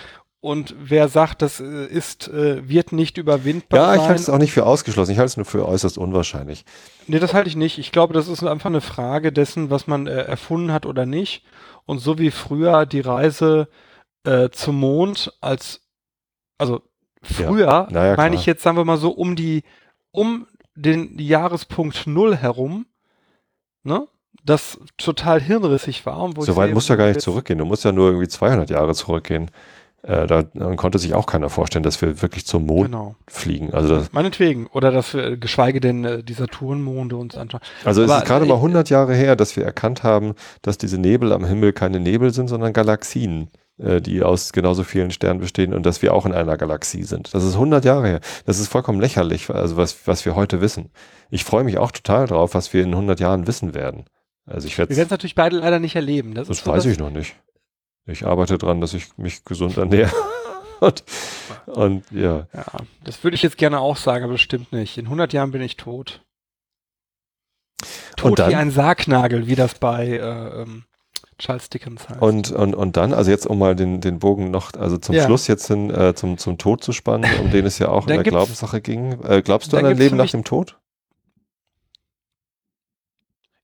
[0.45, 4.37] und wer sagt, das äh, ist, äh, wird nicht überwindbar Ja, ich halte es auch
[4.37, 6.67] nicht für ausgeschlossen, ich halte es nur für äußerst unwahrscheinlich.
[7.07, 7.79] Nee, das halte ich nicht.
[7.79, 11.45] Ich glaube, das ist einfach eine Frage dessen, was man äh, erfunden hat oder nicht.
[11.87, 13.69] Und so wie früher die Reise
[14.25, 15.81] äh, zum Mond als,
[16.59, 16.83] also
[17.23, 17.89] früher, ja.
[17.91, 19.63] naja, meine ich jetzt, sagen wir mal so, um die,
[20.11, 22.87] um den Jahrespunkt Null herum,
[23.83, 24.07] ne?
[24.45, 26.31] Das total hirnrissig war.
[26.39, 27.59] so weit musst du ja gar nicht zurückgehen.
[27.59, 29.51] Du musst ja nur irgendwie 200 Jahre zurückgehen.
[30.03, 33.15] Äh, da dann konnte sich auch keiner vorstellen, dass wir wirklich zum Mond genau.
[33.27, 33.73] fliegen.
[33.73, 34.67] Also das, Meinetwegen.
[34.67, 37.63] Oder dass wir, geschweige denn, äh, die Saturnmonde uns anschauen.
[37.85, 40.77] Also Aber, es ist gerade äh, mal 100 Jahre her, dass wir erkannt haben, dass
[40.77, 43.49] diese Nebel am Himmel keine Nebel sind, sondern Galaxien.
[43.77, 47.35] Äh, die aus genauso vielen Sternen bestehen und dass wir auch in einer Galaxie sind.
[47.35, 48.21] Das ist 100 Jahre her.
[48.47, 50.91] Das ist vollkommen lächerlich, also was, was wir heute wissen.
[51.29, 54.05] Ich freue mich auch total drauf, was wir in 100 Jahren wissen werden.
[54.47, 56.35] Also ich werde Wir werden es natürlich beide leider nicht erleben.
[56.35, 57.35] Das, das weiß so, ich noch nicht.
[58.07, 60.13] Ich arbeite dran, dass ich mich gesund ernähre.
[60.81, 61.03] und,
[61.67, 62.47] und ja.
[62.55, 62.67] Ja,
[63.03, 64.99] das würde ich jetzt gerne auch sagen, aber das stimmt nicht.
[64.99, 66.23] In 100 Jahren bin ich tot.
[68.17, 70.85] Tot dann, wie ein Sargnagel, wie das bei äh, ähm,
[71.39, 72.23] Charles Dickens heißt.
[72.23, 75.25] Und, und, und dann, also jetzt um mal den, den Bogen noch, also zum ja.
[75.25, 78.15] Schluss jetzt hin, äh, zum, zum Tod zu spannen, um den es ja auch in
[78.15, 79.21] der Glaubenssache ging.
[79.23, 80.79] Äh, glaubst du an ein Leben nach dem Tod?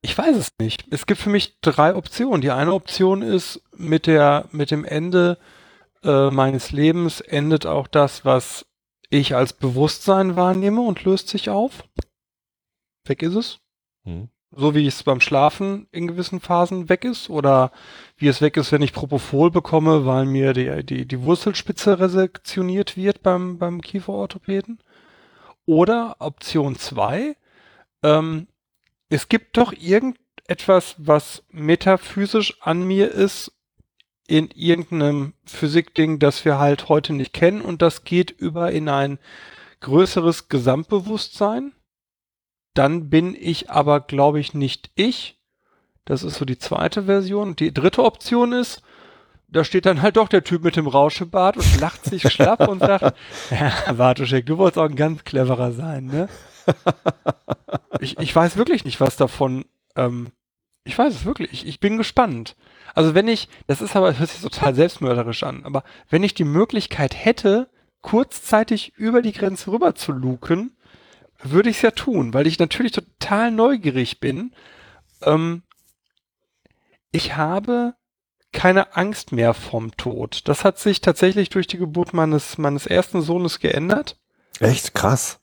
[0.03, 0.87] Ich weiß es nicht.
[0.91, 2.41] Es gibt für mich drei Optionen.
[2.41, 5.39] Die eine Option ist, mit der, mit dem Ende
[6.03, 8.67] äh, meines Lebens endet auch das, was
[9.11, 11.85] ich als Bewusstsein wahrnehme und löst sich auf.
[13.05, 13.59] Weg ist es.
[14.05, 14.29] Hm.
[14.53, 17.71] So wie es beim Schlafen in gewissen Phasen weg ist oder
[18.17, 22.97] wie es weg ist, wenn ich Propofol bekomme, weil mir die, die, die Wurzelspitze resektioniert
[22.97, 24.81] wird beim, beim Kieferorthopäden.
[25.67, 27.37] Oder Option zwei
[28.03, 28.49] ähm,
[29.09, 33.53] es gibt doch irgendetwas, was metaphysisch an mir ist,
[34.27, 39.19] in irgendeinem Physikding, das wir halt heute nicht kennen und das geht über in ein
[39.81, 41.73] größeres Gesamtbewusstsein
[42.75, 45.39] dann bin ich aber, glaube ich, nicht ich.
[46.05, 47.57] Das ist so die zweite Version.
[47.57, 48.83] Die dritte Option ist,
[49.49, 52.81] da steht dann halt doch der Typ mit dem Rauschebart und lacht sich schlapp und
[52.81, 53.17] sagt,
[53.51, 56.29] ja, Bartoschek, du wolltest auch ein ganz cleverer sein, ne?
[58.01, 60.29] Ich, ich weiß wirklich nicht, was davon, ähm,
[60.85, 62.57] ich weiß es wirklich, ich bin gespannt.
[62.95, 66.33] Also wenn ich, das ist aber, das hört sich total selbstmörderisch an, aber wenn ich
[66.33, 67.69] die Möglichkeit hätte,
[68.01, 70.75] kurzzeitig über die Grenze rüber zu luken,
[71.43, 74.55] würde ich es ja tun, weil ich natürlich total neugierig bin.
[75.23, 75.62] Ähm,
[77.12, 77.95] ich habe
[78.53, 80.43] keine Angst mehr vom Tod.
[80.49, 84.19] Das hat sich tatsächlich durch die Geburt meines meines ersten Sohnes geändert.
[84.59, 85.41] Echt krass.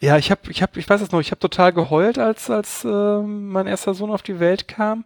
[0.00, 2.84] Ja, ich habe ich habe ich weiß es noch, ich habe total geheult, als als
[2.84, 5.04] äh, mein erster Sohn auf die Welt kam.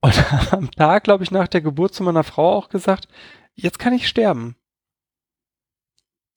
[0.00, 0.14] Und
[0.52, 3.08] am Tag, glaube ich, nach der Geburt zu meiner Frau auch gesagt,
[3.54, 4.56] jetzt kann ich sterben.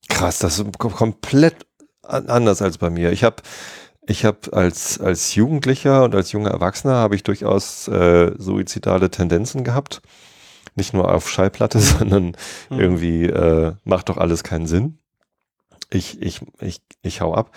[0.08, 1.66] Krass, das ist komplett
[2.08, 3.12] anders als bei mir.
[3.12, 3.36] Ich habe
[4.08, 9.64] ich habe als, als Jugendlicher und als junger Erwachsener habe ich durchaus äh, suizidale Tendenzen
[9.64, 10.00] gehabt.
[10.76, 12.36] Nicht nur auf Schallplatte, sondern
[12.70, 12.80] mhm.
[12.80, 14.98] irgendwie äh, macht doch alles keinen Sinn.
[15.90, 17.50] Ich, ich, ich, ich hau ab.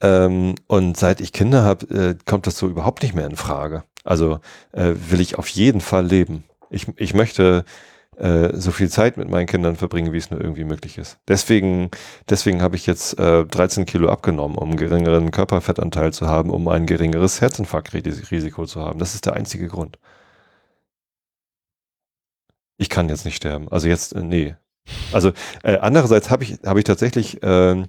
[0.00, 3.82] Ähm, und seit ich Kinder habe, äh, kommt das so überhaupt nicht mehr in Frage.
[4.04, 4.38] Also
[4.72, 6.44] äh, will ich auf jeden Fall leben.
[6.70, 7.64] Ich, ich möchte
[8.18, 11.18] äh, so viel Zeit mit meinen Kindern verbringen, wie es nur irgendwie möglich ist.
[11.28, 11.90] Deswegen,
[12.28, 16.66] deswegen habe ich jetzt äh, 13 Kilo abgenommen, um einen geringeren Körperfettanteil zu haben, um
[16.66, 18.98] ein geringeres Herzinfarktrisiko zu haben.
[18.98, 19.98] Das ist der einzige Grund.
[22.76, 23.68] Ich kann jetzt nicht sterben.
[23.70, 24.56] Also jetzt, äh, nee.
[25.12, 25.32] Also
[25.62, 27.84] äh, andererseits habe ich, habe ich tatsächlich äh,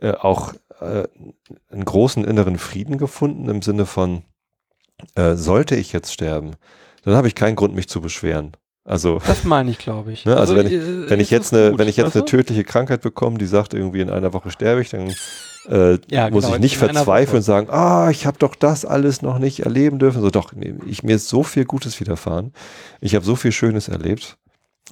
[0.00, 4.22] äh, auch einen großen inneren Frieden gefunden im Sinne von,
[5.14, 6.52] sollte ich jetzt sterben,
[7.04, 8.56] dann habe ich keinen Grund, mich zu beschweren.
[8.90, 10.24] Also das meine ich, glaube ich.
[10.30, 12.24] Ne, also, also, wenn ich, äh, wenn ich jetzt eine, gut, wenn ich jetzt eine
[12.24, 15.14] tödliche Krankheit bekomme, die sagt irgendwie in einer Woche sterbe ich, dann
[15.68, 19.22] äh, ja, muss genau, ich nicht verzweifeln und sagen, ah, ich habe doch das alles
[19.22, 20.20] noch nicht erleben dürfen.
[20.20, 22.52] So doch, nee, ich mir ist so viel Gutes widerfahren.
[23.00, 24.38] Ich habe so viel Schönes erlebt.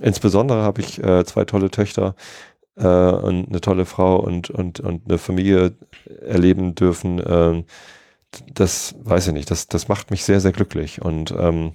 [0.01, 2.15] Insbesondere habe ich äh, zwei tolle Töchter
[2.77, 5.77] äh, und eine tolle Frau und und und eine Familie
[6.25, 7.19] erleben dürfen.
[7.19, 7.65] Äh,
[8.55, 9.51] das weiß ich nicht.
[9.51, 11.73] Das das macht mich sehr sehr glücklich und ähm,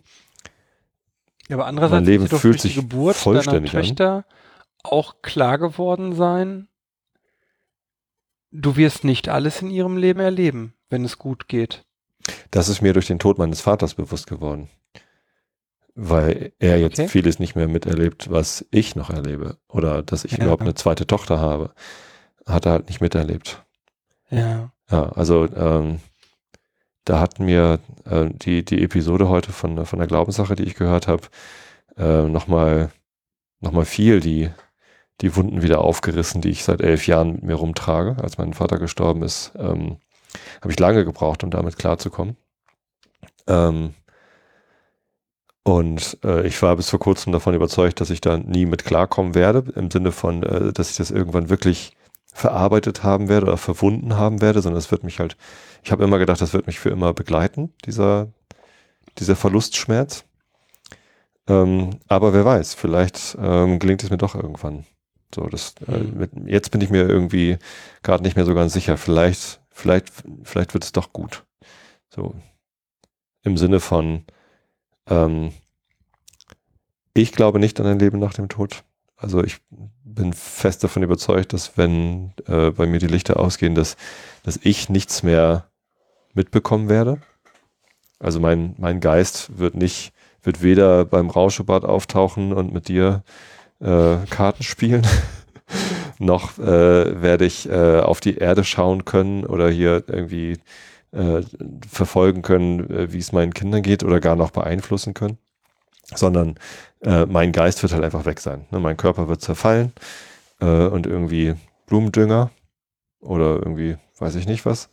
[1.50, 4.24] ja, aber andererseits Leben fühlt sich Geburt vollständig deiner Töchter an.
[4.84, 6.68] auch klar geworden sein,
[8.52, 11.84] du wirst nicht alles in ihrem Leben erleben, wenn es gut geht.
[12.52, 14.70] Das ist mir durch den Tod meines Vaters bewusst geworden.
[15.96, 17.08] Weil er jetzt okay.
[17.08, 19.58] vieles nicht mehr miterlebt, was ich noch erlebe.
[19.68, 20.40] Oder dass ich ja.
[20.40, 21.74] überhaupt eine zweite Tochter habe.
[22.48, 23.64] Hat er halt nicht miterlebt.
[24.30, 24.72] Ja.
[24.90, 26.00] Ja, also ähm,
[27.06, 31.08] da hat mir äh, die, die Episode heute von, von der Glaubenssache, die ich gehört
[31.08, 31.24] habe,
[31.98, 32.92] äh, nochmal
[33.64, 34.50] noch mal viel die,
[35.22, 38.18] die Wunden wieder aufgerissen, die ich seit elf Jahren mit mir rumtrage.
[38.22, 39.98] Als mein Vater gestorben ist, ähm,
[40.62, 42.36] habe ich lange gebraucht, um damit klarzukommen.
[43.48, 43.94] Ähm,
[45.64, 49.34] und äh, ich war bis vor kurzem davon überzeugt, dass ich da nie mit klarkommen
[49.34, 51.96] werde, im Sinne von, äh, dass ich das irgendwann wirklich
[52.34, 55.38] verarbeitet haben werde oder verwunden haben werde, sondern es wird mich halt,
[55.84, 58.28] ich habe immer gedacht, das wird mich für immer begleiten, dieser,
[59.20, 60.26] dieser Verlustschmerz.
[61.48, 64.86] Ähm, aber wer weiß, vielleicht ähm, gelingt es mir doch irgendwann.
[65.34, 66.18] So, das, äh, mhm.
[66.18, 67.58] mit, jetzt bin ich mir irgendwie
[68.02, 68.98] gerade nicht mehr so ganz sicher.
[68.98, 70.12] Vielleicht, vielleicht,
[70.44, 71.44] vielleicht wird es doch gut.
[72.10, 72.36] So
[73.44, 74.24] im Sinne von,
[75.08, 75.52] ähm,
[77.14, 78.84] ich glaube nicht an ein Leben nach dem Tod.
[79.24, 79.58] Also ich
[80.04, 83.96] bin fest davon überzeugt, dass wenn äh, bei mir die Lichter ausgehen, dass,
[84.44, 85.70] dass ich nichts mehr
[86.34, 87.20] mitbekommen werde.
[88.20, 90.12] Also mein, mein Geist wird nicht,
[90.44, 93.24] wird weder beim Rauschebad auftauchen und mit dir
[93.80, 95.08] äh, Karten spielen,
[96.20, 100.58] noch äh, werde ich äh, auf die Erde schauen können oder hier irgendwie
[101.12, 101.42] äh,
[101.90, 105.38] verfolgen können, äh, wie es meinen Kindern geht oder gar noch beeinflussen können
[106.04, 106.56] sondern
[107.02, 108.66] äh, mein Geist wird halt einfach weg sein.
[108.72, 108.80] Ne?
[108.80, 109.94] Mein Körper wird zerfallen
[110.60, 111.56] äh, und irgendwie
[111.88, 112.52] Blumendünger
[113.20, 114.90] oder irgendwie weiß ich nicht was.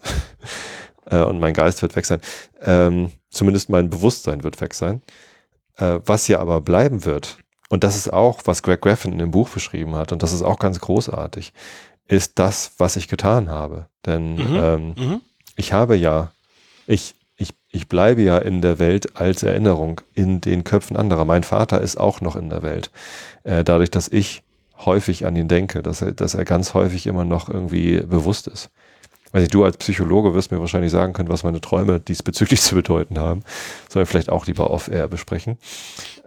[1.11, 2.20] äh, und mein Geist wird weg sein.
[2.61, 5.03] Ähm, zumindest mein Bewusstsein wird weg sein.
[5.77, 7.39] Äh, was ja aber bleiben wird,
[7.70, 10.43] und das ist auch, was Greg Graffin in dem Buch beschrieben hat, und das ist
[10.43, 11.53] auch ganz großartig,
[12.09, 13.87] ist das, was ich getan habe.
[14.05, 14.57] Denn mhm.
[14.57, 15.20] Ähm, mhm.
[15.55, 16.32] ich habe ja,
[16.87, 21.25] ich, ich, ich bleibe ja in der Welt als Erinnerung in den Köpfen anderer.
[21.25, 22.91] Mein Vater ist auch noch in der Welt.
[23.45, 24.43] Äh, dadurch, dass ich
[24.85, 28.71] häufig an ihn denke, dass er, dass er ganz häufig immer noch irgendwie bewusst ist.
[29.33, 32.75] Weiß nicht, du als Psychologe wirst mir wahrscheinlich sagen können, was meine Träume diesbezüglich zu
[32.75, 33.43] bedeuten haben.
[33.89, 35.57] Sollen wir vielleicht auch lieber off-air besprechen.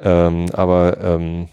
[0.01, 1.49] Ähm, aber ähm,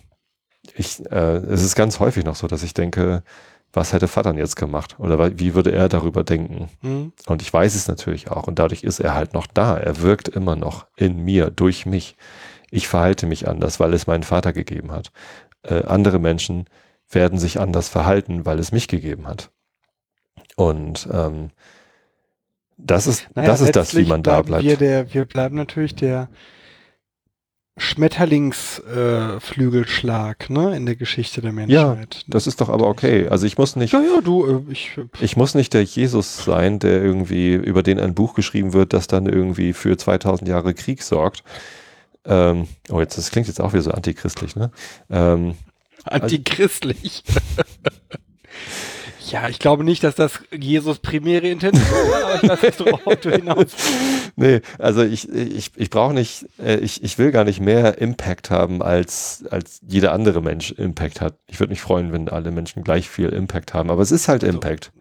[0.75, 3.23] ich, äh, es ist ganz häufig noch so, dass ich denke,
[3.73, 4.97] was hätte Vater jetzt gemacht?
[4.99, 6.69] Oder wie würde er darüber denken?
[6.83, 7.13] Mhm.
[7.27, 8.47] Und ich weiß es natürlich auch.
[8.47, 9.77] Und dadurch ist er halt noch da.
[9.77, 12.17] Er wirkt immer noch in mir, durch mich.
[12.71, 15.13] Ich verhalte mich anders, weil es meinen Vater gegeben hat.
[15.63, 16.67] Äh, andere Menschen
[17.11, 19.51] werden sich anders verhalten, weil es mich gegeben hat.
[20.57, 21.51] Und ähm,
[22.77, 24.65] das ist, naja, das ist das, wie man da bleibt.
[24.65, 26.29] Wir, der, wir bleiben natürlich der,
[27.77, 32.15] Schmetterlingsflügelschlag, äh, ne, in der Geschichte der Menschheit.
[32.15, 33.29] Ja, das ist doch aber okay.
[33.29, 33.93] Also ich muss nicht.
[33.93, 34.99] Ja, ja, du, äh, ich.
[35.21, 39.07] Ich muss nicht der Jesus sein, der irgendwie über den ein Buch geschrieben wird, das
[39.07, 41.43] dann irgendwie für 2000 Jahre Krieg sorgt.
[42.25, 44.71] Ähm, oh, jetzt das klingt jetzt auch wieder so antichristlich, ne?
[45.09, 45.55] Ähm,
[46.05, 47.25] antichristlich.
[49.31, 53.17] Ja, ich glaube nicht, dass das Jesus primäre Intention war, aber ich weiß nicht, worauf
[53.17, 53.67] du hinaus
[54.37, 58.51] Nee, also ich, ich, ich brauche nicht, äh, ich, ich will gar nicht mehr Impact
[58.51, 61.35] haben, als, als jeder andere Mensch Impact hat.
[61.47, 64.43] Ich würde mich freuen, wenn alle Menschen gleich viel Impact haben, aber es ist halt
[64.43, 64.93] Impact.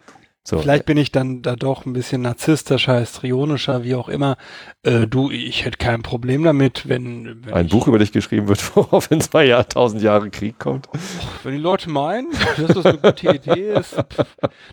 [0.45, 0.57] So.
[0.59, 4.37] Vielleicht bin ich dann da doch ein bisschen narzisstischer, histrionischer, wie auch immer.
[4.83, 8.75] Äh, du, ich hätte kein Problem damit, wenn, wenn ein Buch über dich geschrieben wird,
[8.75, 10.87] worauf in zwei Jahren tausend Jahre Krieg kommt.
[11.43, 13.93] wenn die Leute meinen, dass das eine gute Idee ist.
[13.93, 14.25] Pff.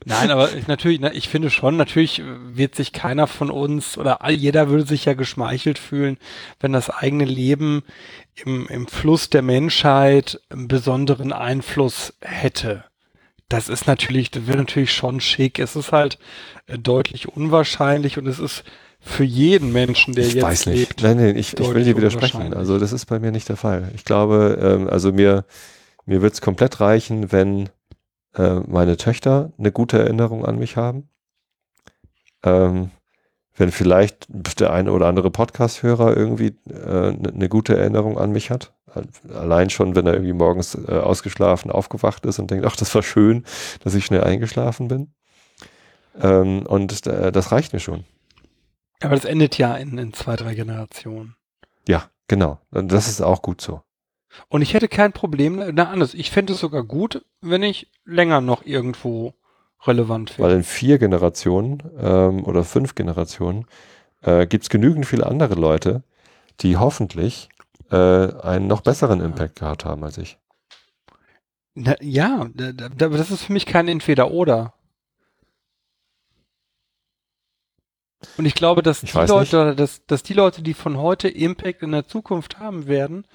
[0.04, 4.22] Nein, aber ich, natürlich, na, ich finde schon, natürlich wird sich keiner von uns oder
[4.22, 6.16] all, jeder würde sich ja geschmeichelt fühlen,
[6.60, 7.82] wenn das eigene Leben
[8.36, 12.84] im, im Fluss der Menschheit einen besonderen Einfluss hätte
[13.48, 15.58] das ist natürlich, das wäre natürlich schon schick.
[15.58, 16.18] Es ist halt
[16.66, 18.64] äh, deutlich unwahrscheinlich und es ist
[19.00, 20.78] für jeden Menschen, der ich jetzt weiß nicht.
[20.78, 21.02] lebt.
[21.02, 22.54] Nein, nein, ich, ich will dir widersprechen.
[22.54, 23.90] Also das ist bei mir nicht der Fall.
[23.94, 25.44] Ich glaube, ähm, also mir,
[26.06, 27.68] mir wird es komplett reichen, wenn
[28.34, 31.08] äh, meine Töchter eine gute Erinnerung an mich haben.
[32.42, 32.90] Ähm,
[33.56, 34.26] wenn vielleicht
[34.60, 38.74] der eine oder andere Podcast-Hörer irgendwie äh, ne- eine gute Erinnerung an mich hat.
[39.34, 43.02] Allein schon, wenn er irgendwie morgens äh, ausgeschlafen aufgewacht ist und denkt, ach, das war
[43.02, 43.44] schön,
[43.82, 45.12] dass ich schnell eingeschlafen bin.
[46.20, 48.04] Ähm, und äh, das reicht mir schon.
[49.00, 51.36] Aber das endet ja in, in zwei, drei Generationen.
[51.86, 52.58] Ja, genau.
[52.70, 53.82] Und das ist auch gut so.
[54.48, 58.40] Und ich hätte kein Problem, na anders, ich fände es sogar gut, wenn ich länger
[58.40, 59.34] noch irgendwo
[59.86, 60.58] relevant Weil wäre.
[60.58, 63.66] in vier Generationen ähm, oder fünf Generationen
[64.22, 66.02] äh, gibt es genügend viele andere Leute,
[66.60, 67.48] die hoffentlich
[67.90, 67.96] äh,
[68.42, 70.38] einen noch besseren Impact gehabt haben als ich.
[71.74, 74.72] Na, ja, da, da, da- das ist für mich kein Entweder-Oder.
[78.38, 81.28] Und ich glaube, dass Ich die Leute, oder dass, dass die Leute, die von heute
[81.28, 83.26] Impact in der Zukunft haben werden,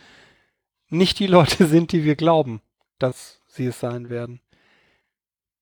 [0.90, 2.62] nicht die Leute sind, die wir glauben,
[3.00, 4.42] dass sie es sein werden.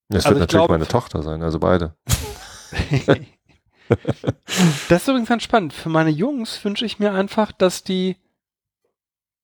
[0.08, 1.94] Das Also wird ich natürlich glaube- meine Tochter sein, also beide.
[4.88, 5.72] Das ist übrigens ganz spannend.
[5.72, 8.16] Für meine Jungs wünsche ich mir einfach, dass die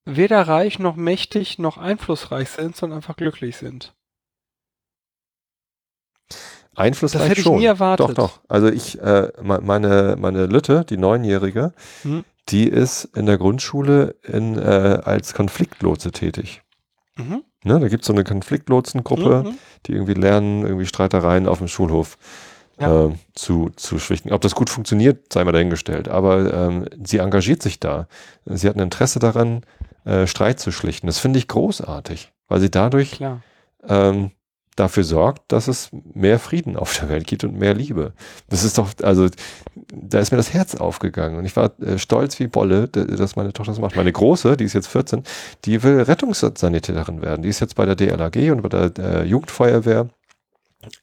[0.06, 3.92] weder reich noch mächtig noch einflussreich sind, sondern einfach glücklich sind.
[6.74, 7.58] Einflussreich Das hätte ich schon.
[7.58, 8.08] nie erwartet.
[8.10, 8.40] Doch, doch.
[8.48, 11.72] Also ich, äh, me- meine, meine Lütte, die Neunjährige,
[12.02, 12.24] Hm.
[12.50, 16.62] die ist in der Grundschule in, äh, als Konfliktlotse tätig.
[17.16, 17.42] Mhm.
[17.64, 19.58] Ne, da gibt es so eine Konfliktlotsengruppe, Mhm.
[19.86, 22.18] die irgendwie lernen, irgendwie Streitereien auf dem Schulhof
[22.78, 23.06] Ja.
[23.06, 24.32] äh, zu, zu schlichten.
[24.32, 26.08] Ob das gut funktioniert, sei mal dahingestellt.
[26.08, 28.06] Aber ähm, sie engagiert sich da.
[28.44, 29.62] Sie hat ein Interesse daran,
[30.06, 31.06] äh, Streit zu schlichten.
[31.06, 33.20] Das finde ich großartig, weil sie dadurch
[33.88, 34.30] ähm,
[34.76, 38.12] dafür sorgt, dass es mehr Frieden auf der Welt gibt und mehr Liebe.
[38.48, 39.28] Das ist doch, also
[39.92, 43.52] da ist mir das Herz aufgegangen und ich war äh, stolz wie Bolle, dass meine
[43.52, 43.96] Tochter das macht.
[43.96, 45.24] Meine Große, die ist jetzt 14,
[45.64, 47.42] die will Rettungssanitäterin werden.
[47.42, 50.08] Die ist jetzt bei der DLAG und bei der äh, Jugendfeuerwehr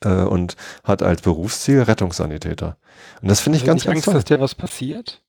[0.01, 2.77] äh, und hat als Berufsziel Rettungssanitäter.
[3.21, 4.13] Und das finde ich du ganz, ganz Angst, toll.
[4.13, 5.21] dass dir was passiert?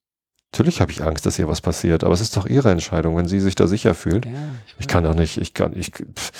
[0.54, 3.26] Natürlich habe ich Angst, dass ihr was passiert, aber es ist doch ihre Entscheidung, wenn
[3.26, 4.24] sie sich da sicher fühlt.
[4.24, 4.32] Ja,
[4.78, 6.30] Ich kann doch nicht, ich kann, ich, pff,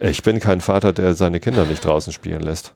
[0.00, 2.74] ich bin kein Vater, der seine Kinder nicht draußen spielen lässt.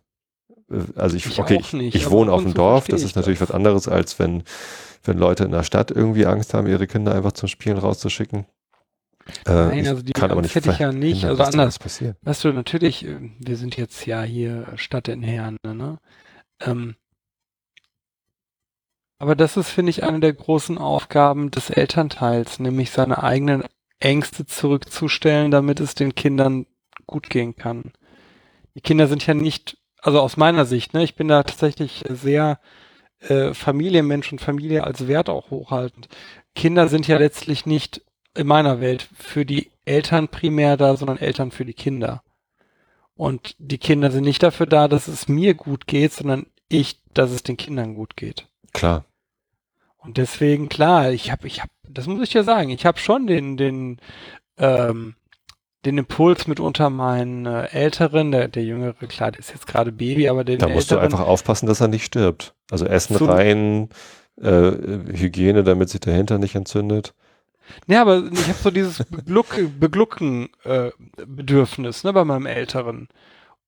[0.70, 3.16] Äh, Also ich, Ich okay, ich, nicht, ich wohne auf dem Dorf, das ich ist
[3.16, 3.48] natürlich das.
[3.48, 4.44] was anderes, als wenn,
[5.02, 8.46] wenn Leute in der Stadt irgendwie Angst haben, ihre Kinder einfach zum Spielen rauszuschicken.
[9.46, 11.78] Äh, Nein, ich also die kann aber nicht hätte ich ja nicht, verhindern, also anders.
[11.80, 12.16] passiert.
[12.22, 15.98] Weißt du, natürlich, äh, wir sind jetzt ja hier Stadt in Herne, ne?
[16.60, 16.94] Ähm,
[19.18, 23.64] aber das ist, finde ich, eine der großen Aufgaben des Elternteils, nämlich seine eigenen
[24.00, 26.66] Ängste zurückzustellen, damit es den Kindern
[27.06, 27.92] gut gehen kann.
[28.74, 32.60] Die Kinder sind ja nicht, also aus meiner Sicht, ne, ich bin da tatsächlich sehr
[33.20, 36.08] äh, Familienmensch und Familie als Wert auch hochhaltend.
[36.54, 38.02] Kinder sind ja letztlich nicht
[38.34, 42.22] in meiner Welt für die Eltern primär da, sondern Eltern für die Kinder.
[43.14, 47.30] Und die Kinder sind nicht dafür da, dass es mir gut geht, sondern ich, dass
[47.30, 48.48] es den Kindern gut geht.
[48.74, 49.04] Klar.
[49.98, 53.26] Und deswegen, klar, ich habe, ich habe, das muss ich ja sagen, ich habe schon
[53.26, 53.98] den, den,
[54.58, 55.14] ähm,
[55.86, 60.28] den Impuls mitunter meinen äh, Älteren, der, der Jüngere, klar, der ist jetzt gerade Baby,
[60.28, 62.54] aber den Da musst du Älteren, einfach aufpassen, dass er nicht stirbt.
[62.70, 63.88] Also Essen So- rein,
[64.40, 64.72] äh,
[65.12, 67.14] Hygiene, damit sich der Hintern nicht entzündet.
[67.86, 70.90] Ja, aber ich habe so dieses Begluck, Beglucken äh,
[71.26, 73.08] Bedürfnis, ne, bei meinem Älteren.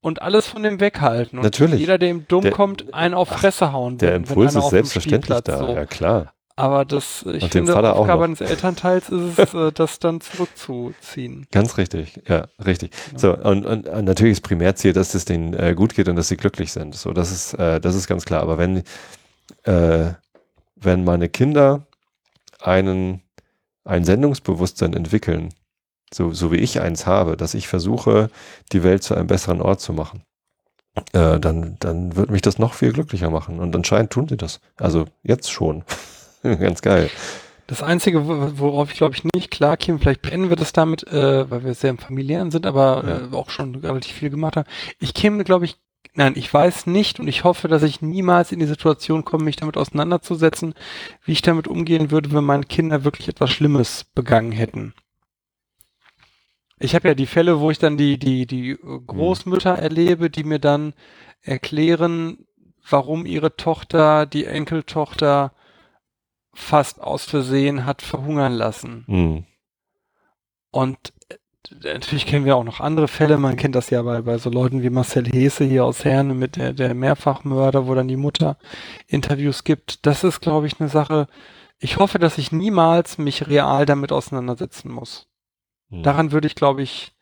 [0.07, 1.37] Und alles von dem weghalten.
[1.41, 1.81] Und Natürlich.
[1.81, 3.99] jeder, der ihm dumm Der- kommt, einen auf Fresse hauen.
[3.99, 5.75] Der Impuls ist selbstverständlich da, so.
[5.75, 6.33] ja klar.
[6.55, 11.49] Aber das, ich Und finde, Vater Aufgabe eines Elternteils ist es, äh, das dann zurückzuziehen.
[11.51, 12.93] Ganz richtig, ja, richtig.
[13.17, 16.29] So, und, und, und natürlich ist Primärziel, dass es denen äh, gut geht und dass
[16.29, 16.95] sie glücklich sind.
[16.95, 18.43] So, das ist, äh, das ist ganz klar.
[18.43, 18.85] Aber wenn,
[19.65, 20.13] äh,
[20.77, 21.85] wenn meine Kinder
[22.61, 23.23] einen,
[23.83, 25.53] ein Sendungsbewusstsein entwickeln,
[26.13, 28.31] so, so wie ich eins habe, dass ich versuche,
[28.73, 30.23] die Welt zu einem besseren Ort zu machen,
[31.13, 33.59] äh, dann, dann wird mich das noch viel glücklicher machen.
[33.61, 34.61] Und anscheinend tun sie das.
[34.79, 35.85] Also jetzt schon.
[36.43, 37.11] ganz geil.
[37.67, 41.05] Das Einzige, wo- worauf ich glaube ich nicht klar käme, vielleicht brennen wir das damit,
[41.09, 43.17] äh, weil wir sehr im Familiären sind, aber Ja.
[43.33, 44.69] äh, auch schon relativ viel gemacht haben.
[45.01, 45.77] Ich käme, glaube ich,
[46.15, 49.57] nein, ich weiß nicht und ich hoffe, dass ich niemals in die Situation komme, mich
[49.57, 50.75] damit auseinanderzusetzen,
[51.25, 54.95] wie ich damit umgehen würde, wenn meine Kinder wirklich etwas Schlimmes begangen hätten.
[56.79, 58.77] Ich habe ja die Fälle, wo ich dann die, die, die
[59.07, 60.93] Großmütter erlebe, die mir dann
[61.41, 62.47] erklären,
[62.89, 65.53] warum ihre Tochter, die Enkeltochter,
[66.53, 69.05] fast aus Versehen hat verhungern lassen.
[69.07, 69.45] Mhm.
[70.71, 73.39] Und äh, natürlich kennen wir auch noch andere Fälle.
[73.39, 76.57] Man kennt das ja bei, bei so Leuten wie Marcel Hese hier aus Herne mit
[76.57, 78.59] der, der Mehrfachmörder, wo dann die Mutter
[79.07, 80.07] Interviews gibt.
[80.07, 81.29] Das ist, glaube ich, eine Sache.
[81.79, 85.29] Ich hoffe, dass ich niemals mich real damit auseinandersetzen muss.
[85.99, 86.03] Mhm.
[86.03, 87.13] Daran würde ich, glaube ich,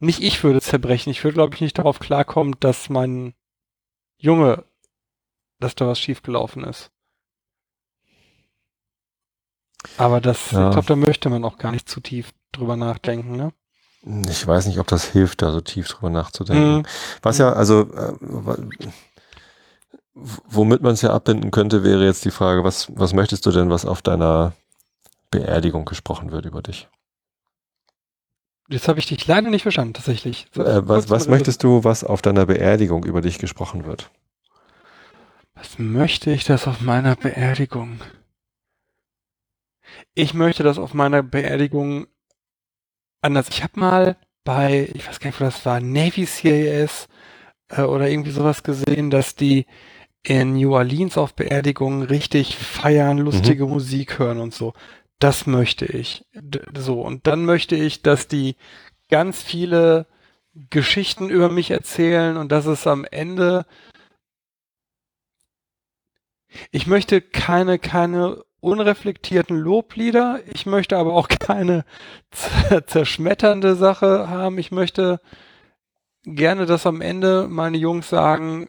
[0.00, 1.10] nicht ich würde zerbrechen.
[1.10, 3.34] Ich würde, glaube ich, nicht darauf klarkommen, dass mein
[4.16, 4.64] Junge,
[5.60, 6.90] dass da was schiefgelaufen ist.
[9.96, 10.68] Aber das, Ja.
[10.68, 13.52] ich glaube, da möchte man auch gar nicht zu tief drüber nachdenken, ne?
[14.28, 16.78] Ich weiß nicht, ob das hilft, da so tief drüber nachzudenken.
[16.78, 16.86] Mhm.
[17.22, 18.12] Was ja, also, äh,
[20.14, 23.70] womit man es ja abbinden könnte, wäre jetzt die Frage, was, was möchtest du denn,
[23.70, 24.52] was auf deiner
[25.30, 26.88] Beerdigung gesprochen wird über dich?
[28.68, 30.46] Jetzt habe ich dich leider nicht verstanden, tatsächlich.
[30.54, 34.10] So, Äh, was was möchtest du, was auf deiner Beerdigung über dich gesprochen wird?
[35.54, 38.00] Was möchte ich das auf meiner Beerdigung?
[40.14, 42.06] Ich möchte das auf meiner Beerdigung
[43.22, 43.48] anders.
[43.48, 47.08] Ich habe mal bei, ich weiß gar nicht, wo das war, Navy CAS
[47.68, 49.66] äh, oder irgendwie sowas gesehen, dass die
[50.22, 54.74] in New Orleans auf Beerdigungen richtig feiern, lustige Musik hören und so.
[55.18, 56.24] Das möchte ich.
[56.76, 57.00] So.
[57.00, 58.56] Und dann möchte ich, dass die
[59.08, 60.06] ganz viele
[60.70, 63.66] Geschichten über mich erzählen und dass es am Ende
[66.70, 70.40] ich möchte keine, keine unreflektierten Loblieder.
[70.52, 71.84] Ich möchte aber auch keine
[72.32, 74.58] zer- zerschmetternde Sache haben.
[74.58, 75.20] Ich möchte
[76.24, 78.68] gerne, dass am Ende meine Jungs sagen,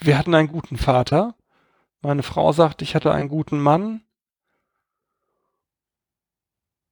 [0.00, 1.34] wir hatten einen guten Vater.
[2.02, 4.02] Meine Frau sagt, ich hatte einen guten Mann.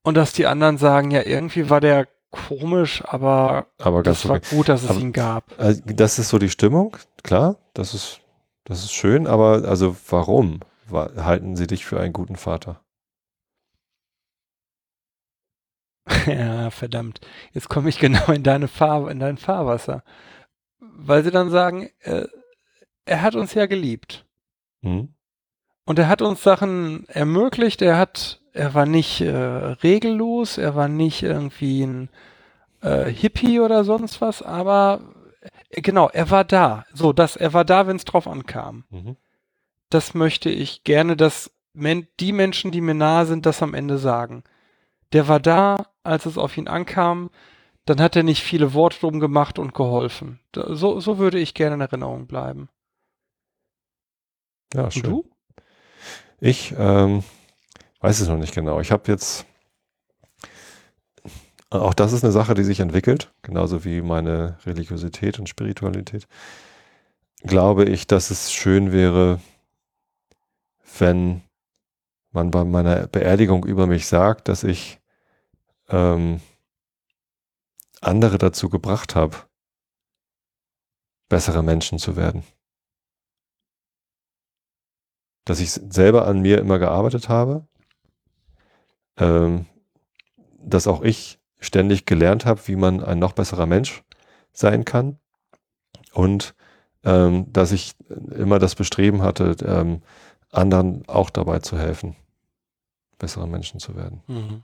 [0.03, 4.57] Und dass die anderen sagen, ja, irgendwie war der komisch, aber Aber das war okay.
[4.57, 5.59] gut, dass es Aber- ihn gab.
[5.59, 8.21] Also, das ist so die Stimmung, klar, das ist,
[8.65, 12.81] das ist schön, aber also warum wa- halten sie dich für einen guten Vater?
[16.27, 17.21] Ja, verdammt.
[17.53, 20.03] Jetzt komme ich genau in deine Fahr in dein Fahrwasser.
[20.81, 22.27] Weil sie dann sagen, äh,
[23.07, 24.24] er hat uns ja geliebt.
[24.85, 25.15] Hm?
[25.87, 30.89] Und er hat uns Sachen ermöglicht, er hat, er war nicht äh, regellos, er war
[30.89, 32.09] nicht irgendwie ein
[32.81, 35.01] äh, Hippie oder sonst was, aber
[35.71, 36.85] äh, genau, er war da.
[36.93, 38.85] So, das, er war da, wenn es drauf ankam.
[38.91, 39.17] Mhm.
[39.91, 43.99] Das möchte ich gerne, dass men die Menschen, die mir nahe sind, das am Ende
[43.99, 44.45] sagen.
[45.13, 47.31] Der war da, als es auf ihn ankam,
[47.85, 50.41] dann hat er nicht viele Worte drum gemacht und geholfen.
[50.55, 52.69] So, so würde ich gerne in Erinnerung bleiben.
[54.75, 55.03] Ja, Und schön.
[55.03, 55.31] du?
[56.41, 57.23] Ich ähm,
[58.01, 58.81] weiß es noch nicht genau.
[58.81, 59.47] Ich habe jetzt,
[61.71, 66.27] auch das ist eine Sache, die sich entwickelt, genauso wie meine Religiosität und Spiritualität.
[67.43, 69.41] Glaube ich, dass es schön wäre,
[70.99, 71.43] wenn
[72.33, 75.01] man bei meiner Beerdigung über mich sagt, dass ich
[75.89, 76.41] ähm,
[78.01, 79.37] andere dazu gebracht habe,
[81.29, 82.45] bessere Menschen zu werden
[85.45, 87.67] dass ich selber an mir immer gearbeitet habe,
[89.17, 89.67] ähm,
[90.59, 94.03] dass auch ich ständig gelernt habe, wie man ein noch besserer Mensch
[94.53, 95.19] sein kann
[96.13, 96.55] und
[97.05, 97.95] ähm, dass ich
[98.31, 100.03] immer das Bestreben hatte, ähm,
[100.51, 102.17] anderen auch dabei zu helfen,
[103.19, 104.23] bessere Menschen zu werden.
[104.27, 104.63] Mhm.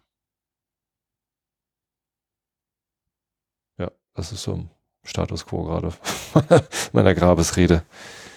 [3.78, 4.70] Ja, das ist so ein
[5.05, 5.93] Status quo gerade
[6.93, 7.82] meiner Grabesrede.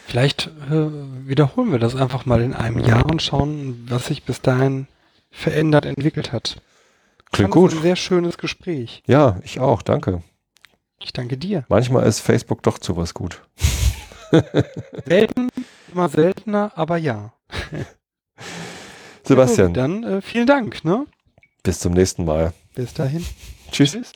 [0.06, 4.42] Vielleicht äh, wiederholen wir das einfach mal in einem Jahr und schauen, was sich bis
[4.42, 4.88] dahin
[5.32, 6.62] verändert, entwickelt hat.
[7.32, 7.72] Klingt gut.
[7.74, 9.02] Ein sehr schönes Gespräch.
[9.08, 10.22] Ja, ich auch, danke.
[11.02, 11.66] Ich danke dir.
[11.70, 13.42] Manchmal ist Facebook doch zu was gut.
[15.06, 15.50] Selten,
[15.92, 17.34] immer seltener, aber ja.
[19.24, 20.84] Sebastian, Ja, dann äh, vielen Dank.
[20.84, 21.06] Ne?
[21.64, 22.54] bis zum nächsten Mal.
[22.76, 23.26] Bis dahin.
[23.72, 23.94] Tschüss.
[23.94, 24.14] Tschüss.